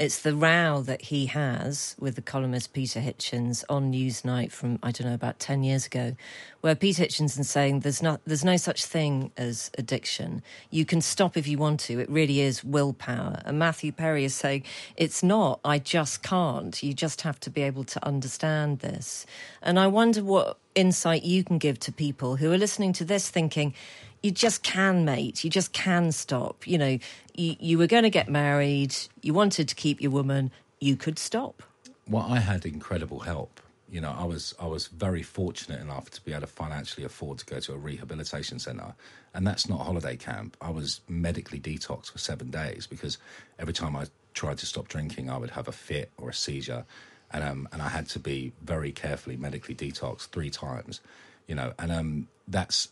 it's 0.00 0.22
the 0.22 0.34
row 0.34 0.80
that 0.80 1.02
he 1.02 1.26
has 1.26 1.94
with 2.00 2.14
the 2.14 2.22
columnist 2.22 2.72
Peter 2.72 3.00
Hitchens 3.00 3.62
on 3.68 3.92
Newsnight 3.92 4.50
from 4.50 4.78
I 4.82 4.92
don't 4.92 5.06
know 5.06 5.14
about 5.14 5.38
ten 5.38 5.62
years 5.62 5.84
ago, 5.84 6.16
where 6.62 6.74
Peter 6.74 7.04
Hitchens 7.04 7.38
is 7.38 7.50
saying 7.50 7.80
there's 7.80 8.02
not 8.02 8.22
there's 8.24 8.44
no 8.44 8.56
such 8.56 8.86
thing 8.86 9.30
as 9.36 9.70
addiction. 9.76 10.42
You 10.70 10.86
can 10.86 11.02
stop 11.02 11.36
if 11.36 11.46
you 11.46 11.58
want 11.58 11.80
to. 11.80 12.00
It 12.00 12.08
really 12.08 12.40
is 12.40 12.64
willpower. 12.64 13.42
And 13.44 13.58
Matthew 13.58 13.92
Perry 13.92 14.24
is 14.24 14.34
saying 14.34 14.64
it's 14.96 15.22
not. 15.22 15.60
I 15.66 15.78
just 15.78 16.22
can't. 16.22 16.82
You 16.82 16.94
just 16.94 17.20
have 17.20 17.38
to 17.40 17.50
be 17.50 17.60
able 17.60 17.84
to 17.84 18.04
understand 18.04 18.78
this. 18.78 19.26
And 19.60 19.78
I 19.78 19.86
wonder 19.86 20.24
what 20.24 20.56
insight 20.74 21.24
you 21.24 21.44
can 21.44 21.58
give 21.58 21.78
to 21.80 21.92
people 21.92 22.36
who 22.36 22.50
are 22.50 22.58
listening 22.58 22.94
to 22.94 23.04
this 23.04 23.28
thinking 23.28 23.74
you 24.22 24.30
just 24.30 24.62
can, 24.62 25.04
mate. 25.04 25.44
You 25.44 25.50
just 25.50 25.72
can 25.72 26.12
stop. 26.12 26.66
You 26.66 26.78
know, 26.78 26.98
you, 27.34 27.56
you 27.58 27.78
were 27.78 27.86
going 27.86 28.02
to 28.02 28.10
get 28.10 28.28
married, 28.28 28.94
you 29.22 29.34
wanted 29.34 29.68
to 29.68 29.74
keep 29.74 30.00
your 30.00 30.10
woman, 30.10 30.50
you 30.80 30.96
could 30.96 31.18
stop. 31.18 31.62
Well, 32.08 32.26
I 32.28 32.40
had 32.40 32.66
incredible 32.66 33.20
help. 33.20 33.60
You 33.88 34.00
know, 34.00 34.14
I 34.16 34.24
was 34.24 34.54
I 34.60 34.66
was 34.66 34.86
very 34.86 35.22
fortunate 35.22 35.80
enough 35.80 36.10
to 36.10 36.20
be 36.20 36.30
able 36.30 36.42
to 36.42 36.46
financially 36.46 37.04
afford 37.04 37.38
to 37.38 37.46
go 37.46 37.58
to 37.58 37.72
a 37.72 37.76
rehabilitation 37.76 38.60
centre, 38.60 38.94
and 39.34 39.44
that's 39.44 39.68
not 39.68 39.80
a 39.80 39.84
holiday 39.84 40.16
camp. 40.16 40.56
I 40.60 40.70
was 40.70 41.00
medically 41.08 41.58
detoxed 41.58 42.12
for 42.12 42.18
seven 42.18 42.50
days 42.50 42.86
because 42.86 43.18
every 43.58 43.72
time 43.72 43.96
I 43.96 44.06
tried 44.32 44.58
to 44.58 44.66
stop 44.66 44.86
drinking, 44.86 45.28
I 45.28 45.38
would 45.38 45.50
have 45.50 45.66
a 45.66 45.72
fit 45.72 46.10
or 46.18 46.28
a 46.28 46.34
seizure, 46.34 46.84
and 47.32 47.42
um, 47.42 47.68
and 47.72 47.82
I 47.82 47.88
had 47.88 48.08
to 48.10 48.20
be 48.20 48.52
very 48.62 48.92
carefully 48.92 49.36
medically 49.36 49.74
detoxed 49.74 50.28
three 50.28 50.50
times. 50.50 51.00
You 51.48 51.56
know, 51.56 51.72
and 51.76 51.90
um, 51.90 52.28
that's 52.46 52.90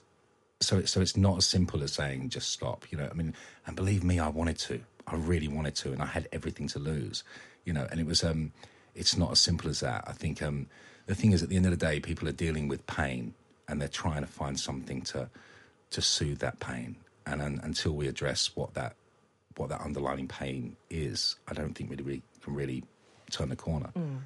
so 0.60 0.84
so 0.84 1.00
it's 1.00 1.16
not 1.16 1.38
as 1.38 1.46
simple 1.46 1.82
as 1.82 1.92
saying 1.92 2.28
just 2.28 2.50
stop 2.50 2.84
you 2.90 2.98
know 2.98 3.08
i 3.10 3.14
mean 3.14 3.34
and 3.66 3.76
believe 3.76 4.02
me 4.02 4.18
i 4.18 4.28
wanted 4.28 4.58
to. 4.58 4.80
I 5.06 5.14
really 5.14 5.48
wanted 5.48 5.74
to 5.76 5.92
and 5.92 6.02
i 6.02 6.06
had 6.06 6.28
everything 6.32 6.68
to 6.68 6.78
lose 6.78 7.24
you 7.64 7.72
know 7.72 7.86
and 7.90 8.00
it 8.00 8.06
was 8.06 8.22
um 8.24 8.52
it's 8.98 9.16
not 9.16 9.30
as 9.30 9.38
simple 9.38 9.70
as 9.70 9.80
that. 9.80 10.04
I 10.06 10.12
think 10.12 10.42
um 10.42 10.66
the 11.06 11.14
thing 11.14 11.32
is 11.32 11.42
at 11.42 11.48
the 11.48 11.56
end 11.56 11.66
of 11.66 11.70
the 11.70 11.76
day 11.76 12.00
people 12.00 12.28
are 12.28 12.32
dealing 12.32 12.68
with 12.68 12.86
pain 12.86 13.34
and 13.68 13.80
they're 13.80 13.88
trying 13.88 14.22
to 14.22 14.26
find 14.26 14.58
something 14.58 15.02
to 15.02 15.30
to 15.90 16.02
soothe 16.02 16.40
that 16.40 16.60
pain. 16.60 16.96
And, 17.24 17.40
and 17.42 17.60
until 17.62 17.92
we 17.92 18.08
address 18.08 18.50
what 18.56 18.74
that 18.74 18.96
what 19.56 19.68
that 19.68 19.80
underlying 19.80 20.28
pain 20.28 20.76
is 20.88 21.36
i 21.48 21.52
don't 21.52 21.74
think 21.74 21.90
we 21.90 22.22
can 22.42 22.54
really 22.54 22.84
turn 23.30 23.50
the 23.50 23.56
corner. 23.56 23.90
Mm. 23.98 24.20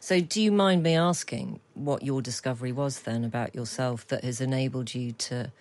So, 0.00 0.20
do 0.20 0.40
you 0.40 0.50
mind 0.50 0.82
me 0.82 0.94
asking 0.94 1.60
what 1.74 2.02
your 2.02 2.22
discovery 2.22 2.72
was 2.72 3.00
then 3.00 3.24
about 3.24 3.54
yourself 3.54 4.06
that 4.08 4.24
has 4.24 4.40
enabled 4.40 4.94
you 4.94 5.12
to 5.12 5.52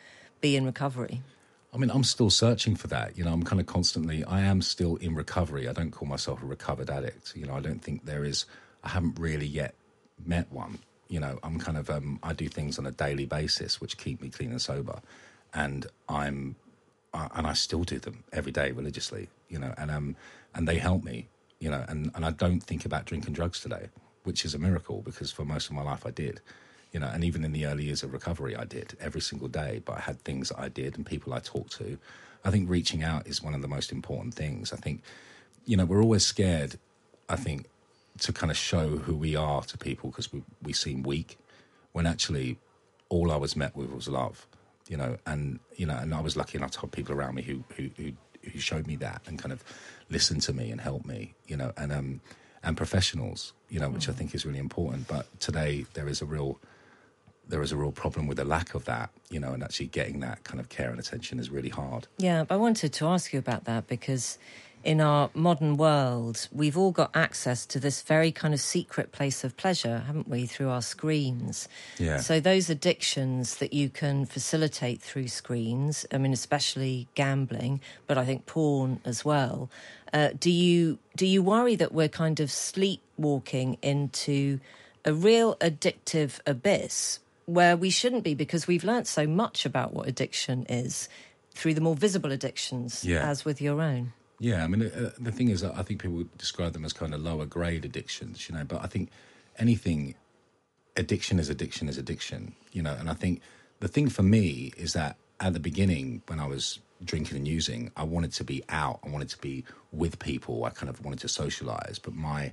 be 0.46 0.56
in 0.56 0.66
recovery? 0.66 1.22
I 1.74 1.78
mean, 1.78 1.90
I'm 1.90 2.04
still 2.04 2.30
searching 2.30 2.76
for 2.76 2.88
that. 2.88 3.18
You 3.18 3.24
know, 3.26 3.34
I'm 3.34 3.44
kind 3.44 3.60
of 3.60 3.66
constantly, 3.66 4.24
I 4.24 4.42
am 4.42 4.62
still 4.62 4.96
in 4.98 5.16
recovery. 5.16 5.68
I 5.68 5.74
don't 5.74 5.90
call 5.90 6.08
myself 6.08 6.44
a 6.44 6.46
recovered 6.46 6.90
addict. 6.90 7.36
You 7.36 7.48
know, 7.48 7.56
I 7.56 7.62
don't 7.62 7.82
think 7.82 8.06
there 8.06 8.24
is, 8.24 8.46
I 8.84 8.90
haven't 8.90 9.20
really 9.20 9.48
yet 9.48 9.74
met 10.24 10.52
one. 10.52 10.78
You 11.08 11.20
know, 11.20 11.40
I'm 11.42 11.58
kind 11.58 11.78
of, 11.78 11.90
um, 11.90 12.20
I 12.22 12.34
do 12.34 12.48
things 12.48 12.78
on 12.78 12.86
a 12.86 12.92
daily 12.92 13.26
basis 13.26 13.82
which 13.82 13.98
keep 13.98 14.22
me 14.22 14.30
clean 14.30 14.52
and 14.52 14.62
sober. 14.62 15.02
And 15.54 15.88
I'm, 16.08 16.56
uh, 17.12 17.30
and 17.34 17.48
I 17.48 17.54
still 17.54 17.84
do 17.84 17.98
them 17.98 18.24
every 18.32 18.52
day 18.52 18.72
religiously, 18.72 19.30
you 19.50 19.58
know, 19.58 19.74
and, 19.80 19.90
um, 19.90 20.16
and 20.54 20.68
they 20.68 20.78
help 20.78 21.04
me, 21.04 21.28
you 21.60 21.72
know, 21.72 21.84
and, 21.88 22.12
and 22.14 22.24
I 22.24 22.32
don't 22.32 22.62
think 22.62 22.86
about 22.86 23.06
drinking 23.06 23.34
drugs 23.34 23.60
today 23.60 23.90
which 24.26 24.44
is 24.44 24.54
a 24.54 24.60
miracle 24.60 25.02
because 25.02 25.32
for 25.32 25.46
most 25.46 25.70
of 25.70 25.76
my 25.76 25.84
life 25.84 26.06
I 26.06 26.12
did. 26.12 26.42
You 26.96 27.02
know, 27.02 27.12
and 27.14 27.26
even 27.26 27.44
in 27.44 27.52
the 27.52 27.66
early 27.66 27.84
years 27.84 28.04
of 28.04 28.14
recovery, 28.14 28.56
I 28.56 28.64
did 28.64 28.96
every 29.02 29.20
single 29.20 29.50
day. 29.50 29.82
But 29.84 29.98
I 29.98 30.00
had 30.00 30.24
things 30.24 30.48
that 30.48 30.62
I 30.62 30.70
did 30.70 30.96
and 30.96 31.06
people 31.06 31.34
I 31.34 31.40
talked 31.40 31.74
to. 31.80 31.98
I 32.46 32.52
think 32.52 32.70
reaching 32.70 33.04
out 33.04 33.28
is 33.28 33.44
one 33.44 33.54
of 33.54 33.62
the 33.62 33.68
most 33.68 33.92
important 33.92 34.34
things. 34.34 34.72
I 34.72 34.78
think, 34.78 35.04
you 35.66 35.76
know, 35.76 35.84
we're 35.84 36.02
always 36.02 36.26
scared. 36.26 36.80
I 37.28 37.36
think 37.36 37.68
to 38.20 38.32
kind 38.32 38.50
of 38.50 38.56
show 38.56 38.96
who 38.96 39.14
we 39.14 39.36
are 39.36 39.62
to 39.64 39.78
people 39.78 40.10
because 40.10 40.32
we 40.32 40.42
we 40.64 40.72
seem 40.72 41.04
weak, 41.04 41.38
when 41.92 42.06
actually 42.06 42.60
all 43.10 43.30
I 43.30 43.36
was 43.36 43.58
met 43.58 43.76
with 43.76 43.92
was 43.92 44.08
love. 44.08 44.48
You 44.88 44.96
know, 44.96 45.18
and 45.26 45.60
you 45.76 45.86
know, 45.86 45.98
and 45.98 46.14
I 46.14 46.22
was 46.22 46.38
lucky 46.38 46.58
enough 46.58 46.72
to 46.72 46.80
have 46.80 46.92
people 46.92 47.14
around 47.14 47.36
me 47.36 47.42
who 47.42 47.66
who 47.76 47.90
who, 47.98 48.14
who 48.50 48.60
showed 48.60 48.88
me 48.88 48.96
that 49.08 49.22
and 49.26 49.38
kind 49.38 49.52
of 49.52 49.66
listened 50.10 50.44
to 50.44 50.54
me 50.54 50.72
and 50.72 50.80
helped 50.80 51.06
me. 51.06 51.34
You 51.46 51.58
know, 51.58 51.74
and 51.76 51.92
um 51.92 52.22
and 52.64 52.78
professionals, 52.78 53.52
you 53.68 53.82
know, 53.82 53.90
which 53.90 54.08
I 54.08 54.14
think 54.14 54.34
is 54.34 54.46
really 54.46 54.60
important. 54.60 55.10
But 55.10 55.26
today 55.42 55.86
there 55.94 56.08
is 56.08 56.22
a 56.22 56.26
real 56.26 56.58
there 57.48 57.62
is 57.62 57.72
a 57.72 57.78
real 57.78 57.92
problem 57.92 58.28
with 58.28 58.38
the 58.38 58.46
lack 58.46 58.74
of 58.74 58.86
that, 58.86 59.10
you 59.30 59.40
know, 59.40 59.54
and 59.54 59.64
actually 59.64 59.88
getting 59.88 60.20
that 60.22 60.44
kind 60.44 60.60
of 60.60 60.70
care 60.70 60.90
and 60.90 61.00
attention 61.00 61.40
is 61.40 61.50
really 61.50 61.70
hard. 61.70 62.08
Yeah, 62.18 62.44
but 62.44 62.56
I 62.56 62.58
wanted 62.58 62.94
to 62.94 63.08
ask 63.08 63.34
you 63.34 63.40
about 63.40 63.66
that 63.66 63.88
because 63.88 64.38
in 64.86 65.02
our 65.02 65.32
modern 65.34 65.78
world, 65.78 66.48
we've 66.52 66.78
all 66.78 66.92
got 66.92 67.10
access 67.16 67.66
to 67.66 67.80
this 67.80 68.04
very 68.04 68.32
kind 68.32 68.54
of 68.54 68.60
secret 68.60 69.12
place 69.12 69.44
of 69.44 69.58
pleasure, 69.58 70.04
haven't 70.06 70.28
we, 70.28 70.46
through 70.46 70.70
our 70.70 70.82
screens? 70.82 71.68
Yeah. 71.98 72.20
So 72.20 72.40
those 72.40 72.70
addictions 72.70 73.58
that 73.58 73.74
you 73.74 73.90
can 73.90 74.28
facilitate 74.28 75.02
through 75.02 75.28
screens, 75.30 76.06
I 76.12 76.20
mean, 76.20 76.34
especially 76.34 77.08
gambling, 77.16 77.82
but 78.06 78.20
I 78.20 78.26
think 78.26 78.46
porn 78.46 79.02
as 79.04 79.26
well. 79.26 79.72
Uh, 80.14 80.30
do 80.40 80.52
you 80.52 81.00
do 81.16 81.26
you 81.26 81.42
worry 81.42 81.76
that 81.76 81.92
we're 81.92 82.08
kind 82.08 82.40
of 82.40 82.52
sleepwalking 82.52 83.78
into 83.82 84.60
a 85.04 85.14
real 85.14 85.56
addictive 85.56 86.40
abyss 86.46 87.20
where 87.46 87.78
we 87.78 87.90
shouldn't 87.90 88.24
be 88.24 88.34
because 88.34 88.68
we've 88.68 88.84
learnt 88.84 89.08
so 89.08 89.28
much 89.28 89.66
about 89.66 89.94
what 89.94 90.08
addiction 90.08 90.66
is 90.68 91.08
through 91.52 91.74
the 91.74 91.82
more 91.82 91.96
visible 91.96 92.32
addictions, 92.32 93.06
yeah. 93.06 93.28
as 93.28 93.46
with 93.46 93.62
your 93.62 93.82
own? 93.82 94.14
Yeah, 94.40 94.64
I 94.64 94.68
mean, 94.68 94.84
uh, 94.84 95.12
the 95.18 95.32
thing 95.32 95.50
is, 95.50 95.64
I 95.64 95.82
think 95.84 96.02
people 96.02 96.26
describe 96.38 96.74
them 96.74 96.84
as 96.84 96.92
kind 96.92 97.14
of 97.14 97.22
lower 97.22 97.46
grade 97.46 97.86
addictions, 97.86 98.50
you 98.50 98.56
know, 98.56 98.66
but 98.66 98.84
I 98.84 98.88
think 98.88 99.10
anything, 99.58 100.16
addiction 100.98 101.40
is 101.40 101.50
addiction 101.50 101.88
is 101.88 101.98
addiction, 101.98 102.56
you 102.74 102.82
know, 102.82 102.94
and 102.94 103.10
I 103.10 103.14
think 103.14 103.42
the 103.80 103.88
thing 103.88 104.10
for 104.10 104.24
me 104.24 104.74
is 104.76 104.94
that 104.94 105.16
at 105.40 105.54
the 105.54 105.60
beginning, 105.60 106.22
when 106.28 106.40
I 106.40 106.48
was 106.48 106.80
drinking 107.04 107.38
and 107.38 107.48
using, 107.48 107.92
I 107.96 108.04
wanted 108.04 108.34
to 108.34 108.44
be 108.44 108.64
out, 108.68 109.00
I 109.06 109.10
wanted 109.10 109.30
to 109.30 109.38
be 109.38 109.64
with 109.94 110.20
people, 110.20 110.66
I 110.66 110.72
kind 110.72 110.90
of 110.90 111.04
wanted 111.04 111.20
to 111.20 111.30
socialize, 111.30 112.00
but 112.00 112.14
my, 112.14 112.52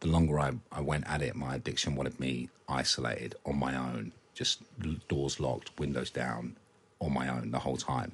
the 0.00 0.08
longer 0.08 0.38
I, 0.38 0.52
I 0.70 0.80
went 0.80 1.08
at 1.08 1.22
it, 1.22 1.34
my 1.34 1.56
addiction 1.56 1.96
wanted 1.96 2.20
me 2.20 2.50
isolated 2.68 3.34
on 3.44 3.58
my 3.58 3.76
own, 3.76 4.12
just 4.36 4.62
doors 5.08 5.40
locked, 5.40 5.76
windows 5.78 6.10
down, 6.10 6.56
on 7.00 7.12
my 7.12 7.28
own 7.28 7.50
the 7.50 7.58
whole 7.58 7.76
time. 7.76 8.12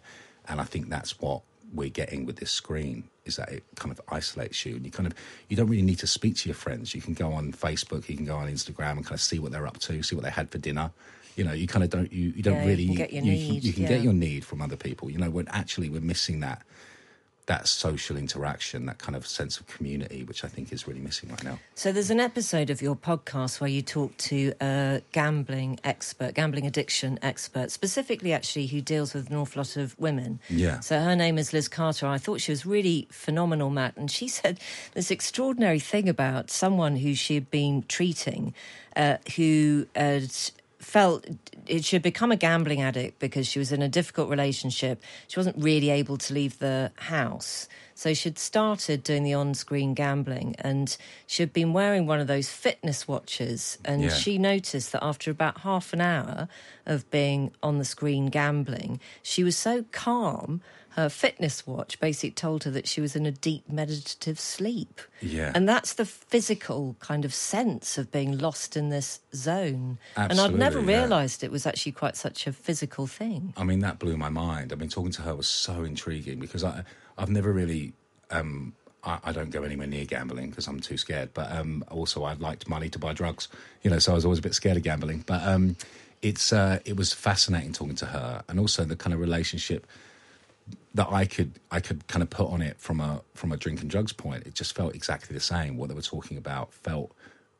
And 0.48 0.60
I 0.60 0.64
think 0.64 0.88
that's 0.88 1.20
what 1.20 1.42
we're 1.74 1.88
getting 1.88 2.26
with 2.26 2.36
this 2.36 2.50
screen 2.50 3.04
is 3.24 3.36
that 3.36 3.50
it 3.50 3.64
kind 3.76 3.92
of 3.92 4.00
isolates 4.08 4.64
you 4.66 4.76
and 4.76 4.84
you 4.84 4.90
kind 4.90 5.06
of 5.06 5.14
you 5.48 5.56
don't 5.56 5.68
really 5.68 5.82
need 5.82 5.98
to 5.98 6.06
speak 6.06 6.36
to 6.36 6.48
your 6.48 6.54
friends 6.54 6.94
you 6.94 7.00
can 7.00 7.14
go 7.14 7.32
on 7.32 7.50
facebook 7.50 8.08
you 8.08 8.16
can 8.16 8.26
go 8.26 8.36
on 8.36 8.46
instagram 8.48 8.92
and 8.92 9.04
kind 9.04 9.14
of 9.14 9.20
see 9.20 9.38
what 9.38 9.52
they're 9.52 9.66
up 9.66 9.78
to 9.78 10.02
see 10.02 10.14
what 10.14 10.24
they 10.24 10.30
had 10.30 10.50
for 10.50 10.58
dinner 10.58 10.90
you 11.36 11.44
know 11.44 11.52
you 11.52 11.66
kind 11.66 11.82
of 11.82 11.88
don't 11.88 12.12
you, 12.12 12.30
you 12.36 12.42
don't 12.42 12.56
yeah, 12.56 12.66
really 12.66 12.82
you 12.82 12.88
can, 12.88 12.96
get 12.96 13.12
your, 13.12 13.24
you, 13.24 13.30
need, 13.30 13.64
you 13.64 13.72
can 13.72 13.82
yeah. 13.84 13.88
get 13.88 14.02
your 14.02 14.12
need 14.12 14.44
from 14.44 14.60
other 14.60 14.76
people 14.76 15.08
you 15.08 15.16
know 15.16 15.30
when 15.30 15.48
actually 15.48 15.88
we're 15.88 16.00
missing 16.00 16.40
that 16.40 16.62
that 17.46 17.66
social 17.66 18.16
interaction, 18.16 18.86
that 18.86 18.98
kind 18.98 19.16
of 19.16 19.26
sense 19.26 19.58
of 19.58 19.66
community, 19.66 20.22
which 20.22 20.44
I 20.44 20.48
think 20.48 20.72
is 20.72 20.86
really 20.86 21.00
missing 21.00 21.28
right 21.30 21.42
now. 21.42 21.58
So 21.74 21.90
there's 21.90 22.10
an 22.10 22.20
episode 22.20 22.70
of 22.70 22.80
your 22.80 22.94
podcast 22.94 23.60
where 23.60 23.70
you 23.70 23.82
talk 23.82 24.16
to 24.18 24.52
a 24.60 25.02
gambling 25.12 25.80
expert, 25.82 26.34
gambling 26.34 26.66
addiction 26.66 27.18
expert, 27.20 27.70
specifically 27.70 28.32
actually 28.32 28.66
who 28.68 28.80
deals 28.80 29.12
with 29.12 29.28
an 29.28 29.36
awful 29.36 29.60
lot 29.60 29.76
of 29.76 29.98
women. 29.98 30.38
Yeah. 30.48 30.80
So 30.80 31.00
her 31.00 31.16
name 31.16 31.36
is 31.36 31.52
Liz 31.52 31.68
Carter. 31.68 32.06
I 32.06 32.18
thought 32.18 32.40
she 32.40 32.52
was 32.52 32.64
really 32.64 33.08
phenomenal, 33.10 33.70
Matt, 33.70 33.96
and 33.96 34.10
she 34.10 34.28
said 34.42 34.60
this 34.94 35.10
extraordinary 35.10 35.80
thing 35.80 36.08
about 36.08 36.50
someone 36.50 36.96
who 36.96 37.14
she 37.14 37.34
had 37.34 37.50
been 37.50 37.84
treating, 37.88 38.54
uh, 38.94 39.16
who 39.36 39.86
had 39.96 40.32
felt 40.82 41.26
it 41.66 41.84
should 41.84 42.02
become 42.02 42.32
a 42.32 42.36
gambling 42.36 42.80
addict 42.82 43.18
because 43.18 43.46
she 43.46 43.58
was 43.58 43.70
in 43.72 43.82
a 43.82 43.88
difficult 43.88 44.28
relationship. 44.28 45.02
She 45.28 45.38
wasn't 45.38 45.56
really 45.58 45.90
able 45.90 46.18
to 46.18 46.34
leave 46.34 46.58
the 46.58 46.90
house. 46.96 47.68
So 47.94 48.14
she'd 48.14 48.38
started 48.38 49.04
doing 49.04 49.22
the 49.22 49.34
on 49.34 49.54
screen 49.54 49.94
gambling 49.94 50.56
and 50.58 50.96
she'd 51.26 51.52
been 51.52 51.72
wearing 51.72 52.06
one 52.06 52.18
of 52.20 52.26
those 52.26 52.48
fitness 52.48 53.06
watches. 53.06 53.78
And 53.84 54.02
Yeah. 54.02 54.08
she 54.10 54.38
noticed 54.38 54.90
that 54.92 55.04
after 55.04 55.30
about 55.30 55.60
half 55.60 55.92
an 55.92 56.00
hour 56.00 56.48
of 56.84 57.08
being 57.10 57.52
on 57.62 57.78
the 57.78 57.84
screen 57.84 58.26
gambling, 58.26 58.98
she 59.22 59.44
was 59.44 59.56
so 59.56 59.84
calm. 59.92 60.62
Her 60.94 61.08
fitness 61.08 61.66
watch 61.66 61.98
basically 62.00 62.32
told 62.32 62.64
her 62.64 62.70
that 62.72 62.86
she 62.86 63.00
was 63.00 63.16
in 63.16 63.24
a 63.24 63.32
deep 63.32 63.66
meditative 63.66 64.38
sleep. 64.38 65.00
Yeah. 65.22 65.50
And 65.54 65.66
that's 65.66 65.94
the 65.94 66.04
physical 66.04 66.96
kind 67.00 67.24
of 67.24 67.32
sense 67.32 67.96
of 67.96 68.12
being 68.12 68.36
lost 68.36 68.76
in 68.76 68.90
this 68.90 69.20
zone. 69.34 69.98
and 70.16 70.24
I'd 70.24 70.30
Absolutely, 70.32 70.58
never 70.58 70.80
yeah. 70.80 70.98
realised 70.98 71.42
it 71.42 71.50
was 71.50 71.66
actually 71.66 71.92
quite 71.92 72.14
such 72.14 72.46
a 72.46 72.52
physical 72.52 73.06
thing. 73.06 73.54
I 73.56 73.64
mean, 73.64 73.78
that 73.78 73.98
blew 73.98 74.18
my 74.18 74.28
mind. 74.28 74.70
I 74.70 74.76
mean, 74.76 74.90
talking 74.90 75.12
to 75.12 75.22
her 75.22 75.34
was 75.34 75.48
so 75.48 75.82
intriguing 75.82 76.38
because 76.38 76.62
I, 76.62 76.84
I've 77.16 77.30
never 77.30 77.52
really, 77.52 77.94
um, 78.30 78.74
I, 79.02 79.18
I 79.24 79.32
don't 79.32 79.50
go 79.50 79.62
anywhere 79.62 79.86
near 79.86 80.04
gambling 80.04 80.50
because 80.50 80.66
I'm 80.66 80.80
too 80.80 80.98
scared. 80.98 81.30
But 81.32 81.50
um, 81.52 81.84
also, 81.90 82.24
I'd 82.24 82.40
liked 82.40 82.68
money 82.68 82.90
to 82.90 82.98
buy 82.98 83.14
drugs, 83.14 83.48
you 83.82 83.90
know, 83.90 83.98
so 83.98 84.12
I 84.12 84.14
was 84.14 84.26
always 84.26 84.40
a 84.40 84.42
bit 84.42 84.54
scared 84.54 84.76
of 84.76 84.82
gambling. 84.82 85.24
But 85.26 85.42
um, 85.42 85.76
it's, 86.20 86.52
uh, 86.52 86.80
it 86.84 86.96
was 86.98 87.14
fascinating 87.14 87.72
talking 87.72 87.96
to 87.96 88.06
her, 88.06 88.44
and 88.46 88.60
also 88.60 88.84
the 88.84 88.96
kind 88.96 89.14
of 89.14 89.20
relationship 89.20 89.86
that 90.94 91.08
I 91.10 91.24
could 91.24 91.58
I 91.70 91.80
could 91.80 92.06
kind 92.06 92.22
of 92.22 92.30
put 92.30 92.48
on 92.48 92.62
it 92.62 92.78
from 92.78 93.00
a 93.00 93.22
from 93.34 93.52
a 93.52 93.56
drink 93.56 93.80
and 93.80 93.90
drugs 93.90 94.12
point. 94.12 94.46
It 94.46 94.54
just 94.54 94.74
felt 94.74 94.94
exactly 94.94 95.34
the 95.34 95.40
same. 95.40 95.76
What 95.76 95.88
they 95.88 95.94
were 95.94 96.02
talking 96.02 96.36
about 96.36 96.72
felt 96.72 97.12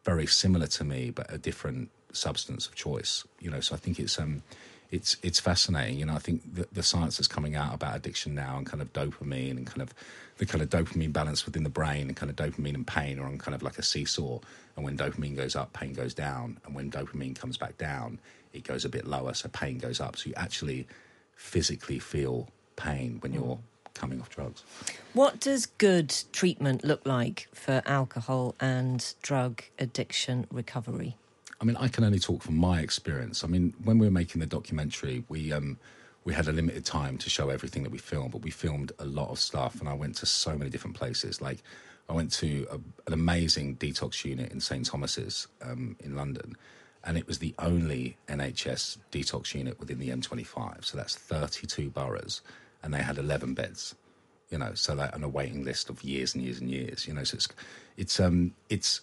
very 0.05 0.27
similar 0.27 0.67
to 0.67 0.85
me, 0.85 1.11
but 1.11 1.33
a 1.33 1.39
different 1.39 1.91
substance 2.13 2.67
of 2.67 2.75
choice. 2.75 3.25
You 3.41 3.51
know, 3.51 3.61
so 3.61 3.75
I 3.75 3.79
think 3.79 3.99
it's 3.99 4.19
um 4.19 4.43
it's 4.91 5.17
it's 5.23 5.41
fascinating. 5.41 5.99
You 5.99 6.07
know, 6.07 6.15
I 6.15 6.19
think 6.19 6.55
the, 6.55 6.69
the 6.71 6.83
science 6.83 7.17
that's 7.17 7.29
coming 7.29 7.57
out 7.57 7.75
about 7.75 7.97
addiction 7.97 8.35
now 8.35 8.59
and 8.59 8.67
kind 8.67 8.83
of 8.83 8.93
dopamine 8.93 9.53
and 9.53 9.67
kind 9.67 9.81
of 9.81 9.95
the 10.37 10.47
kind 10.47 10.63
of 10.63 10.69
dopamine 10.69 11.13
balance 11.13 11.47
within 11.47 11.63
the 11.63 11.71
brain 11.71 12.09
and 12.09 12.17
kind 12.17 12.31
of 12.31 12.37
dopamine 12.37 12.75
and 12.75 12.87
pain 12.87 13.19
are 13.19 13.27
on 13.27 13.39
kind 13.39 13.55
of 13.55 13.63
like 13.63 13.79
a 13.79 13.83
seesaw. 13.83 14.39
And 14.77 14.85
when 14.85 14.97
dopamine 14.97 15.37
goes 15.37 15.57
up, 15.57 15.73
pain 15.73 15.95
goes 15.95 16.15
down. 16.15 16.59
And 16.65 16.75
when 16.75 16.91
dopamine 16.91 17.35
comes 17.35 17.57
back 17.57 17.79
down, 17.79 18.19
it 18.53 18.65
goes 18.65 18.85
a 18.85 18.89
bit 18.89 19.07
lower, 19.07 19.35
so 19.35 19.49
pain 19.49 19.79
goes 19.79 20.01
up. 20.01 20.17
So 20.17 20.29
you 20.29 20.35
actually 20.37 20.87
physically 21.35 21.99
feel 21.99 22.49
pain 22.83 23.19
when 23.21 23.33
you're 23.33 23.59
coming 23.95 24.21
off 24.21 24.31
drugs. 24.31 24.65
What 25.13 25.41
does 25.41 25.67
good 25.67 26.15
treatment 26.33 26.85
look 26.85 27.07
like 27.07 27.49
for 27.53 27.83
alcohol 27.87 28.55
and 28.61 29.15
drug 29.23 29.63
addiction 29.79 30.47
recovery? 30.51 31.17
I 31.61 31.65
mean, 31.65 31.77
I 31.77 31.89
can 31.89 32.03
only 32.03 32.19
talk 32.19 32.43
from 32.43 32.57
my 32.57 32.81
experience. 32.81 33.45
I 33.45 33.47
mean, 33.47 33.75
when 33.85 33.99
we 33.99 34.07
were 34.07 34.13
making 34.13 34.41
the 34.41 34.47
documentary, 34.47 35.25
we 35.29 35.53
um, 35.53 35.79
we 36.25 36.35
had 36.35 36.49
a 36.49 36.53
limited 36.53 36.85
time 36.85 37.19
to 37.19 37.31
show 37.31 37.51
everything 37.51 37.83
that 37.85 37.93
we 37.93 37.99
filmed, 37.99 38.33
but 38.33 38.43
we 38.43 38.51
filmed 38.51 38.93
a 38.99 39.05
lot 39.05 39.31
of 39.31 39.39
stuff, 39.39 39.79
and 39.81 39.89
I 39.89 39.95
went 39.95 40.17
to 40.17 40.27
so 40.27 40.57
many 40.57 40.71
different 40.71 40.97
places. 40.97 41.41
Like, 41.41 41.63
I 42.09 42.15
went 42.15 42.33
to 42.35 42.67
a, 42.71 42.75
an 43.07 43.13
amazing 43.13 43.77
detox 43.77 44.25
unit 44.25 44.53
in 44.53 44.61
St 44.61 44.85
Thomas's 44.87 45.49
um, 45.63 45.97
in 46.01 46.17
London, 46.17 46.57
and 47.05 47.17
it 47.17 47.27
was 47.27 47.39
the 47.39 47.55
only 47.59 48.17
NHS 48.29 48.99
detox 49.11 49.55
unit 49.55 49.79
within 49.81 49.99
the 49.99 50.11
M25. 50.11 50.85
So 50.85 50.97
that's 50.97 51.17
32 51.17 51.91
boroughs, 51.91 52.43
and 52.83 52.93
they 52.93 53.03
had 53.03 53.19
11 53.19 53.55
beds. 53.55 53.95
You 54.51 54.59
know, 54.59 54.75
so 54.75 54.95
that 54.97 55.15
on 55.15 55.25
a 55.25 55.29
waiting 55.29 55.65
list 55.65 55.89
of 55.89 56.05
years 56.05 56.35
and 56.35 56.45
years 56.45 56.61
and 56.61 56.71
years. 56.71 57.07
You 57.07 57.15
know, 57.15 57.25
so 57.25 57.37
it's 57.37 57.49
it's 57.97 58.21
um 58.21 58.55
it's 58.69 59.01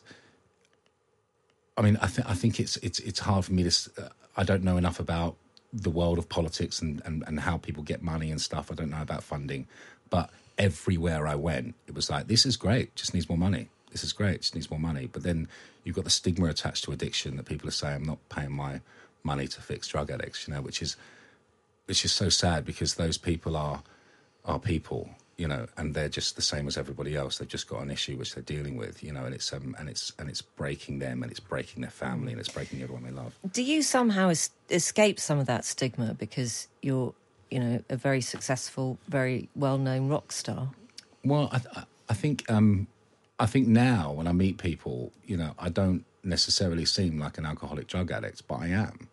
I 1.75 1.82
mean, 1.82 1.97
I, 2.01 2.07
th- 2.07 2.27
I 2.27 2.34
think 2.36 2.59
it's 2.59 2.77
it's 2.77 2.99
it's 2.99 3.19
hard 3.19 3.45
for 3.45 3.53
me 3.53 3.63
to. 3.63 3.91
Uh, 3.97 4.09
I 4.38 4.43
don't 4.43 4.63
know 4.63 4.77
enough 4.77 4.99
about 4.99 5.38
the 5.71 5.89
world 5.89 6.17
of 6.17 6.30
politics 6.30 6.82
and, 6.82 7.01
and, 7.05 7.23
and 7.27 7.39
how 7.39 7.57
people 7.57 7.84
get 7.84 8.01
money 8.01 8.32
and 8.32 8.41
stuff. 8.41 8.71
I 8.71 8.75
don't 8.75 8.89
know 8.89 9.01
about 9.01 9.23
funding, 9.23 9.67
but 10.09 10.30
everywhere 10.57 11.27
I 11.27 11.36
went, 11.36 11.75
it 11.88 11.93
was 11.93 12.09
like, 12.09 12.27
this 12.27 12.45
is 12.45 12.57
great, 12.57 12.95
just 12.95 13.13
needs 13.13 13.30
more 13.30 13.38
money. 13.38 13.69
This 13.91 14.03
is 14.03 14.13
great, 14.13 14.41
just 14.41 14.55
needs 14.55 14.69
more 14.69 14.80
money. 14.80 15.07
But 15.11 15.23
then 15.23 15.47
you've 15.84 15.95
got 15.95 16.05
the 16.05 16.09
stigma 16.09 16.47
attached 16.47 16.84
to 16.86 16.91
addiction 16.91 17.38
that 17.38 17.45
people 17.45 17.67
are 17.67 17.71
saying, 17.71 17.95
I'm 17.95 18.03
not 18.03 18.17
paying 18.30 18.51
my 18.51 18.82
money 19.23 19.47
to 19.47 19.61
fix 19.61 19.88
drug 19.88 20.09
addicts, 20.11 20.47
you 20.47 20.53
know, 20.53 20.61
which 20.61 20.82
is 20.82 20.95
which 21.89 22.05
is 22.05 22.11
so 22.13 22.29
sad 22.29 22.63
because 22.63 22.93
those 22.95 23.17
people 23.17 23.57
are 23.57 23.81
are 24.45 24.59
people, 24.59 25.09
you 25.37 25.47
know, 25.47 25.65
and 25.75 25.93
they're 25.95 26.07
just 26.07 26.35
the 26.35 26.41
same 26.41 26.67
as 26.67 26.77
everybody 26.77 27.15
else. 27.15 27.39
They've 27.39 27.47
just 27.47 27.67
got 27.67 27.81
an 27.81 27.91
issue 27.91 28.15
which 28.15 28.33
they're 28.35 28.43
dealing 28.43 28.77
with, 28.77 29.03
you 29.03 29.11
know, 29.11 29.25
and 29.25 29.33
it's 29.33 29.51
um, 29.51 29.75
and 29.79 29.89
it's 29.89 30.13
and 30.19 30.29
it's 30.29 30.41
breaking 30.43 30.99
them 30.99 31.23
and 31.23 31.31
it's 31.31 31.39
breaking 31.41 31.81
their 31.81 31.91
family 31.91 32.31
and 32.31 32.39
it's 32.39 32.47
breaking 32.49 32.81
everyone 32.83 33.03
they 33.03 33.11
love. 33.11 33.33
Do 33.51 33.63
you 33.63 33.81
somehow 33.81 34.29
es- 34.29 34.51
escape 34.69 35.19
some 35.19 35.39
of 35.39 35.47
that 35.47 35.65
stigma 35.65 36.13
because 36.13 36.67
you're, 36.83 37.13
you 37.49 37.59
know, 37.59 37.83
a 37.89 37.97
very 37.97 38.21
successful, 38.21 38.97
very 39.07 39.49
well-known 39.55 40.07
rock 40.09 40.31
star? 40.31 40.69
Well, 41.25 41.49
I, 41.51 41.61
I- 41.75 41.83
I 42.11 42.13
think 42.15 42.49
um, 42.51 42.87
I 43.39 43.45
think 43.47 43.67
now 43.67 44.11
when 44.13 44.27
I 44.27 44.31
meet 44.31 44.57
people, 44.57 45.11
you 45.25 45.37
know, 45.37 45.53
I 45.59 45.69
don't 45.69 46.05
necessarily 46.23 46.85
seem 46.85 47.19
like 47.19 47.37
an 47.39 47.45
alcoholic 47.45 47.87
drug 47.87 48.11
addict, 48.11 48.47
but 48.47 48.61
I 48.61 48.67
am. 48.69 49.09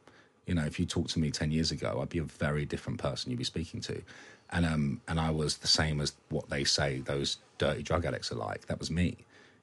You 0.47 0.55
know, 0.55 0.65
if 0.65 0.79
you 0.79 0.87
talked 0.87 1.11
to 1.11 1.19
me 1.19 1.31
ten 1.31 1.51
years 1.51 1.71
ago, 1.71 1.99
I'd 2.01 2.09
be 2.09 2.19
a 2.19 2.25
very 2.25 2.65
different 2.65 2.99
person 2.99 3.31
you'd 3.31 3.39
be 3.39 3.45
speaking 3.45 3.81
to, 3.83 4.03
and 4.51 4.65
um, 4.65 5.01
and 5.09 5.19
I 5.21 5.31
was 5.31 5.59
the 5.59 5.67
same 5.67 6.01
as 6.01 6.13
what 6.29 6.49
they 6.49 6.65
say 6.65 7.01
those 7.01 7.39
dirty 7.59 7.83
drug 7.83 8.05
addicts 8.05 8.31
are 8.33 8.37
like. 8.37 8.67
That 8.67 8.79
was 8.79 8.91
me, 8.91 9.17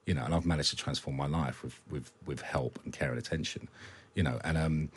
you 0.06 0.14
know, 0.14 0.24
and 0.24 0.34
I've 0.34 0.46
managed 0.46 0.70
to 0.70 0.76
transform 0.76 1.16
my 1.16 1.26
life 1.26 1.62
with 1.62 1.80
with 1.90 2.12
with 2.26 2.42
help 2.42 2.78
and 2.84 2.92
care 2.92 3.10
and 3.10 3.18
attention, 3.18 3.68
you 4.14 4.22
know, 4.22 4.38
and 4.44 4.58
um, 4.58 4.90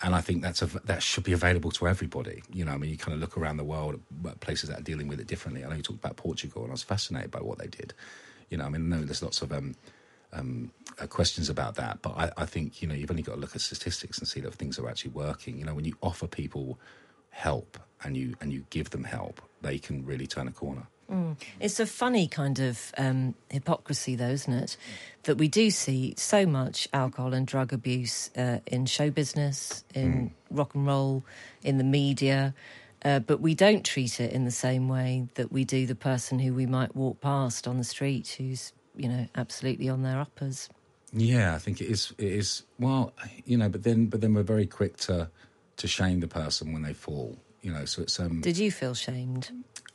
and 0.00 0.14
I 0.14 0.20
think 0.20 0.42
that's 0.42 0.62
a, 0.62 0.66
that 0.84 1.02
should 1.02 1.24
be 1.24 1.32
available 1.32 1.70
to 1.72 1.88
everybody. 1.88 2.42
You 2.52 2.64
know, 2.64 2.72
I 2.72 2.78
mean, 2.78 2.90
you 2.90 2.96
kind 2.96 3.14
of 3.14 3.20
look 3.20 3.36
around 3.36 3.56
the 3.56 3.64
world 3.64 4.00
at 4.26 4.40
places 4.40 4.68
that 4.70 4.80
are 4.80 4.82
dealing 4.82 5.08
with 5.08 5.20
it 5.20 5.26
differently. 5.26 5.64
I 5.64 5.68
know 5.68 5.76
you 5.76 5.82
talked 5.82 5.98
about 5.98 6.16
Portugal, 6.16 6.62
and 6.62 6.70
I 6.70 6.74
was 6.74 6.82
fascinated 6.82 7.30
by 7.30 7.40
what 7.40 7.58
they 7.58 7.66
did. 7.66 7.94
You 8.48 8.58
know, 8.58 8.64
I 8.64 8.68
mean, 8.68 8.92
I 8.92 8.96
know 8.96 9.04
there's 9.04 9.22
lots 9.22 9.42
of 9.42 9.52
um, 9.52 9.74
um, 10.32 10.70
uh, 10.98 11.06
questions 11.06 11.48
about 11.48 11.76
that, 11.76 12.02
but 12.02 12.10
I, 12.16 12.30
I 12.36 12.46
think 12.46 12.82
you 12.82 12.88
know 12.88 12.94
you've 12.94 13.10
only 13.10 13.22
got 13.22 13.34
to 13.34 13.40
look 13.40 13.54
at 13.54 13.60
statistics 13.60 14.18
and 14.18 14.28
see 14.28 14.40
that 14.40 14.54
things 14.54 14.78
are 14.78 14.88
actually 14.88 15.12
working. 15.12 15.58
You 15.58 15.64
know, 15.64 15.74
when 15.74 15.84
you 15.84 15.96
offer 16.02 16.26
people 16.26 16.78
help 17.30 17.78
and 18.02 18.16
you 18.16 18.34
and 18.40 18.52
you 18.52 18.64
give 18.70 18.90
them 18.90 19.04
help, 19.04 19.40
they 19.62 19.78
can 19.78 20.04
really 20.04 20.26
turn 20.26 20.48
a 20.48 20.52
corner. 20.52 20.86
It's 21.58 21.80
a 21.80 21.86
funny 21.86 22.28
kind 22.28 22.58
of 22.58 22.92
um, 22.98 23.34
hypocrisy, 23.48 24.14
though, 24.14 24.28
isn't 24.28 24.52
it? 24.52 24.76
That 25.22 25.38
we 25.38 25.48
do 25.48 25.70
see 25.70 26.12
so 26.18 26.44
much 26.44 26.86
alcohol 26.92 27.32
and 27.32 27.46
drug 27.46 27.72
abuse 27.72 28.30
uh, 28.36 28.58
in 28.66 28.84
show 28.84 29.10
business, 29.10 29.84
in 29.94 30.32
rock 30.50 30.74
and 30.74 30.86
roll, 30.86 31.24
in 31.62 31.78
the 31.78 31.84
media, 31.84 32.54
uh, 33.04 33.20
but 33.20 33.40
we 33.40 33.54
don't 33.54 33.84
treat 33.84 34.20
it 34.20 34.32
in 34.32 34.44
the 34.44 34.50
same 34.50 34.88
way 34.88 35.28
that 35.34 35.50
we 35.52 35.64
do 35.64 35.86
the 35.86 35.94
person 35.94 36.38
who 36.38 36.52
we 36.52 36.66
might 36.66 36.94
walk 36.94 37.20
past 37.20 37.66
on 37.66 37.78
the 37.78 37.84
street 37.84 38.36
who's, 38.36 38.72
you 38.98 39.08
know, 39.08 39.26
absolutely 39.34 39.88
on 39.88 40.02
their 40.02 40.20
uppers. 40.20 40.68
Yeah, 41.12 41.54
I 41.54 41.58
think 41.58 41.80
it 41.80 41.86
is. 41.86 42.12
It 42.18 42.32
is 42.32 42.62
well, 42.78 43.12
you 43.46 43.56
know, 43.56 43.68
but 43.68 43.82
then 43.82 44.06
but 44.06 44.20
then 44.20 44.34
we're 44.34 44.42
very 44.42 44.66
quick 44.66 44.96
to 44.98 45.30
to 45.76 45.88
shame 45.88 46.20
the 46.20 46.28
person 46.28 46.72
when 46.72 46.82
they 46.82 46.92
fall. 46.92 47.36
You 47.62 47.72
know, 47.72 47.84
so 47.86 48.02
it's 48.02 48.20
um 48.20 48.40
Did 48.40 48.58
you 48.58 48.70
feel 48.70 48.94
shamed? 48.94 49.50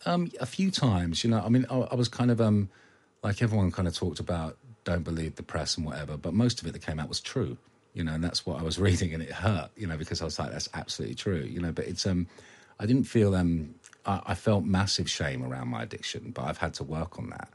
Um, 0.06 0.30
a 0.41 0.45
few 0.45 0.70
times, 0.70 1.24
you 1.24 1.30
know. 1.30 1.39
I 1.39 1.49
mean, 1.49 1.66
I, 1.70 1.76
I 1.91 1.95
was 1.95 2.10
kind 2.10 2.30
of 2.30 2.41
um, 2.41 2.70
like 3.24 3.41
everyone 3.41 3.72
kind 3.72 3.88
of 3.88 3.95
talked 3.95 4.20
about 4.20 4.58
don't 4.84 5.04
believe 5.04 5.36
the 5.36 5.43
press 5.43 5.78
and 5.78 5.86
whatever, 5.86 6.18
but 6.18 6.34
most 6.34 6.60
of 6.62 6.68
it 6.68 6.74
that 6.74 6.82
came 6.82 6.99
out 6.99 7.08
was 7.08 7.22
true, 7.22 7.58
you 7.93 8.04
know, 8.04 8.12
and 8.14 8.22
that's 8.22 8.45
what 8.45 8.60
I 8.60 8.64
was 8.64 8.78
reading, 8.88 9.14
and 9.14 9.24
it 9.24 9.32
hurt, 9.32 9.70
you 9.78 9.88
know, 9.88 9.95
because 9.97 10.22
I 10.22 10.26
was 10.26 10.38
like, 10.39 10.51
that's 10.51 10.68
absolutely 10.74 11.16
true, 11.16 11.41
you 11.41 11.62
know. 11.62 11.72
But 11.72 11.86
it's 11.86 12.06
um, 12.06 12.28
I 12.80 12.86
didn't 12.86 13.06
feel 13.06 13.36
um, 13.36 13.76
I, 14.06 14.22
I 14.28 14.36
felt 14.36 14.66
massive 14.66 15.10
shame 15.10 15.43
around 15.43 15.70
my 15.70 15.84
addiction, 15.84 16.32
but 16.36 16.43
I've 16.43 16.58
had 16.58 16.74
to 16.76 16.84
work 16.84 17.18
on 17.18 17.30
that, 17.30 17.49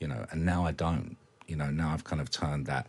you 0.00 0.06
know, 0.06 0.26
and 0.30 0.44
now 0.44 0.64
I 0.64 0.72
don't, 0.72 1.16
you 1.46 1.56
know. 1.56 1.70
Now 1.70 1.90
I've 1.90 2.04
kind 2.04 2.20
of 2.20 2.30
turned 2.30 2.66
that 2.66 2.86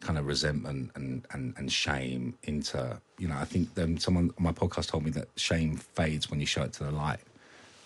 kind 0.00 0.18
of 0.18 0.26
resentment 0.26 0.92
and, 0.94 1.26
and, 1.32 1.54
and 1.56 1.72
shame 1.72 2.34
into, 2.44 3.00
you 3.18 3.28
know, 3.28 3.36
I 3.36 3.44
think 3.44 3.74
then 3.74 3.98
someone 3.98 4.30
on 4.38 4.44
my 4.44 4.52
podcast 4.52 4.88
told 4.88 5.04
me 5.04 5.10
that 5.12 5.28
shame 5.36 5.76
fades 5.76 6.30
when 6.30 6.40
you 6.40 6.46
show 6.46 6.62
it 6.62 6.72
to 6.74 6.84
the 6.84 6.92
light. 6.92 7.20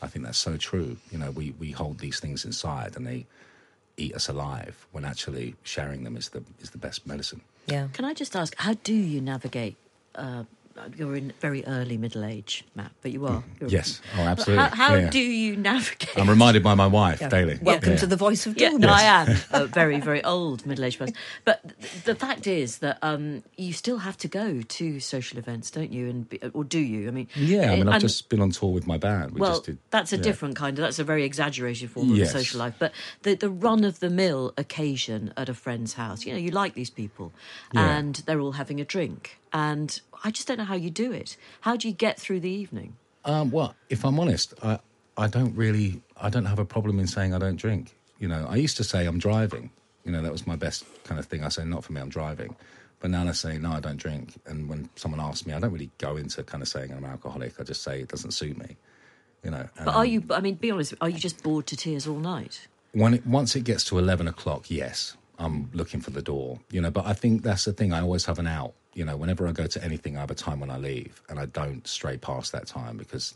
I 0.03 0.09
think 0.09 0.25
that's 0.25 0.39
so 0.39 0.57
true. 0.57 0.97
You 1.11 1.19
know, 1.19 1.31
we, 1.31 1.55
we 1.59 1.71
hold 1.71 1.99
these 1.99 2.21
things 2.21 2.45
inside 2.45 2.97
and 2.97 3.07
they 3.07 3.27
eat 3.97 4.15
us 4.15 4.29
alive 4.29 4.87
when 4.93 5.05
actually 5.05 5.55
sharing 5.63 6.05
them 6.05 6.17
is 6.17 6.31
the 6.31 6.43
is 6.61 6.71
the 6.71 6.79
best 6.79 7.07
medicine. 7.07 7.41
Yeah. 7.67 7.89
Can 7.93 8.05
I 8.05 8.15
just 8.15 8.35
ask, 8.35 8.55
how 8.57 8.75
do 8.83 8.95
you 8.95 9.21
navigate 9.21 9.77
uh, 10.15 10.45
you're 10.97 11.17
in 11.17 11.33
very 11.41 11.65
early 11.67 11.97
middle 11.99 12.25
age, 12.25 12.65
Matt, 12.75 12.93
but 13.03 13.11
you 13.13 13.27
are. 13.27 13.43
You're- 13.61 13.73
Yes. 13.73 14.01
Oh, 14.17 14.21
absolutely. 14.23 14.65
How, 14.65 14.71
how 14.75 14.95
Yeah, 14.95 15.01
yeah. 15.03 15.11
do 15.11 15.19
you 15.21 15.57
navigate? 15.57 16.19
I'm 16.19 16.29
reminded 16.29 16.63
by 16.63 16.75
my 16.75 16.87
wife 16.87 17.21
daily. 17.31 17.59
Welcome 17.63 17.93
Yeah. 17.93 17.99
to 17.99 18.07
the 18.07 18.17
voice 18.17 18.47
of 18.47 18.61
Yeah, 18.61 18.71
dawn. 18.71 18.85
I 18.85 19.03
am 19.03 19.37
a 19.53 19.67
very, 19.67 20.01
very 20.01 20.23
old 20.25 20.67
middle-aged 20.67 20.99
person. 20.99 21.15
But 21.45 21.63
th- 21.81 22.05
the 22.05 22.15
fact 22.15 22.47
is 22.47 22.79
that 22.79 22.99
um, 23.03 23.43
you 23.57 23.73
still 23.73 23.99
have 23.99 24.17
to 24.19 24.29
go 24.29 24.63
to 24.63 25.01
social 25.01 25.39
events, 25.39 25.71
don't 25.71 25.93
you? 25.93 26.09
And 26.09 26.29
be, 26.29 26.39
or 26.53 26.65
do 26.65 26.79
you? 26.79 27.09
I 27.09 27.11
mean, 27.13 27.29
Yeah, 27.37 27.71
I 27.73 27.77
mean, 27.77 27.89
I've 27.89 27.95
and- 27.95 28.01
just 28.03 28.29
been 28.29 28.41
on 28.41 28.51
tour 28.51 28.71
with 28.73 28.87
my 28.87 28.99
band. 28.99 29.33
We 29.33 29.41
well, 29.41 29.53
just 29.53 29.65
did, 29.65 29.79
that's 29.91 30.13
a 30.13 30.17
yeah. 30.17 30.23
different 30.23 30.57
kind 30.57 30.79
of. 30.79 30.83
That's 30.83 30.99
a 30.99 31.05
very 31.05 31.25
exaggerated 31.25 31.91
form 31.91 32.11
of 32.11 32.17
Yes. 32.17 32.33
social 32.33 32.59
life. 32.61 32.75
But 32.79 32.93
the 33.23 33.35
the 33.35 33.51
run 33.51 33.85
of 33.85 34.01
the 34.01 34.11
mill 34.11 34.53
occasion 34.57 35.33
at 35.37 35.49
a 35.49 35.55
friend's 35.55 35.95
house, 35.95 36.25
you 36.27 36.33
know, 36.33 36.39
you 36.39 36.51
like 36.51 36.75
these 36.75 36.91
people, 36.91 37.33
Yeah. 37.73 37.97
and 37.99 38.15
they're 38.27 38.41
all 38.41 38.53
having 38.53 38.81
a 38.81 38.85
drink, 38.85 39.39
and 39.53 40.01
I 40.25 40.31
just 40.31 40.49
don't 40.49 40.59
know 40.59 40.65
how 40.65 40.75
you 40.75 40.91
do 40.91 41.13
it. 41.13 41.37
How 41.63 41.77
do 41.77 41.89
you 41.89 41.95
get 41.95 42.19
through 42.19 42.41
the 42.41 42.51
evening? 42.51 42.97
Um, 43.25 43.51
well, 43.51 43.75
if 43.89 44.05
I'm 44.05 44.19
honest, 44.19 44.55
I 44.63 44.79
I 45.17 45.29
don't 45.29 45.55
really 45.55 46.03
I 46.17 46.31
don't 46.31 46.47
have 46.47 46.59
a 46.59 46.65
problem 46.65 46.99
in 46.99 47.07
saying 47.07 47.35
I 47.35 47.39
don't 47.39 47.57
drink. 47.57 47.95
You 48.19 48.29
know, 48.29 48.47
I 48.49 48.57
used 48.57 48.77
to 48.79 48.85
say 48.85 49.07
I'm 49.07 49.19
driving. 49.19 49.71
You 50.05 50.13
know, 50.13 50.23
that 50.23 50.33
was 50.33 50.47
my 50.47 50.57
best 50.57 50.85
kind 51.05 51.19
of 51.19 51.27
thing. 51.27 51.45
I 51.45 51.49
say 51.49 51.65
not 51.65 51.85
for 51.85 51.93
me, 51.93 52.01
I'm 52.01 52.09
driving. 52.09 52.57
But 53.01 53.11
now 53.11 53.27
I 53.27 53.33
say 53.33 53.59
no, 53.59 53.73
I 53.73 53.81
don't 53.81 53.97
drink. 53.97 54.35
And 54.47 54.69
when 54.69 54.89
someone 54.95 55.21
asks 55.21 55.45
me, 55.45 55.53
I 55.53 55.61
don't 55.61 55.73
really 55.73 55.91
go 55.99 56.17
into 56.17 56.43
kind 56.45 56.63
of 56.63 56.69
saying 56.69 56.93
I'm 56.93 57.05
an 57.05 57.11
alcoholic. 57.11 57.59
I 57.61 57.65
just 57.65 57.83
say 57.83 58.01
it 58.01 58.09
doesn't 58.09 58.31
suit 58.31 58.57
me. 58.57 58.77
You 59.43 59.51
know. 59.51 59.69
But 59.85 59.95
are 59.95 60.07
you? 60.07 60.23
I 60.31 60.41
mean, 60.41 60.55
be 60.55 60.71
honest. 60.71 60.95
Are 61.01 61.09
you 61.09 61.19
just 61.19 61.43
bored 61.43 61.67
to 61.67 61.77
tears 61.77 62.07
all 62.07 62.19
night? 62.19 62.69
when 62.93 63.15
it, 63.15 63.27
once 63.27 63.57
it 63.57 63.65
gets 63.65 63.85
to 63.85 63.99
11 63.99 64.29
o'clock 64.29 64.71
yes 64.71 65.17
i'm 65.39 65.71
looking 65.73 66.01
for 66.01 66.11
the 66.11 66.23
door 66.23 66.61
you 66.71 66.81
know 66.81 66.91
but 66.91 67.07
i 67.07 67.13
think 67.13 67.43
that's 67.43 67.65
the 67.65 67.73
thing 67.73 67.93
i 67.93 68.01
always 68.01 68.27
have 68.27 68.39
an 68.39 68.47
out 68.47 68.75
you 68.95 69.05
know 69.05 69.17
whenever 69.17 69.47
i 69.47 69.53
go 69.53 69.67
to 69.67 69.83
anything 69.83 70.17
i 70.17 70.21
have 70.21 70.31
a 70.31 70.35
time 70.35 70.61
when 70.61 70.71
i 70.71 70.77
leave 70.77 71.23
and 71.29 71.39
i 71.39 71.47
don't 71.47 71.87
stray 71.87 72.17
past 72.17 72.53
that 72.53 72.67
time 72.67 72.97
because 72.97 73.35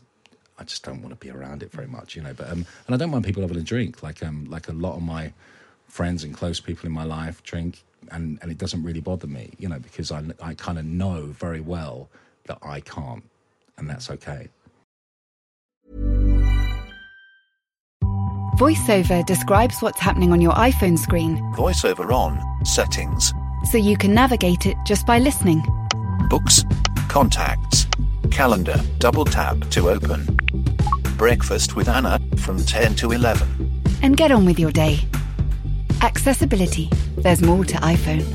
i 0.59 0.63
just 0.63 0.83
don't 0.83 1.01
want 1.01 1.09
to 1.09 1.25
be 1.25 1.31
around 1.31 1.63
it 1.63 1.71
very 1.71 1.87
much 1.87 2.15
you 2.15 2.21
know 2.21 2.33
but 2.33 2.49
um 2.49 2.65
and 2.85 2.95
i 2.95 2.97
don't 2.97 3.09
mind 3.09 3.23
people 3.23 3.41
having 3.41 3.57
a 3.57 3.61
drink 3.61 4.03
like 4.03 4.23
um 4.23 4.45
like 4.45 4.67
a 4.67 4.73
lot 4.73 4.95
of 4.95 5.01
my 5.01 5.31
friends 5.87 6.23
and 6.23 6.33
close 6.33 6.59
people 6.59 6.85
in 6.85 6.91
my 6.91 7.03
life 7.03 7.43
drink 7.43 7.83
and 8.11 8.37
and 8.41 8.51
it 8.51 8.57
doesn't 8.57 8.83
really 8.83 8.99
bother 9.01 9.27
me 9.27 9.51
you 9.57 9.67
know 9.67 9.79
because 9.79 10.11
i 10.11 10.21
i 10.41 10.53
kind 10.53 10.77
of 10.77 10.85
know 10.85 11.25
very 11.27 11.61
well 11.61 12.09
that 12.45 12.57
i 12.61 12.79
can't 12.79 13.23
and 13.77 13.89
that's 13.89 14.09
okay 14.09 14.49
VoiceOver 18.57 19.23
describes 19.27 19.83
what's 19.83 19.99
happening 19.99 20.31
on 20.31 20.41
your 20.41 20.53
iPhone 20.53 20.97
screen 20.97 21.37
VoiceOver 21.55 22.11
on. 22.11 22.65
Settings. 22.65 23.31
So 23.65 23.77
you 23.77 23.97
can 23.97 24.13
navigate 24.13 24.65
it 24.65 24.77
just 24.85 25.05
by 25.05 25.19
listening. 25.19 25.63
Books. 26.29 26.63
Contacts. 27.09 27.87
Calendar. 28.31 28.79
Double 28.99 29.25
tap 29.25 29.59
to 29.69 29.89
open. 29.89 30.37
Breakfast 31.17 31.75
with 31.75 31.89
Anna 31.89 32.19
from 32.37 32.63
10 32.63 32.95
to 32.95 33.11
11. 33.11 33.83
And 34.01 34.15
get 34.15 34.31
on 34.31 34.45
with 34.45 34.59
your 34.59 34.71
day. 34.71 34.99
Accessibility. 36.01 36.89
There's 37.17 37.41
more 37.41 37.65
to 37.65 37.75
iPhone. 37.77 38.25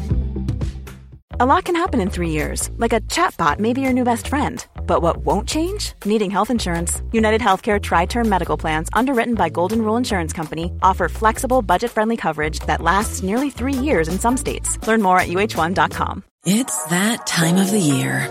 A 1.40 1.46
lot 1.46 1.64
can 1.64 1.74
happen 1.74 2.00
in 2.00 2.10
three 2.10 2.30
years, 2.30 2.70
like 2.76 2.92
a 2.92 3.00
chatbot 3.00 3.58
may 3.58 3.72
be 3.72 3.80
your 3.80 3.92
new 3.92 4.04
best 4.04 4.28
friend. 4.28 4.64
But 4.86 5.02
what 5.02 5.24
won't 5.24 5.48
change? 5.48 5.94
Needing 6.04 6.30
health 6.30 6.50
insurance. 6.50 7.00
United 7.12 7.40
Healthcare 7.40 7.82
Tri 7.82 8.06
Term 8.06 8.28
Medical 8.28 8.56
Plans, 8.56 8.88
underwritten 8.92 9.34
by 9.34 9.48
Golden 9.48 9.80
Rule 9.82 9.96
Insurance 9.96 10.32
Company, 10.32 10.70
offer 10.82 11.08
flexible, 11.08 11.62
budget 11.62 11.90
friendly 11.90 12.16
coverage 12.16 12.60
that 12.60 12.82
lasts 12.82 13.22
nearly 13.22 13.50
three 13.50 13.72
years 13.74 14.08
in 14.08 14.18
some 14.18 14.36
states. 14.36 14.78
Learn 14.86 15.02
more 15.02 15.18
at 15.18 15.28
uh1.com. 15.28 16.24
It's 16.44 16.84
that 16.86 17.26
time 17.26 17.56
of 17.56 17.70
the 17.70 17.78
year. 17.78 18.28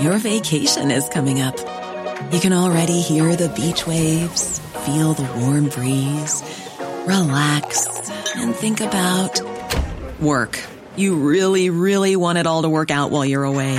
Your 0.00 0.18
vacation 0.18 0.90
is 0.90 1.08
coming 1.08 1.40
up. 1.40 1.56
You 2.32 2.40
can 2.40 2.52
already 2.52 3.00
hear 3.00 3.36
the 3.36 3.48
beach 3.50 3.86
waves, 3.86 4.58
feel 4.84 5.12
the 5.12 5.28
warm 5.40 5.68
breeze, 5.68 6.42
relax, 7.06 8.10
and 8.34 8.54
think 8.54 8.80
about 8.80 9.40
work. 10.20 10.58
You 10.96 11.16
really, 11.16 11.70
really 11.70 12.16
want 12.16 12.38
it 12.38 12.46
all 12.46 12.62
to 12.62 12.68
work 12.68 12.90
out 12.90 13.10
while 13.10 13.24
you're 13.24 13.44
away. 13.44 13.78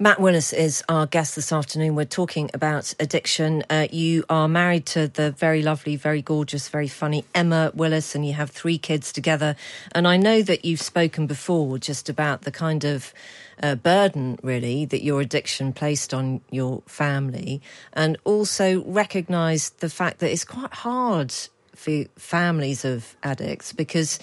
Matt 0.00 0.20
Willis 0.20 0.52
is 0.52 0.84
our 0.88 1.06
guest 1.06 1.34
this 1.34 1.50
afternoon. 1.50 1.96
We're 1.96 2.04
talking 2.04 2.50
about 2.54 2.94
addiction. 3.00 3.64
Uh, 3.68 3.88
you 3.90 4.24
are 4.30 4.46
married 4.46 4.86
to 4.86 5.08
the 5.08 5.32
very 5.32 5.60
lovely, 5.60 5.96
very 5.96 6.22
gorgeous, 6.22 6.68
very 6.68 6.86
funny 6.86 7.24
Emma 7.34 7.72
Willis, 7.74 8.14
and 8.14 8.24
you 8.24 8.34
have 8.34 8.48
three 8.48 8.78
kids 8.78 9.12
together. 9.12 9.56
And 9.90 10.06
I 10.06 10.16
know 10.16 10.40
that 10.42 10.64
you've 10.64 10.80
spoken 10.80 11.26
before 11.26 11.78
just 11.78 12.08
about 12.08 12.42
the 12.42 12.52
kind 12.52 12.84
of 12.84 13.12
uh, 13.60 13.74
burden, 13.74 14.38
really, 14.40 14.84
that 14.84 15.02
your 15.02 15.20
addiction 15.20 15.72
placed 15.72 16.14
on 16.14 16.42
your 16.48 16.84
family, 16.86 17.60
and 17.92 18.16
also 18.22 18.84
recognised 18.84 19.80
the 19.80 19.90
fact 19.90 20.20
that 20.20 20.30
it's 20.30 20.44
quite 20.44 20.74
hard 20.74 21.34
for 21.74 22.04
families 22.16 22.84
of 22.84 23.16
addicts 23.24 23.72
because 23.72 24.20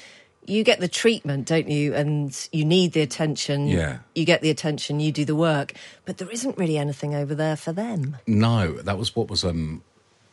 you 0.47 0.63
get 0.63 0.79
the 0.79 0.87
treatment, 0.87 1.47
don't 1.47 1.69
you? 1.69 1.93
And 1.93 2.47
you 2.51 2.65
need 2.65 2.93
the 2.93 3.01
attention. 3.01 3.67
Yeah. 3.67 3.99
You 4.13 4.25
get 4.25 4.41
the 4.41 4.49
attention, 4.49 4.99
you 4.99 5.11
do 5.11 5.25
the 5.25 5.35
work, 5.35 5.73
but 6.05 6.17
there 6.17 6.29
isn't 6.29 6.57
really 6.57 6.77
anything 6.77 7.15
over 7.15 7.35
there 7.35 7.55
for 7.55 7.73
them. 7.73 8.17
No, 8.27 8.73
that 8.73 8.97
was 8.97 9.15
what 9.15 9.29
was 9.29 9.43
um 9.43 9.83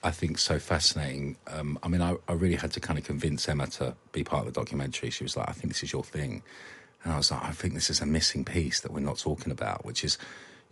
I 0.04 0.10
think 0.10 0.38
so 0.38 0.58
fascinating. 0.58 1.36
Um, 1.46 1.78
I 1.82 1.88
mean, 1.88 2.02
I, 2.02 2.16
I 2.26 2.32
really 2.32 2.56
had 2.56 2.72
to 2.72 2.80
kind 2.80 2.98
of 2.98 3.04
convince 3.04 3.48
Emma 3.48 3.68
to 3.68 3.94
be 4.10 4.24
part 4.24 4.46
of 4.46 4.52
the 4.52 4.60
documentary. 4.60 5.10
She 5.10 5.22
was 5.22 5.36
like, 5.36 5.48
"I 5.48 5.52
think 5.52 5.72
this 5.72 5.84
is 5.84 5.92
your 5.92 6.02
thing," 6.02 6.42
and 7.04 7.12
I 7.12 7.16
was 7.16 7.30
like, 7.30 7.44
"I 7.44 7.52
think 7.52 7.74
this 7.74 7.88
is 7.88 8.00
a 8.00 8.06
missing 8.06 8.44
piece 8.44 8.80
that 8.80 8.92
we're 8.92 9.00
not 9.00 9.18
talking 9.18 9.52
about." 9.52 9.84
Which 9.84 10.02
is, 10.02 10.18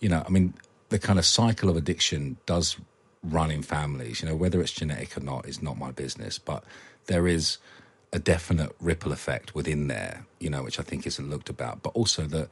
you 0.01 0.09
know, 0.09 0.25
I 0.27 0.31
mean, 0.31 0.55
the 0.89 0.99
kind 0.99 1.19
of 1.19 1.25
cycle 1.25 1.71
of 1.71 1.77
addiction 1.77 2.39
does 2.47 2.77
run 3.23 3.53
in 3.53 3.63
families. 3.63 4.21
You 4.21 4.29
know, 4.29 4.35
whether 4.35 4.61
it's 4.61 4.73
genetic 4.73 5.17
or 5.17 5.21
not 5.21 5.47
is 5.47 5.63
not 5.63 5.79
my 5.79 5.93
business, 5.93 6.39
but 6.41 6.65
there 7.07 7.29
is 7.29 7.59
a 8.13 8.19
definite 8.19 8.75
ripple 8.81 9.13
effect 9.13 9.55
within 9.55 9.89
there. 9.89 10.27
You 10.39 10.51
know, 10.51 10.63
which 10.63 10.81
I 10.81 10.83
think 10.83 11.07
isn't 11.07 11.31
looked 11.31 11.49
about, 11.49 11.83
but 11.83 11.91
also 11.91 12.23
the 12.23 12.49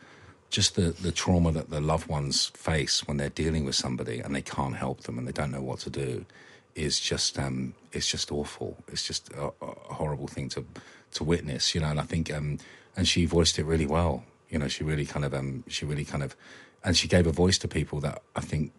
just 0.51 0.77
the, 0.77 0.95
the 1.03 1.13
trauma 1.13 1.53
that 1.53 1.71
the 1.71 1.81
loved 1.81 2.09
ones 2.09 2.47
face 2.55 3.07
when 3.07 3.19
they're 3.19 3.29
dealing 3.29 3.65
with 3.67 3.75
somebody 3.75 4.21
and 4.21 4.35
they 4.35 4.41
can't 4.41 4.77
help 4.77 5.03
them 5.03 5.19
and 5.19 5.29
they 5.29 5.33
don't 5.33 5.51
know 5.51 5.61
what 5.61 5.79
to 5.81 5.91
do 5.91 6.25
is 6.75 6.99
just 6.99 7.39
um, 7.39 7.75
it's 7.93 8.11
just 8.11 8.33
awful. 8.33 8.77
It's 8.89 9.07
just 9.07 9.31
a, 9.33 9.53
a 9.61 9.95
horrible 9.95 10.29
thing 10.29 10.49
to 10.51 10.65
to 11.13 11.25
witness, 11.25 11.75
you 11.75 11.81
know. 11.81 11.89
And 11.89 12.01
I 12.01 12.05
think 12.05 12.33
um, 12.33 12.59
and 12.97 13.07
she 13.07 13.27
voiced 13.27 13.59
it 13.59 13.65
really 13.65 13.87
well. 13.87 14.25
You 14.49 14.59
know, 14.59 14.69
she 14.69 14.85
really 14.85 15.05
kind 15.05 15.25
of 15.25 15.35
um, 15.35 15.65
she 15.69 15.85
really 15.85 16.05
kind 16.05 16.23
of 16.23 16.37
and 16.85 16.97
she 16.97 17.09
gave 17.09 17.27
a 17.27 17.33
voice 17.33 17.59
to 17.59 17.69
people 17.69 18.01
that 18.01 18.23
I 18.37 18.41
think 18.41 18.73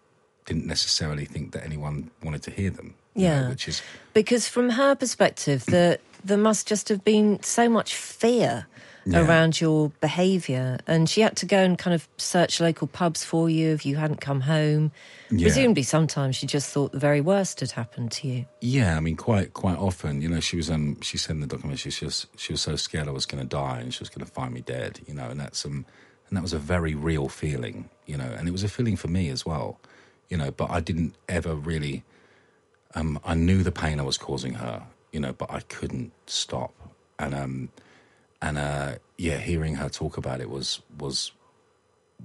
didn't 0.46 0.66
necessarily 0.66 1.26
think 1.26 1.52
that 1.54 1.64
anyone 1.64 2.10
wanted 2.24 2.44
to 2.44 2.52
hear 2.52 2.70
them. 2.70 2.96
you 3.16 3.28
know, 3.28 3.34
Yeah. 3.42 3.50
which 3.50 3.68
is 3.68 3.82
Because 4.14 4.48
from 4.48 4.70
her 4.72 4.96
perspective, 4.96 5.66
the, 5.66 6.00
there 6.24 6.38
must 6.38 6.68
just 6.68 6.90
have 6.90 7.04
been 7.04 7.42
so 7.44 7.68
much 7.70 7.96
fear 7.96 8.66
Yeah. 9.06 9.26
around 9.26 9.60
your 9.60 9.90
behaviour. 10.02 10.78
And 10.88 11.10
she 11.10 11.22
had 11.22 11.36
to 11.38 11.46
go 11.46 11.58
and 11.58 11.78
kind 11.78 11.94
of 11.96 12.08
search 12.18 12.60
local 12.60 12.88
pubs 12.88 13.24
for 13.24 13.50
you 13.50 13.70
if 13.74 13.86
you 13.86 13.96
hadn't 13.96 14.22
come 14.22 14.42
home. 14.42 14.92
Yeah. 15.32 15.46
Presumably, 15.46 15.84
sometimes 15.84 16.36
she 16.36 16.46
just 16.48 16.70
thought 16.72 16.92
the 16.92 17.00
very 17.00 17.22
worst 17.22 17.60
had 17.62 17.72
happened 17.72 18.12
to 18.14 18.28
you. 18.28 18.46
Yeah, 18.62 18.96
I 18.98 19.00
mean, 19.00 19.16
quite 19.16 19.54
quite 19.54 19.78
often, 19.78 20.22
you 20.22 20.30
know, 20.30 20.40
she 20.40 20.56
was 20.58 20.70
um 20.70 21.00
she 21.02 21.18
said 21.18 21.36
in 21.36 21.42
the 21.42 21.48
documentary 21.48 21.92
she 21.92 22.06
was 22.06 22.28
she 22.38 22.54
was 22.54 22.62
so 22.62 22.76
scared 22.76 23.08
I 23.08 23.12
was 23.12 23.26
going 23.26 23.42
to 23.42 23.48
die 23.48 23.80
and 23.80 23.94
she 23.94 24.00
was 24.02 24.10
going 24.10 24.26
to 24.26 24.32
find 24.32 24.54
me 24.54 24.62
dead, 24.62 25.00
you 25.08 25.14
know, 25.14 25.30
and 25.30 25.40
that's 25.40 25.66
um 25.66 25.86
and 26.28 26.38
that 26.38 26.42
was 26.44 26.54
a 26.54 26.60
very 26.60 26.94
real 26.94 27.28
feeling, 27.30 27.90
you 28.06 28.18
know, 28.18 28.32
and 28.38 28.48
it 28.48 28.52
was 28.52 28.64
a 28.64 28.70
feeling 28.70 28.96
for 28.98 29.08
me 29.08 29.30
as 29.30 29.46
well, 29.46 29.80
you 30.30 30.38
know, 30.38 30.52
but 30.52 30.70
I 30.70 30.80
didn't 30.80 31.16
ever 31.28 31.56
really 31.56 32.04
um 32.96 33.20
I 33.24 33.36
knew 33.36 33.64
the 33.64 33.72
pain 33.72 34.00
I 34.00 34.04
was 34.04 34.18
causing 34.18 34.56
her, 34.56 34.84
you 35.12 35.20
know, 35.20 35.34
but 35.34 35.52
I 35.52 35.62
couldn't 35.62 36.12
stop, 36.28 36.74
and 37.18 37.34
um 37.34 37.70
and 38.42 38.58
uh 38.58 38.96
yeah, 39.18 39.38
hearing 39.38 39.76
her 39.76 39.90
talk 39.90 40.18
about 40.18 40.42
it 40.42 40.50
was 40.50 40.82
was 40.98 41.32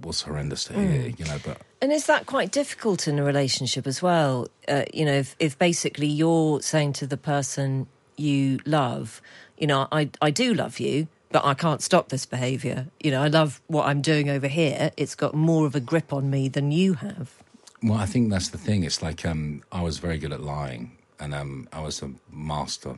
was 0.02 0.22
horrendous 0.22 0.64
to 0.64 0.72
hear, 0.74 1.12
you 1.16 1.24
know, 1.24 1.38
but 1.44 1.60
And 1.80 1.92
is 1.92 2.06
that 2.06 2.26
quite 2.26 2.50
difficult 2.50 3.06
in 3.06 3.18
a 3.18 3.24
relationship 3.24 3.86
as 3.86 4.02
well? 4.02 4.48
Uh, 4.66 4.84
you 4.92 5.04
know, 5.04 5.12
if, 5.12 5.36
if 5.38 5.56
basically 5.58 6.08
you're 6.08 6.60
saying 6.62 6.94
to 6.94 7.06
the 7.06 7.16
person 7.16 7.86
you 8.16 8.58
love, 8.64 9.20
you 9.56 9.66
know, 9.66 9.86
I, 9.92 10.10
I 10.20 10.30
do 10.30 10.52
love 10.54 10.80
you, 10.80 11.06
but 11.30 11.44
I 11.44 11.54
can't 11.54 11.82
stop 11.82 12.08
this 12.08 12.26
behaviour. 12.26 12.86
You 13.00 13.12
know, 13.12 13.22
I 13.22 13.28
love 13.28 13.60
what 13.68 13.86
I'm 13.86 14.02
doing 14.02 14.28
over 14.30 14.48
here. 14.48 14.90
It's 14.96 15.14
got 15.14 15.34
more 15.34 15.64
of 15.66 15.76
a 15.76 15.80
grip 15.80 16.12
on 16.12 16.28
me 16.28 16.48
than 16.48 16.72
you 16.72 16.94
have. 16.94 17.43
Well, 17.84 17.98
I 17.98 18.06
think 18.06 18.30
that's 18.30 18.48
the 18.48 18.56
thing. 18.56 18.82
It's 18.82 19.02
like 19.02 19.26
um, 19.26 19.62
I 19.70 19.82
was 19.82 19.98
very 19.98 20.16
good 20.16 20.32
at 20.32 20.40
lying, 20.40 20.92
and 21.20 21.34
um, 21.34 21.68
I 21.70 21.82
was 21.82 22.00
a 22.00 22.10
master 22.32 22.96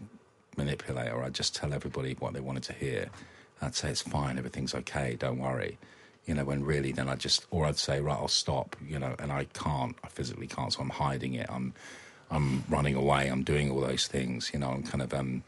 manipulator. 0.57 1.25
I'd 1.25 1.35
just 1.35 1.57
tell 1.57 1.73
everybody 1.73 2.15
what 2.21 2.35
they 2.35 2.41
wanted 2.41 2.63
to 2.65 2.73
hear. 2.73 3.11
I'd 3.61 3.75
say 3.75 3.89
it's 3.89 4.03
fine, 4.03 4.39
everything's 4.39 4.77
okay, 4.77 5.17
don't 5.19 5.41
worry. 5.41 5.77
You 6.25 6.35
know, 6.35 6.45
when 6.45 6.65
really 6.65 6.93
then 6.93 7.09
I 7.09 7.17
just, 7.17 7.47
or 7.51 7.67
I'd 7.67 7.79
say, 7.79 8.01
right, 8.01 8.17
I'll 8.17 8.29
stop. 8.29 8.77
You 8.87 9.01
know, 9.01 9.17
and 9.19 9.33
I 9.33 9.47
can't. 9.55 9.97
I 10.05 10.09
physically 10.09 10.47
can't. 10.47 10.73
So 10.73 10.83
I'm 10.83 10.91
hiding 10.91 11.35
it. 11.35 11.47
I'm, 11.51 11.75
I'm 12.31 12.63
running 12.69 12.95
away. 12.95 13.27
I'm 13.27 13.43
doing 13.43 13.73
all 13.73 13.81
those 13.81 14.07
things. 14.07 14.53
You 14.55 14.61
know, 14.61 14.71
I'm 14.71 14.85
kind 14.85 15.03
of, 15.03 15.13
um, 15.13 15.43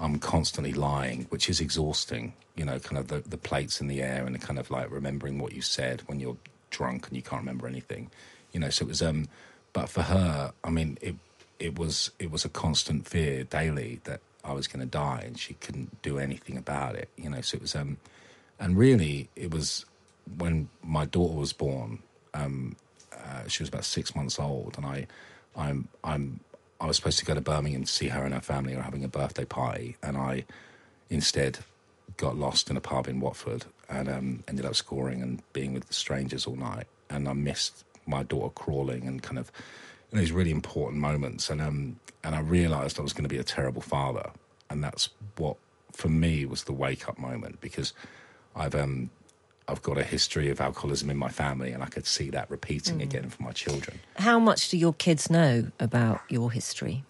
I'm 0.00 0.18
constantly 0.18 0.72
lying, 0.72 1.26
which 1.28 1.48
is 1.48 1.60
exhausting. 1.60 2.32
You 2.56 2.64
know, 2.64 2.80
kind 2.80 2.98
of 2.98 3.06
the 3.06 3.20
the 3.20 3.38
plates 3.38 3.80
in 3.80 3.86
the 3.86 4.02
air 4.02 4.26
and 4.26 4.34
the 4.34 4.40
kind 4.40 4.58
of 4.58 4.72
like 4.72 4.90
remembering 4.90 5.38
what 5.38 5.52
you 5.52 5.62
said 5.62 6.02
when 6.06 6.18
you're 6.18 6.36
drunk 6.70 7.06
and 7.06 7.16
you 7.16 7.22
can't 7.22 7.42
remember 7.42 7.68
anything. 7.68 8.10
You 8.52 8.60
know, 8.60 8.70
so 8.70 8.84
it 8.84 8.88
was. 8.88 9.02
Um, 9.02 9.28
but 9.72 9.88
for 9.88 10.02
her, 10.02 10.52
I 10.62 10.70
mean, 10.70 10.98
it 11.00 11.16
it 11.58 11.78
was 11.78 12.10
it 12.18 12.30
was 12.30 12.44
a 12.44 12.48
constant 12.48 13.06
fear 13.06 13.44
daily 13.44 14.00
that 14.04 14.20
I 14.44 14.52
was 14.52 14.66
going 14.66 14.80
to 14.80 14.86
die, 14.90 15.22
and 15.24 15.38
she 15.38 15.54
couldn't 15.54 16.02
do 16.02 16.18
anything 16.18 16.56
about 16.56 16.94
it. 16.96 17.08
You 17.16 17.30
know, 17.30 17.40
so 17.40 17.56
it 17.56 17.62
was. 17.62 17.74
Um, 17.74 17.98
and 18.58 18.76
really, 18.76 19.28
it 19.34 19.52
was 19.52 19.84
when 20.38 20.68
my 20.82 21.04
daughter 21.04 21.38
was 21.38 21.52
born. 21.52 22.00
Um, 22.34 22.76
uh, 23.12 23.48
she 23.48 23.62
was 23.62 23.68
about 23.68 23.84
six 23.84 24.14
months 24.14 24.38
old, 24.38 24.74
and 24.76 24.86
I, 24.86 25.06
I'm, 25.56 25.88
I'm, 26.02 26.40
I 26.80 26.86
was 26.86 26.96
supposed 26.96 27.18
to 27.18 27.24
go 27.24 27.34
to 27.34 27.40
Birmingham 27.40 27.84
to 27.84 27.90
see 27.90 28.08
her 28.08 28.24
and 28.24 28.34
her 28.34 28.40
family 28.40 28.74
are 28.74 28.82
having 28.82 29.04
a 29.04 29.08
birthday 29.08 29.44
party, 29.44 29.96
and 30.02 30.16
I 30.16 30.44
instead 31.10 31.58
got 32.16 32.36
lost 32.36 32.70
in 32.70 32.76
a 32.76 32.80
pub 32.80 33.06
in 33.06 33.20
Watford 33.20 33.64
and 33.88 34.08
um, 34.08 34.44
ended 34.48 34.64
up 34.64 34.74
scoring 34.74 35.22
and 35.22 35.42
being 35.52 35.74
with 35.74 35.92
strangers 35.92 36.46
all 36.46 36.56
night, 36.56 36.86
and 37.10 37.28
I 37.28 37.32
missed 37.32 37.84
my 38.06 38.22
daughter 38.22 38.50
crawling 38.54 39.06
and 39.06 39.22
kind 39.22 39.38
of 39.38 39.50
you 40.10 40.16
know, 40.16 40.20
these 40.20 40.32
really 40.32 40.50
important 40.50 41.00
moments, 41.00 41.50
and 41.50 41.60
um, 41.60 42.00
and 42.24 42.34
I 42.34 42.40
realised 42.40 42.98
I 42.98 43.02
was 43.02 43.12
going 43.12 43.24
to 43.24 43.28
be 43.28 43.38
a 43.38 43.44
terrible 43.44 43.82
father, 43.82 44.30
and 44.70 44.82
that's 44.82 45.08
what 45.36 45.56
for 45.92 46.08
me 46.08 46.46
was 46.46 46.64
the 46.64 46.72
wake 46.72 47.08
up 47.08 47.18
moment 47.18 47.60
because 47.60 47.92
I've 48.56 48.74
um 48.74 49.10
I've 49.68 49.82
got 49.82 49.96
a 49.96 50.02
history 50.02 50.50
of 50.50 50.60
alcoholism 50.60 51.08
in 51.10 51.16
my 51.16 51.28
family, 51.28 51.72
and 51.72 51.82
I 51.82 51.86
could 51.86 52.06
see 52.06 52.30
that 52.30 52.50
repeating 52.50 53.00
again 53.00 53.30
for 53.30 53.42
my 53.42 53.52
children. 53.52 54.00
How 54.16 54.38
much 54.38 54.68
do 54.68 54.76
your 54.76 54.92
kids 54.92 55.30
know 55.30 55.70
about 55.78 56.20
your 56.28 56.50
history? 56.50 57.04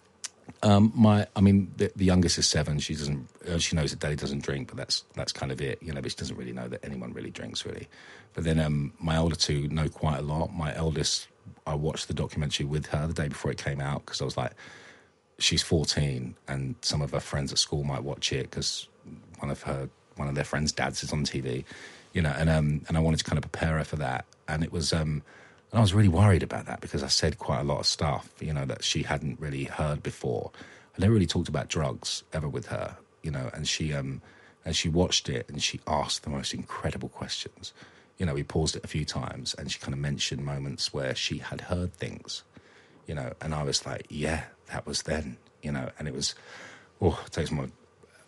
Um, 0.63 0.93
my, 0.95 1.27
I 1.35 1.41
mean, 1.41 1.73
the, 1.75 1.91
the 1.93 2.05
youngest 2.05 2.37
is 2.37 2.47
seven. 2.47 2.79
She 2.79 2.95
doesn't. 2.95 3.27
Uh, 3.47 3.57
she 3.57 3.75
knows 3.75 3.91
that 3.91 3.99
Daddy 3.99 4.15
doesn't 4.15 4.43
drink, 4.43 4.69
but 4.69 4.77
that's 4.77 5.03
that's 5.13 5.33
kind 5.33 5.51
of 5.51 5.59
it, 5.61 5.83
you 5.83 5.91
know. 5.91 6.01
But 6.01 6.11
she 6.11 6.17
doesn't 6.17 6.37
really 6.37 6.53
know 6.53 6.69
that 6.69 6.83
anyone 6.85 7.11
really 7.11 7.31
drinks, 7.31 7.65
really. 7.65 7.89
But 8.33 8.45
then 8.45 8.59
um, 8.59 8.93
my 8.97 9.17
older 9.17 9.35
two 9.35 9.67
know 9.67 9.89
quite 9.89 10.19
a 10.19 10.21
lot. 10.21 10.53
My 10.53 10.73
eldest, 10.73 11.27
I 11.67 11.75
watched 11.75 12.07
the 12.07 12.13
documentary 12.13 12.65
with 12.65 12.85
her 12.87 13.05
the 13.07 13.13
day 13.13 13.27
before 13.27 13.51
it 13.51 13.57
came 13.57 13.81
out 13.81 14.05
because 14.05 14.21
I 14.21 14.25
was 14.25 14.37
like, 14.37 14.53
she's 15.37 15.61
fourteen, 15.61 16.35
and 16.47 16.75
some 16.81 17.01
of 17.01 17.11
her 17.11 17.19
friends 17.19 17.51
at 17.51 17.57
school 17.57 17.83
might 17.83 18.03
watch 18.03 18.31
it 18.31 18.49
because 18.49 18.87
one 19.39 19.51
of 19.51 19.63
her 19.63 19.89
one 20.15 20.29
of 20.29 20.35
their 20.35 20.45
friends' 20.45 20.71
dads 20.71 21.03
is 21.03 21.11
on 21.11 21.25
TV, 21.25 21.65
you 22.13 22.21
know. 22.21 22.33
And 22.37 22.49
um, 22.49 22.85
and 22.87 22.95
I 22.95 23.01
wanted 23.01 23.17
to 23.17 23.25
kind 23.25 23.37
of 23.37 23.51
prepare 23.51 23.79
her 23.79 23.83
for 23.83 23.97
that, 23.97 24.23
and 24.47 24.63
it 24.63 24.71
was 24.71 24.93
um, 24.93 25.23
and 25.73 25.79
I 25.79 25.81
was 25.81 25.95
really 25.95 26.07
worried 26.07 26.43
about 26.43 26.67
that 26.67 26.81
because 26.81 27.01
I 27.01 27.07
said 27.07 27.39
quite 27.39 27.61
a 27.61 27.63
lot 27.63 27.79
of 27.79 27.87
stuff, 27.87 28.29
you 28.39 28.53
know, 28.53 28.63
that 28.63 28.83
she 28.83 29.01
hadn't 29.01 29.39
really 29.39 29.63
heard 29.63 30.03
before. 30.03 30.51
I 30.95 31.01
never 31.01 31.13
really 31.13 31.25
talked 31.25 31.49
about 31.49 31.67
drugs 31.67 32.21
ever 32.31 32.47
with 32.47 32.67
her, 32.67 32.95
you 33.23 33.31
know, 33.31 33.49
and 33.55 33.67
she 33.67 33.91
um 33.91 34.21
and 34.63 34.75
she 34.75 34.87
watched 34.87 35.29
it 35.29 35.49
and 35.49 35.63
she 35.63 35.79
asked 35.87 36.25
the 36.25 36.29
most 36.29 36.53
incredible 36.53 37.09
questions. 37.09 37.73
You 38.19 38.27
know, 38.27 38.35
we 38.35 38.43
paused 38.43 38.75
it 38.75 38.85
a 38.85 38.87
few 38.87 39.03
times 39.03 39.55
and 39.57 39.71
she 39.71 39.79
kind 39.79 39.95
of 39.95 39.99
mentioned 39.99 40.45
moments 40.45 40.93
where 40.93 41.15
she 41.15 41.39
had 41.39 41.61
heard 41.61 41.95
things, 41.95 42.43
you 43.07 43.15
know, 43.15 43.33
and 43.41 43.55
I 43.55 43.63
was 43.63 43.83
like, 43.83 44.05
Yeah, 44.09 44.43
that 44.71 44.85
was 44.85 45.01
then, 45.01 45.37
you 45.63 45.71
know, 45.71 45.89
and 45.97 46.07
it 46.07 46.13
was 46.13 46.35
oh, 47.01 47.19
it 47.25 47.31
takes 47.31 47.49
my 47.49 47.65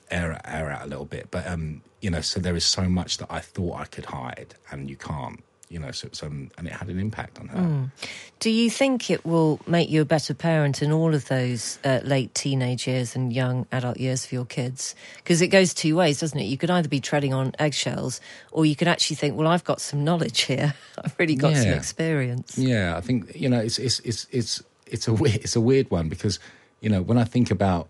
air 0.10 0.42
air 0.46 0.72
out 0.72 0.82
a 0.82 0.90
little 0.90 1.06
bit. 1.06 1.30
But 1.30 1.46
um, 1.46 1.84
you 2.02 2.10
know, 2.10 2.22
so 2.22 2.40
there 2.40 2.56
is 2.56 2.66
so 2.66 2.90
much 2.90 3.18
that 3.20 3.28
I 3.30 3.40
thought 3.40 3.82
I 3.82 3.86
could 3.86 4.06
hide 4.06 4.56
and 4.72 4.90
you 4.90 4.96
can't 4.96 5.44
you 5.70 5.80
know, 5.80 5.92
so 5.92 6.08
it's, 6.08 6.22
um, 6.22 6.52
and 6.58 6.68
it 6.68 6.74
had 6.74 6.90
an 6.90 7.00
impact 7.00 7.40
on 7.40 7.48
her. 7.48 7.92
Do 8.40 8.50
you 8.50 8.70
think 8.70 9.10
it 9.10 9.26
will 9.26 9.60
make 9.66 9.90
you 9.90 10.02
a 10.02 10.06
better 10.06 10.34
parent 10.34 10.82
in 10.82 10.92
all 10.92 11.16
of 11.16 11.28
those 11.28 11.80
uh, 11.84 12.02
late 12.04 12.36
teenage 12.36 12.88
years 12.88 13.16
and 13.16 13.34
young 13.34 13.66
adult 13.72 13.98
years 13.98 14.26
for 14.26 14.36
your 14.36 14.46
kids? 14.46 14.94
Because 15.18 15.42
it 15.42 15.48
goes 15.48 15.74
two 15.74 15.96
ways, 15.96 16.20
doesn't 16.20 16.38
it? 16.38 16.44
You 16.44 16.58
could 16.58 16.70
either 16.70 16.88
be 16.88 17.00
treading 17.00 17.34
on 17.34 17.54
eggshells, 17.58 18.22
or 18.52 18.66
you 18.66 18.76
could 18.76 18.88
actually 18.88 19.16
think, 19.16 19.38
"Well, 19.38 19.48
I've 19.48 19.64
got 19.64 19.82
some 19.82 20.04
knowledge 20.04 20.42
here. 20.42 20.76
I've 21.04 21.18
really 21.18 21.36
got 21.36 21.56
some 21.56 21.72
experience." 21.72 22.58
Yeah, 22.58 22.96
I 22.96 23.02
think 23.02 23.36
you 23.36 23.50
know 23.50 23.60
it's 23.60 23.80
it's 23.80 24.00
it's 24.02 24.28
it's 24.32 24.64
it's 24.86 25.08
a 25.08 25.14
weird, 25.14 25.38
it's 25.38 25.56
a 25.56 25.62
weird 25.62 25.90
one 25.90 26.10
because 26.10 26.40
you 26.82 26.90
know 26.90 27.02
when 27.02 27.18
I 27.18 27.24
think 27.24 27.50
about 27.50 27.90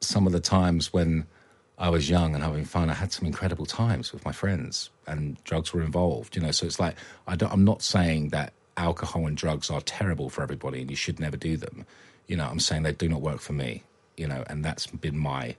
some 0.00 0.26
of 0.26 0.32
the 0.32 0.40
times 0.40 0.92
when 0.92 1.26
I 1.80 1.88
was 1.88 2.10
young 2.10 2.34
and 2.34 2.44
having 2.44 2.66
fun, 2.66 2.90
I 2.90 2.94
had 2.94 3.10
some 3.10 3.26
incredible 3.26 3.64
times 3.64 4.12
with 4.12 4.22
my 4.22 4.32
friends, 4.32 4.90
and 5.06 5.42
drugs 5.44 5.72
were 5.72 5.80
involved. 5.80 6.36
You 6.36 6.42
know, 6.42 6.50
so 6.50 6.66
it's 6.66 6.78
like 6.78 6.94
I 7.26 7.36
I'm 7.40 7.64
not 7.64 7.82
saying 7.82 8.28
that 8.28 8.52
alcohol 8.76 9.26
and 9.26 9.36
drugs 9.36 9.70
are 9.70 9.80
terrible 9.80 10.28
for 10.28 10.42
everybody 10.42 10.80
and 10.82 10.90
you 10.90 10.96
should 10.96 11.18
never 11.18 11.36
do 11.36 11.56
them. 11.56 11.86
You 12.26 12.36
know, 12.36 12.46
I'm 12.46 12.60
saying 12.60 12.82
they 12.82 12.92
do 12.92 13.08
not 13.08 13.22
work 13.22 13.40
for 13.40 13.54
me. 13.54 13.82
You 14.16 14.28
know, 14.28 14.44
and 14.48 14.62
that's 14.62 14.86
been 14.86 15.18
my 15.18 15.56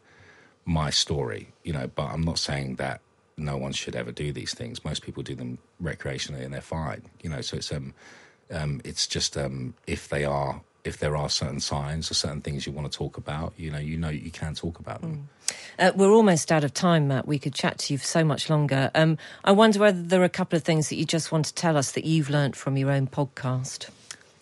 my 0.63 0.91
story. 0.91 1.49
You 1.63 1.73
know, 1.73 1.87
but 1.87 2.05
I'm 2.05 2.21
not 2.21 2.37
saying 2.37 2.75
that 2.75 3.01
no 3.35 3.57
one 3.57 3.71
should 3.71 3.95
ever 3.95 4.11
do 4.11 4.31
these 4.31 4.53
things. 4.53 4.85
Most 4.85 5.01
people 5.01 5.23
do 5.23 5.33
them 5.33 5.57
recreationally 5.81 6.45
and 6.45 6.53
they're 6.53 6.61
fine. 6.61 7.01
You 7.23 7.31
know, 7.31 7.41
so 7.41 7.57
it's 7.57 7.71
um 7.73 7.95
um, 8.51 8.81
it's 8.83 9.07
just 9.07 9.37
um, 9.37 9.73
if 9.87 10.09
they 10.09 10.25
are 10.25 10.61
if 10.83 10.97
there 10.97 11.15
are 11.15 11.29
certain 11.29 11.59
signs 11.59 12.09
or 12.09 12.13
certain 12.13 12.41
things 12.41 12.65
you 12.65 12.71
want 12.71 12.91
to 12.91 12.97
talk 12.97 13.17
about, 13.17 13.53
you 13.57 13.69
know, 13.69 13.77
you 13.77 13.97
know 13.97 14.09
you 14.09 14.31
can 14.31 14.55
talk 14.55 14.79
about 14.79 15.01
them. 15.01 15.29
Uh, 15.77 15.91
we're 15.95 16.11
almost 16.11 16.51
out 16.51 16.63
of 16.63 16.73
time, 16.73 17.07
Matt. 17.07 17.27
We 17.27 17.39
could 17.39 17.53
chat 17.53 17.77
to 17.79 17.93
you 17.93 17.97
for 17.97 18.05
so 18.05 18.23
much 18.23 18.49
longer. 18.49 18.91
Um, 18.95 19.17
I 19.43 19.51
wonder 19.51 19.79
whether 19.79 20.01
there 20.01 20.21
are 20.21 20.25
a 20.25 20.29
couple 20.29 20.57
of 20.57 20.63
things 20.63 20.89
that 20.89 20.95
you 20.95 21.05
just 21.05 21.31
want 21.31 21.45
to 21.45 21.53
tell 21.53 21.77
us 21.77 21.91
that 21.91 22.05
you've 22.05 22.29
learnt 22.29 22.55
from 22.55 22.77
your 22.77 22.91
own 22.91 23.07
podcast. 23.07 23.89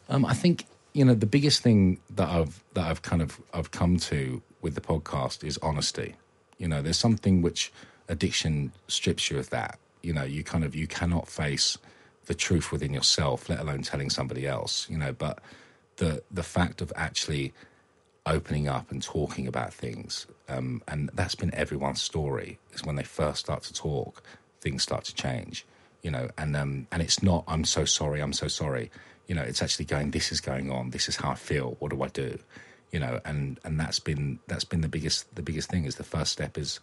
Um, 0.08 0.26
I 0.26 0.34
think 0.34 0.66
you 0.94 1.06
know 1.06 1.14
the 1.14 1.26
biggest 1.26 1.62
thing 1.62 2.00
that 2.16 2.30
I've 2.30 2.64
that 2.74 2.86
I've 2.86 3.02
kind 3.02 3.22
of 3.22 3.40
I've 3.54 3.72
come 3.72 3.98
to 3.98 4.42
with 4.62 4.76
the 4.76 4.82
podcast 4.82 5.44
is 5.44 5.58
honesty. 5.62 6.16
You 6.58 6.68
know, 6.68 6.82
there's 6.82 7.00
something 7.00 7.42
which 7.42 7.72
addiction 8.08 8.72
strips 8.88 9.30
you 9.30 9.38
of 9.38 9.50
that. 9.52 9.80
You 10.02 10.14
know, 10.14 10.24
you 10.24 10.44
kind 10.44 10.64
of 10.64 10.76
you 10.76 10.88
cannot 10.88 11.28
face 11.28 11.78
the 12.26 12.34
truth 12.34 12.72
within 12.72 12.94
yourself, 12.94 13.50
let 13.50 13.60
alone 13.60 13.82
telling 13.84 14.10
somebody 14.10 14.48
else. 14.48 14.90
You 14.90 14.98
know, 14.98 15.14
but 15.14 15.40
the 16.00 16.24
the 16.32 16.44
fact 16.44 16.82
of 16.82 16.92
actually 16.96 17.54
opening 18.26 18.68
up 18.68 18.92
and 18.92 19.02
talking 19.02 19.48
about 19.48 19.74
things, 19.74 20.28
um, 20.48 20.82
and 20.88 21.10
that's 21.14 21.36
been 21.36 21.54
everyone's 21.54 22.02
story. 22.02 22.58
Is 22.74 22.84
when 22.84 22.96
they 22.96 23.04
first 23.04 23.40
start 23.42 23.64
to 23.64 23.74
talk, 23.74 24.24
things 24.62 24.84
start 24.84 25.04
to 25.06 25.16
change. 25.16 25.66
You 26.02 26.12
know, 26.12 26.30
and 26.38 26.56
um, 26.56 26.88
and 26.92 27.02
it's 27.02 27.22
not 27.22 27.44
I'm 27.48 27.66
so 27.66 27.86
sorry, 27.86 28.22
I'm 28.22 28.34
so 28.34 28.48
sorry. 28.48 28.90
You 29.28 29.36
know, 29.36 29.44
it's 29.44 29.62
actually 29.62 29.86
going. 29.86 30.12
This 30.12 30.32
is 30.32 30.42
going 30.42 30.72
on. 30.72 30.90
This 30.90 31.08
is 31.08 31.18
how 31.18 31.32
I 31.32 31.36
feel. 31.36 31.76
What 31.80 31.92
do 31.92 32.02
I 32.02 32.08
do? 32.08 32.40
You 32.92 33.00
know, 33.00 33.20
and 33.26 33.60
and 33.64 33.80
that's 33.80 34.00
been 34.00 34.40
that's 34.48 34.64
been 34.64 34.82
the 34.82 34.88
biggest 34.88 35.34
the 35.36 35.44
biggest 35.44 35.70
thing. 35.70 35.86
Is 35.86 35.96
the 35.96 36.04
first 36.04 36.32
step 36.32 36.58
is, 36.58 36.80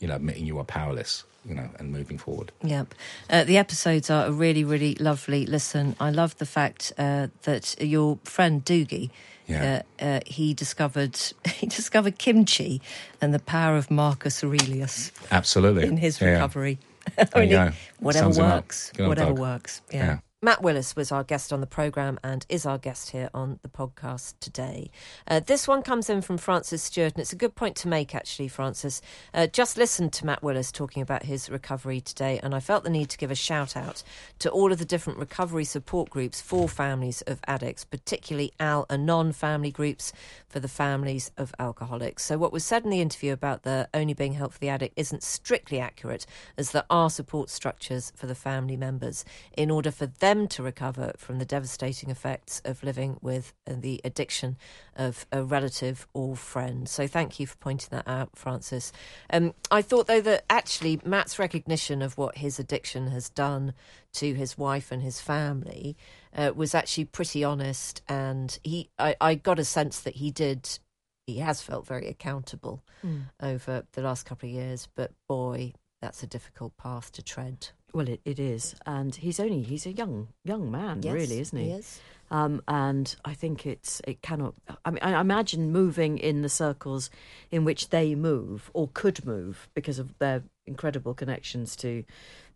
you 0.00 0.08
know, 0.08 0.16
admitting 0.16 0.46
you 0.46 0.58
are 0.58 0.64
powerless. 0.64 1.24
You 1.48 1.54
know, 1.54 1.70
and 1.78 1.90
moving 1.90 2.18
forward. 2.18 2.52
Yep. 2.62 2.94
Uh, 3.30 3.44
the 3.44 3.56
episodes 3.56 4.10
are 4.10 4.26
a 4.26 4.30
really, 4.30 4.62
really 4.62 4.94
lovely 4.96 5.46
listen. 5.46 5.96
I 5.98 6.10
love 6.10 6.36
the 6.36 6.44
fact 6.44 6.92
uh, 6.98 7.28
that 7.44 7.76
your 7.80 8.18
friend 8.24 8.62
Doogie, 8.62 9.08
Yeah. 9.46 9.80
uh, 9.98 10.04
uh, 10.04 10.20
he 10.26 10.52
discovered 10.52 11.18
he 11.46 11.66
discovered 11.66 12.18
kimchi 12.18 12.82
and 13.22 13.32
the 13.32 13.38
power 13.38 13.78
of 13.78 13.90
Marcus 13.90 14.44
Aurelius 14.44 15.12
Absolutely. 15.30 15.86
in 15.86 15.96
his 15.96 16.20
Yeah, 16.20 16.26
yeah. 16.28 16.34
recovery. 16.34 16.78
I 17.34 17.46
mean, 17.46 17.72
whatever 18.00 18.28
works, 18.38 18.92
whatever 18.98 19.30
Doug. 19.30 19.38
works. 19.38 19.80
Yeah. 19.90 20.04
Yeah. 20.04 20.18
Matt 20.42 20.62
Willis 20.62 20.96
was 20.96 21.12
our 21.12 21.22
guest 21.22 21.52
on 21.52 21.60
the 21.60 21.66
programme 21.66 22.18
and 22.24 22.46
is 22.48 22.64
our 22.64 22.78
guest 22.78 23.10
here 23.10 23.28
on 23.34 23.58
the 23.60 23.68
podcast 23.68 24.32
today. 24.40 24.90
Uh, 25.28 25.40
this 25.40 25.68
one 25.68 25.82
comes 25.82 26.08
in 26.08 26.22
from 26.22 26.38
Francis 26.38 26.82
Stewart, 26.82 27.12
and 27.12 27.20
it's 27.20 27.34
a 27.34 27.36
good 27.36 27.54
point 27.54 27.76
to 27.76 27.88
make, 27.88 28.14
actually, 28.14 28.48
Francis. 28.48 29.02
Uh, 29.34 29.46
just 29.46 29.76
listened 29.76 30.14
to 30.14 30.24
Matt 30.24 30.42
Willis 30.42 30.72
talking 30.72 31.02
about 31.02 31.24
his 31.24 31.50
recovery 31.50 32.00
today, 32.00 32.40
and 32.42 32.54
I 32.54 32.60
felt 32.60 32.84
the 32.84 32.88
need 32.90 33.10
to 33.10 33.18
give 33.18 33.30
a 33.30 33.34
shout 33.34 33.76
out 33.76 34.02
to 34.38 34.48
all 34.48 34.72
of 34.72 34.78
the 34.78 34.86
different 34.86 35.18
recovery 35.18 35.66
support 35.66 36.08
groups 36.08 36.40
for 36.40 36.70
families 36.70 37.20
of 37.26 37.40
addicts, 37.46 37.84
particularly 37.84 38.54
Al 38.58 38.86
Anon 38.88 39.32
family 39.32 39.70
groups 39.70 40.10
for 40.48 40.58
the 40.58 40.68
families 40.68 41.30
of 41.36 41.54
alcoholics. 41.58 42.24
So, 42.24 42.38
what 42.38 42.50
was 42.50 42.64
said 42.64 42.84
in 42.84 42.90
the 42.90 43.02
interview 43.02 43.34
about 43.34 43.64
there 43.64 43.88
only 43.92 44.14
being 44.14 44.32
help 44.32 44.54
for 44.54 44.58
the 44.58 44.70
addict 44.70 44.94
isn't 44.96 45.22
strictly 45.22 45.80
accurate, 45.80 46.24
as 46.56 46.70
there 46.70 46.86
are 46.88 47.10
support 47.10 47.50
structures 47.50 48.10
for 48.16 48.26
the 48.26 48.34
family 48.34 48.78
members 48.78 49.22
in 49.54 49.70
order 49.70 49.90
for 49.90 50.06
them 50.06 50.29
to 50.48 50.62
recover 50.62 51.12
from 51.16 51.38
the 51.38 51.44
devastating 51.44 52.10
effects 52.10 52.60
of 52.64 52.82
living 52.82 53.18
with 53.20 53.52
uh, 53.68 53.74
the 53.78 54.00
addiction 54.04 54.56
of 54.96 55.26
a 55.32 55.42
relative 55.42 56.06
or 56.14 56.36
friend. 56.36 56.88
So, 56.88 57.06
thank 57.06 57.40
you 57.40 57.46
for 57.46 57.56
pointing 57.58 57.88
that 57.90 58.08
out, 58.08 58.30
Francis. 58.34 58.92
Um, 59.30 59.54
I 59.70 59.82
thought, 59.82 60.06
though, 60.06 60.20
that 60.20 60.44
actually 60.48 61.00
Matt's 61.04 61.38
recognition 61.38 62.02
of 62.02 62.16
what 62.16 62.38
his 62.38 62.58
addiction 62.58 63.08
has 63.08 63.28
done 63.28 63.74
to 64.14 64.34
his 64.34 64.56
wife 64.56 64.90
and 64.90 65.02
his 65.02 65.20
family 65.20 65.96
uh, 66.34 66.52
was 66.54 66.74
actually 66.74 67.04
pretty 67.06 67.44
honest, 67.44 68.02
and 68.08 68.58
he, 68.62 68.88
I, 68.98 69.16
I 69.20 69.34
got 69.34 69.58
a 69.58 69.64
sense 69.64 70.00
that 70.00 70.16
he 70.16 70.30
did 70.30 70.78
he 71.26 71.38
has 71.38 71.62
felt 71.62 71.86
very 71.86 72.08
accountable 72.08 72.82
over 73.40 73.84
the 73.92 74.02
last 74.02 74.24
couple 74.24 74.48
of 74.48 74.54
years. 74.54 74.88
But 74.94 75.12
boy, 75.28 75.74
that's 76.00 76.22
a 76.22 76.26
difficult 76.26 76.76
path 76.76 77.12
to 77.12 77.22
tread. 77.22 77.68
Well, 77.92 78.08
it, 78.08 78.20
it 78.24 78.38
is, 78.38 78.74
and 78.86 79.14
he's 79.14 79.40
only 79.40 79.62
he's 79.62 79.84
a 79.86 79.92
young 79.92 80.28
young 80.44 80.70
man, 80.70 81.00
Yes, 81.02 81.12
really, 81.14 81.40
isn't 81.40 81.58
he? 81.58 81.64
he 81.66 81.70
is. 81.72 82.00
Um, 82.32 82.62
and 82.68 83.16
I 83.24 83.34
think 83.34 83.66
it's 83.66 84.00
it 84.06 84.22
cannot. 84.22 84.54
I 84.84 84.90
mean, 84.92 85.02
I 85.02 85.20
imagine 85.20 85.72
moving 85.72 86.16
in 86.18 86.42
the 86.42 86.48
circles 86.48 87.10
in 87.50 87.64
which 87.64 87.88
they 87.90 88.14
move 88.14 88.70
or 88.72 88.88
could 88.94 89.26
move 89.26 89.68
because 89.74 89.98
of 89.98 90.16
their 90.18 90.44
incredible 90.66 91.12
connections 91.14 91.74
to. 91.76 92.04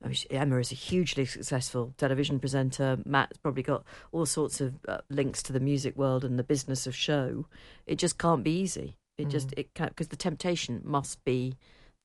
I 0.04 0.08
mean, 0.08 0.16
Emma 0.30 0.58
is 0.58 0.70
a 0.70 0.74
hugely 0.76 1.24
successful 1.24 1.94
television 1.96 2.38
presenter. 2.38 2.98
Matt's 3.04 3.38
probably 3.38 3.62
got 3.64 3.82
all 4.12 4.26
sorts 4.26 4.60
of 4.60 4.74
uh, 4.86 4.98
links 5.08 5.42
to 5.44 5.52
the 5.52 5.60
music 5.60 5.96
world 5.96 6.24
and 6.24 6.38
the 6.38 6.44
business 6.44 6.86
of 6.86 6.94
show. 6.94 7.46
It 7.86 7.96
just 7.96 8.18
can't 8.18 8.44
be 8.44 8.52
easy. 8.60 8.96
It 9.18 9.28
just 9.28 9.48
Mm. 9.48 9.58
it 9.58 9.74
can't 9.74 9.90
because 9.90 10.08
the 10.08 10.16
temptation 10.16 10.82
must 10.84 11.24
be 11.24 11.56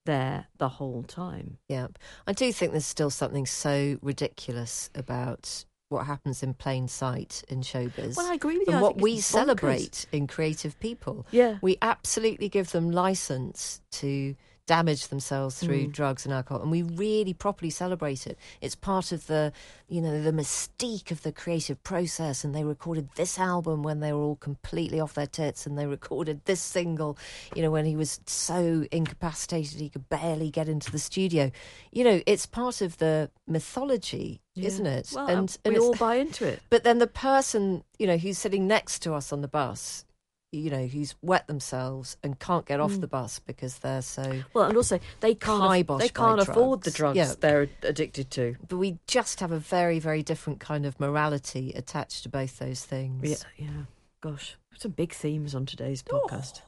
there 0.06 0.47
the 0.58 0.70
whole 0.70 1.04
time. 1.04 1.58
Yeah, 1.68 1.88
I 2.28 2.34
do 2.34 2.52
think 2.52 2.72
there's 2.72 2.86
still 2.86 3.10
something 3.10 3.45
so 3.45 3.97
ridiculous 4.02 4.89
about 4.95 5.66
what 5.89 6.06
happens 6.06 6.43
in 6.43 6.54
plain 6.54 6.88
sight 6.88 7.43
in 7.50 7.62
showbiz. 7.62 8.16
Well, 8.16 8.32
I 8.32 8.36
agree 8.36 8.58
with 8.60 8.68
you. 8.68 8.74
And 8.74 8.82
what 8.82 9.02
we 9.02 9.18
bonkers. 9.18 9.24
celebrate 9.24 10.06
in 10.12 10.28
creative 10.28 10.80
people. 10.80 11.26
Yeah. 11.32 11.58
We 11.62 11.78
absolutely 11.82 12.47
give 12.47 12.72
them 12.72 12.91
license 12.91 13.82
to 13.93 14.36
damage 14.70 15.07
themselves 15.07 15.57
through 15.59 15.88
Mm. 15.88 15.91
drugs 15.91 16.26
and 16.26 16.34
alcohol 16.34 16.61
and 16.61 16.70
we 16.70 16.84
really 16.84 17.34
properly 17.34 17.72
celebrate 17.72 18.28
it 18.28 18.38
it's 18.61 18.76
part 18.76 19.11
of 19.11 19.26
the 19.26 19.51
you 19.88 19.99
know 19.99 20.22
the 20.22 20.32
mystique 20.32 21.09
of 21.09 21.24
the 21.24 21.32
creative 21.32 21.82
process 21.84 22.43
and 22.43 22.53
they 22.53 22.63
recorded 22.63 23.07
this 23.15 23.39
album 23.39 23.82
when 23.82 23.99
they 23.99 24.13
were 24.13 24.22
all 24.30 24.36
completely 24.36 24.99
off 24.99 25.15
their 25.15 25.26
tits 25.41 25.65
and 25.65 25.76
they 25.76 25.88
recorded 25.88 26.38
this 26.45 26.59
single 26.61 27.17
you 27.55 27.63
know 27.63 27.72
when 27.72 27.86
he 27.86 27.95
was 27.95 28.20
so 28.28 28.86
incapacitated 28.91 29.80
he 29.80 29.89
could 29.89 30.07
barely 30.09 30.51
get 30.51 30.70
into 30.70 30.91
the 30.91 30.99
studio 30.99 31.49
you 31.91 32.03
know 32.03 32.22
it's 32.28 32.45
part 32.45 32.80
of 32.82 32.97
the 32.99 33.32
mythology 33.47 34.39
Yeah. 34.53 34.67
isn't 34.67 34.86
it 34.86 35.11
Well, 35.15 35.28
and 35.28 35.57
we 35.65 35.72
it's- 35.72 35.84
all 35.84 35.95
buy 35.95 36.15
into 36.15 36.45
it. 36.45 36.61
but 36.70 36.84
then 36.84 36.99
the 36.99 37.07
person, 37.07 37.84
you 37.97 38.05
know, 38.07 38.17
who's 38.17 38.38
sitting 38.38 38.67
next 38.67 38.99
to 39.03 39.13
us 39.13 39.32
on 39.34 39.41
the 39.41 39.47
bus, 39.47 40.05
you 40.52 40.70
know, 40.72 40.88
who's 40.88 41.14
wet 41.22 41.45
themselves 41.47 42.18
and 42.24 42.39
can't 42.39 42.66
get 42.66 42.80
off 42.80 42.93
Mm. 42.93 43.02
the 43.02 43.08
bus 43.08 43.39
because 43.39 43.80
they're 43.80 44.02
so. 44.02 44.43
Well, 44.54 44.66
and 44.66 44.76
also 44.78 45.00
they 45.20 45.36
can't 45.36 45.88
they 46.00 46.10
can't 46.10 46.39
afford 46.41 46.82
the 46.84 46.91
drugs. 46.91 47.16
drugs 47.16 47.18
Yeah. 47.18 47.36
they're 47.39 47.70
addicted 47.84 48.32
to. 48.32 48.56
But 48.68 48.78
we 48.78 48.97
just 49.08 49.39
have 49.41 49.52
a 49.52 49.60
very, 49.60 50.00
very 50.00 50.24
different 50.24 50.60
kind 50.60 50.86
of 50.86 51.00
morality 51.00 51.72
attached 51.76 52.24
to 52.24 52.30
both 52.30 52.58
those 52.60 52.84
things. 52.84 53.30
Yeah, 53.30 53.66
yeah. 53.68 53.84
Gosh, 54.22 54.58
some 54.78 54.91
big 54.91 55.14
themes 55.14 55.54
on 55.54 55.66
today's 55.66 56.02
podcast. 56.04 56.62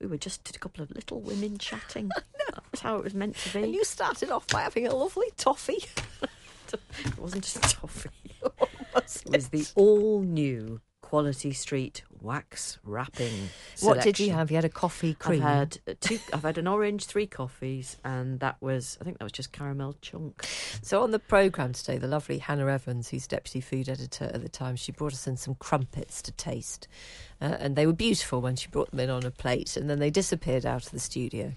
We 0.00 0.06
were 0.06 0.16
just 0.18 0.54
a 0.54 0.58
couple 0.58 0.82
of 0.82 0.90
little 0.90 1.20
women 1.20 1.56
chatting. 1.58 2.10
That's 2.54 2.80
how 2.80 2.96
it 2.96 3.04
was 3.04 3.14
meant 3.14 3.36
to 3.36 3.52
be 3.52 3.62
And 3.64 3.74
you 3.74 3.84
started 3.84 4.30
off 4.30 4.46
by 4.48 4.62
having 4.62 4.86
a 4.86 4.94
lovely 4.94 5.30
toffee. 5.36 5.84
It 7.04 7.18
wasn't 7.18 7.44
just 7.44 7.62
toffee. 7.78 8.10
It 8.96 9.22
was 9.30 9.48
the 9.50 9.66
all 9.76 10.22
new 10.22 10.80
Quality 11.14 11.52
Street 11.52 12.02
wax 12.20 12.80
wrapping. 12.82 13.48
What 13.82 14.02
did 14.02 14.18
you 14.18 14.32
have? 14.32 14.50
You 14.50 14.56
had 14.56 14.64
a 14.64 14.68
coffee 14.68 15.14
cream. 15.14 15.44
I've 15.44 15.48
had 15.48 16.00
two. 16.00 16.18
I've 16.32 16.42
had 16.42 16.58
an 16.58 16.66
orange, 16.66 17.06
three 17.06 17.28
coffees, 17.28 17.98
and 18.04 18.40
that 18.40 18.56
was. 18.60 18.98
I 19.00 19.04
think 19.04 19.18
that 19.18 19.24
was 19.24 19.30
just 19.30 19.52
caramel 19.52 19.94
chunk. 20.00 20.42
So 20.82 21.04
on 21.04 21.12
the 21.12 21.20
programme 21.20 21.72
today, 21.72 21.98
the 21.98 22.08
lovely 22.08 22.38
Hannah 22.38 22.66
Evans, 22.66 23.10
who's 23.10 23.28
deputy 23.28 23.60
food 23.60 23.88
editor 23.88 24.24
at 24.24 24.42
the 24.42 24.48
time, 24.48 24.74
she 24.74 24.90
brought 24.90 25.12
us 25.12 25.28
in 25.28 25.36
some 25.36 25.54
crumpets 25.54 26.20
to 26.22 26.32
taste, 26.32 26.88
uh, 27.40 27.58
and 27.60 27.76
they 27.76 27.86
were 27.86 27.92
beautiful 27.92 28.40
when 28.40 28.56
she 28.56 28.66
brought 28.66 28.90
them 28.90 28.98
in 28.98 29.08
on 29.08 29.24
a 29.24 29.30
plate, 29.30 29.76
and 29.76 29.88
then 29.88 30.00
they 30.00 30.10
disappeared 30.10 30.66
out 30.66 30.84
of 30.84 30.90
the 30.90 30.98
studio, 30.98 31.52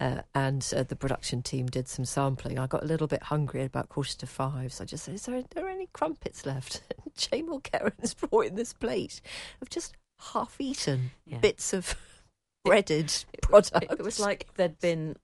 uh, 0.00 0.22
and 0.34 0.66
uh, 0.74 0.82
the 0.82 0.96
production 0.96 1.42
team 1.42 1.66
did 1.66 1.86
some 1.86 2.04
sampling. 2.04 2.58
I 2.58 2.66
got 2.66 2.82
a 2.82 2.86
little 2.86 3.06
bit 3.06 3.24
hungry 3.24 3.60
at 3.60 3.66
about 3.66 3.88
quarter 3.90 4.16
to 4.16 4.26
five, 4.26 4.72
so 4.72 4.82
I 4.82 4.86
just 4.86 5.04
said, 5.04 5.14
"Is 5.14 5.26
there, 5.26 5.36
are 5.36 5.42
there 5.54 5.68
any 5.68 5.88
crumpets 5.92 6.46
left?" 6.46 6.82
Jane 7.16 7.48
Mulkerrins 7.48 8.16
brought 8.30 8.46
in 8.46 8.54
this 8.56 8.72
plate 8.72 9.20
of 9.60 9.68
just 9.70 9.94
half-eaten 10.32 11.10
Yeah. 11.26 11.38
bits 11.38 11.72
of 11.72 11.94
breaded 12.64 13.12
products. 13.42 13.92
It 13.92 14.02
was 14.02 14.18
like 14.20 14.48
there'd 14.56 14.80
been. 14.80 15.16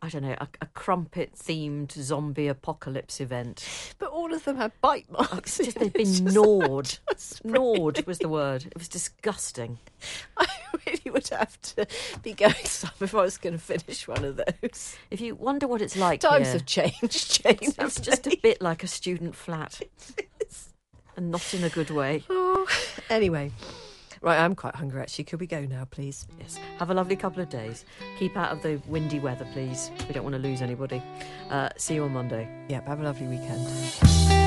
I 0.00 0.08
don't 0.08 0.22
know, 0.22 0.36
a, 0.38 0.48
a 0.60 0.66
crumpet 0.74 1.32
themed 1.34 1.92
zombie 1.92 2.48
apocalypse 2.48 3.20
event. 3.20 3.66
but 3.98 4.10
all 4.10 4.32
of 4.32 4.44
them 4.44 4.56
had 4.56 4.72
bite 4.80 5.10
marks. 5.10 5.58
Just 5.58 5.78
they'd 5.78 5.92
been 5.92 6.06
Just 6.06 6.22
gnawed. 6.22 6.98
just 7.10 7.44
gnawed 7.44 8.04
was 8.06 8.18
the 8.18 8.28
word. 8.28 8.64
It 8.66 8.76
was 8.76 8.88
disgusting. 8.88 9.78
I 10.36 10.46
really 10.86 11.10
would 11.10 11.28
have 11.28 11.60
to 11.62 11.86
be 12.22 12.32
going 12.32 12.54
some 12.64 12.90
if 13.00 13.14
I 13.14 13.22
was 13.22 13.38
going 13.38 13.54
to 13.54 13.58
finish 13.62 14.06
one 14.06 14.24
of 14.24 14.36
those. 14.36 14.96
If 15.10 15.20
you 15.20 15.34
wonder 15.34 15.66
what 15.66 15.82
it's 15.82 15.96
like, 15.96 16.20
Times 16.20 16.46
here, 16.46 16.52
have 16.54 16.66
changed, 16.66 17.42
Jane. 17.42 17.58
it's, 17.60 17.78
it's 17.78 18.00
just 18.00 18.26
a 18.26 18.38
bit 18.42 18.62
like 18.62 18.82
a 18.82 18.88
student 18.88 19.34
flat, 19.34 19.80
and 21.16 21.30
not 21.30 21.52
in 21.54 21.64
a 21.64 21.68
good 21.68 21.90
way. 21.90 22.24
Oh, 22.30 22.66
anyway, 23.10 23.50
right, 24.22 24.38
I'm 24.38 24.54
quite 24.54 24.74
hungry 24.74 25.02
actually. 25.02 25.24
Could 25.24 25.40
we 25.40 25.46
go 25.46 25.62
now, 25.62 25.86
please? 25.90 26.26
Yes. 26.38 26.58
Have 26.78 26.90
a 26.90 26.94
lovely 26.94 27.16
couple 27.16 27.42
of 27.42 27.48
days. 27.48 27.84
Keep 28.18 28.36
out 28.36 28.52
of 28.52 28.62
the 28.62 28.80
windy 28.86 29.18
weather, 29.18 29.46
please. 29.52 29.90
We 30.06 30.14
don't 30.14 30.24
want 30.24 30.34
to 30.34 30.42
lose 30.42 30.62
anybody. 30.62 31.02
Uh, 31.50 31.68
see 31.76 31.94
you 31.94 32.04
on 32.04 32.12
Monday. 32.12 32.48
Yep, 32.68 32.86
have 32.86 33.00
a 33.00 33.04
lovely 33.04 33.26
weekend. 33.26 34.41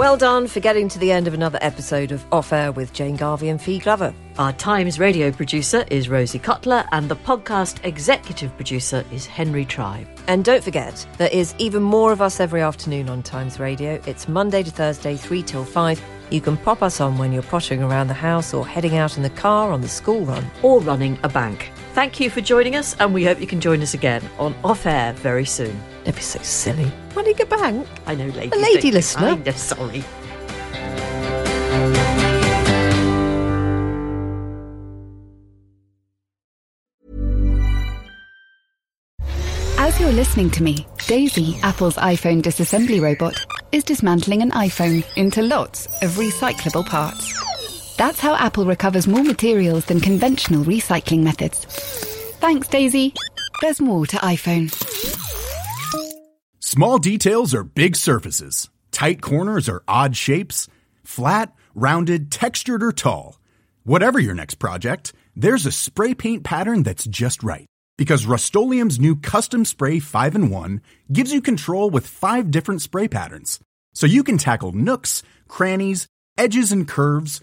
Well 0.00 0.16
done 0.16 0.46
for 0.46 0.60
getting 0.60 0.88
to 0.88 0.98
the 0.98 1.12
end 1.12 1.28
of 1.28 1.34
another 1.34 1.58
episode 1.60 2.10
of 2.10 2.24
Off 2.32 2.54
Air 2.54 2.72
with 2.72 2.94
Jane 2.94 3.16
Garvey 3.16 3.50
and 3.50 3.60
Fi 3.60 3.76
Glover. 3.76 4.14
Our 4.38 4.54
Times 4.54 4.98
radio 4.98 5.30
producer 5.30 5.84
is 5.90 6.08
Rosie 6.08 6.38
Cutler, 6.38 6.86
and 6.92 7.10
the 7.10 7.16
podcast 7.16 7.84
executive 7.84 8.50
producer 8.56 9.04
is 9.12 9.26
Henry 9.26 9.66
Tribe. 9.66 10.08
And 10.26 10.42
don't 10.42 10.64
forget, 10.64 11.06
there 11.18 11.28
is 11.28 11.54
even 11.58 11.82
more 11.82 12.12
of 12.12 12.22
us 12.22 12.40
every 12.40 12.62
afternoon 12.62 13.10
on 13.10 13.22
Times 13.22 13.60
Radio. 13.60 14.00
It's 14.06 14.26
Monday 14.26 14.62
to 14.62 14.70
Thursday, 14.70 15.16
3 15.16 15.42
till 15.42 15.66
5. 15.66 16.02
You 16.30 16.40
can 16.40 16.56
pop 16.56 16.82
us 16.82 16.98
on 17.02 17.18
when 17.18 17.30
you're 17.30 17.42
pottering 17.42 17.82
around 17.82 18.08
the 18.08 18.14
house 18.14 18.54
or 18.54 18.66
heading 18.66 18.96
out 18.96 19.18
in 19.18 19.22
the 19.22 19.28
car 19.28 19.70
on 19.70 19.82
the 19.82 19.88
school 19.88 20.24
run. 20.24 20.50
or 20.62 20.80
running 20.80 21.18
a 21.24 21.28
bank. 21.28 21.70
Thank 21.92 22.20
you 22.20 22.30
for 22.30 22.40
joining 22.40 22.76
us, 22.76 22.94
and 23.00 23.12
we 23.12 23.24
hope 23.24 23.40
you 23.40 23.46
can 23.46 23.60
join 23.60 23.82
us 23.82 23.94
again 23.94 24.22
on 24.38 24.54
Off 24.64 24.86
Air 24.86 25.12
very 25.14 25.44
soon. 25.44 25.78
Don't 26.04 26.14
be 26.14 26.22
so 26.22 26.40
silly. 26.42 26.90
Running 27.14 27.40
a 27.40 27.46
bank? 27.46 27.86
I 28.06 28.14
know, 28.14 28.26
lady. 28.28 28.56
A 28.56 28.60
lady 28.60 28.80
don't- 28.90 28.94
listener. 28.94 29.42
I'm 29.44 29.52
sorry. 29.54 30.04
As 39.78 39.98
you're 39.98 40.12
listening 40.12 40.50
to 40.50 40.62
me, 40.62 40.86
Daisy, 41.06 41.58
Apple's 41.62 41.96
iPhone 41.96 42.42
disassembly 42.42 43.00
robot, 43.00 43.44
is 43.72 43.82
dismantling 43.82 44.42
an 44.42 44.50
iPhone 44.52 45.04
into 45.16 45.42
lots 45.42 45.86
of 46.02 46.10
recyclable 46.12 46.86
parts. 46.86 47.49
That's 48.00 48.18
how 48.18 48.34
Apple 48.34 48.64
recovers 48.64 49.06
more 49.06 49.22
materials 49.22 49.84
than 49.84 50.00
conventional 50.00 50.64
recycling 50.64 51.18
methods. 51.18 51.66
Thanks, 52.40 52.66
Daisy. 52.66 53.12
There's 53.60 53.78
more 53.78 54.06
to 54.06 54.16
iPhone. 54.16 54.72
Small 56.60 56.96
details 56.96 57.52
are 57.52 57.62
big 57.62 57.94
surfaces. 57.96 58.70
Tight 58.90 59.20
corners 59.20 59.68
are 59.68 59.82
odd 59.86 60.16
shapes. 60.16 60.66
Flat, 61.04 61.54
rounded, 61.74 62.32
textured, 62.32 62.82
or 62.82 62.90
tall. 62.90 63.38
Whatever 63.84 64.18
your 64.18 64.34
next 64.34 64.54
project, 64.54 65.12
there's 65.36 65.66
a 65.66 65.70
spray 65.70 66.14
paint 66.14 66.42
pattern 66.42 66.82
that's 66.82 67.04
just 67.04 67.42
right. 67.42 67.66
Because 67.98 68.24
Rust-Oleum 68.24 68.88
Custom 69.16 69.66
Spray 69.66 69.98
5 69.98 70.36
in 70.36 70.48
1 70.48 70.80
gives 71.12 71.34
you 71.34 71.42
control 71.42 71.90
with 71.90 72.06
five 72.06 72.50
different 72.50 72.80
spray 72.80 73.08
patterns. 73.08 73.60
So 73.92 74.06
you 74.06 74.24
can 74.24 74.38
tackle 74.38 74.72
nooks, 74.72 75.22
crannies, 75.48 76.06
edges, 76.38 76.72
and 76.72 76.88
curves 76.88 77.42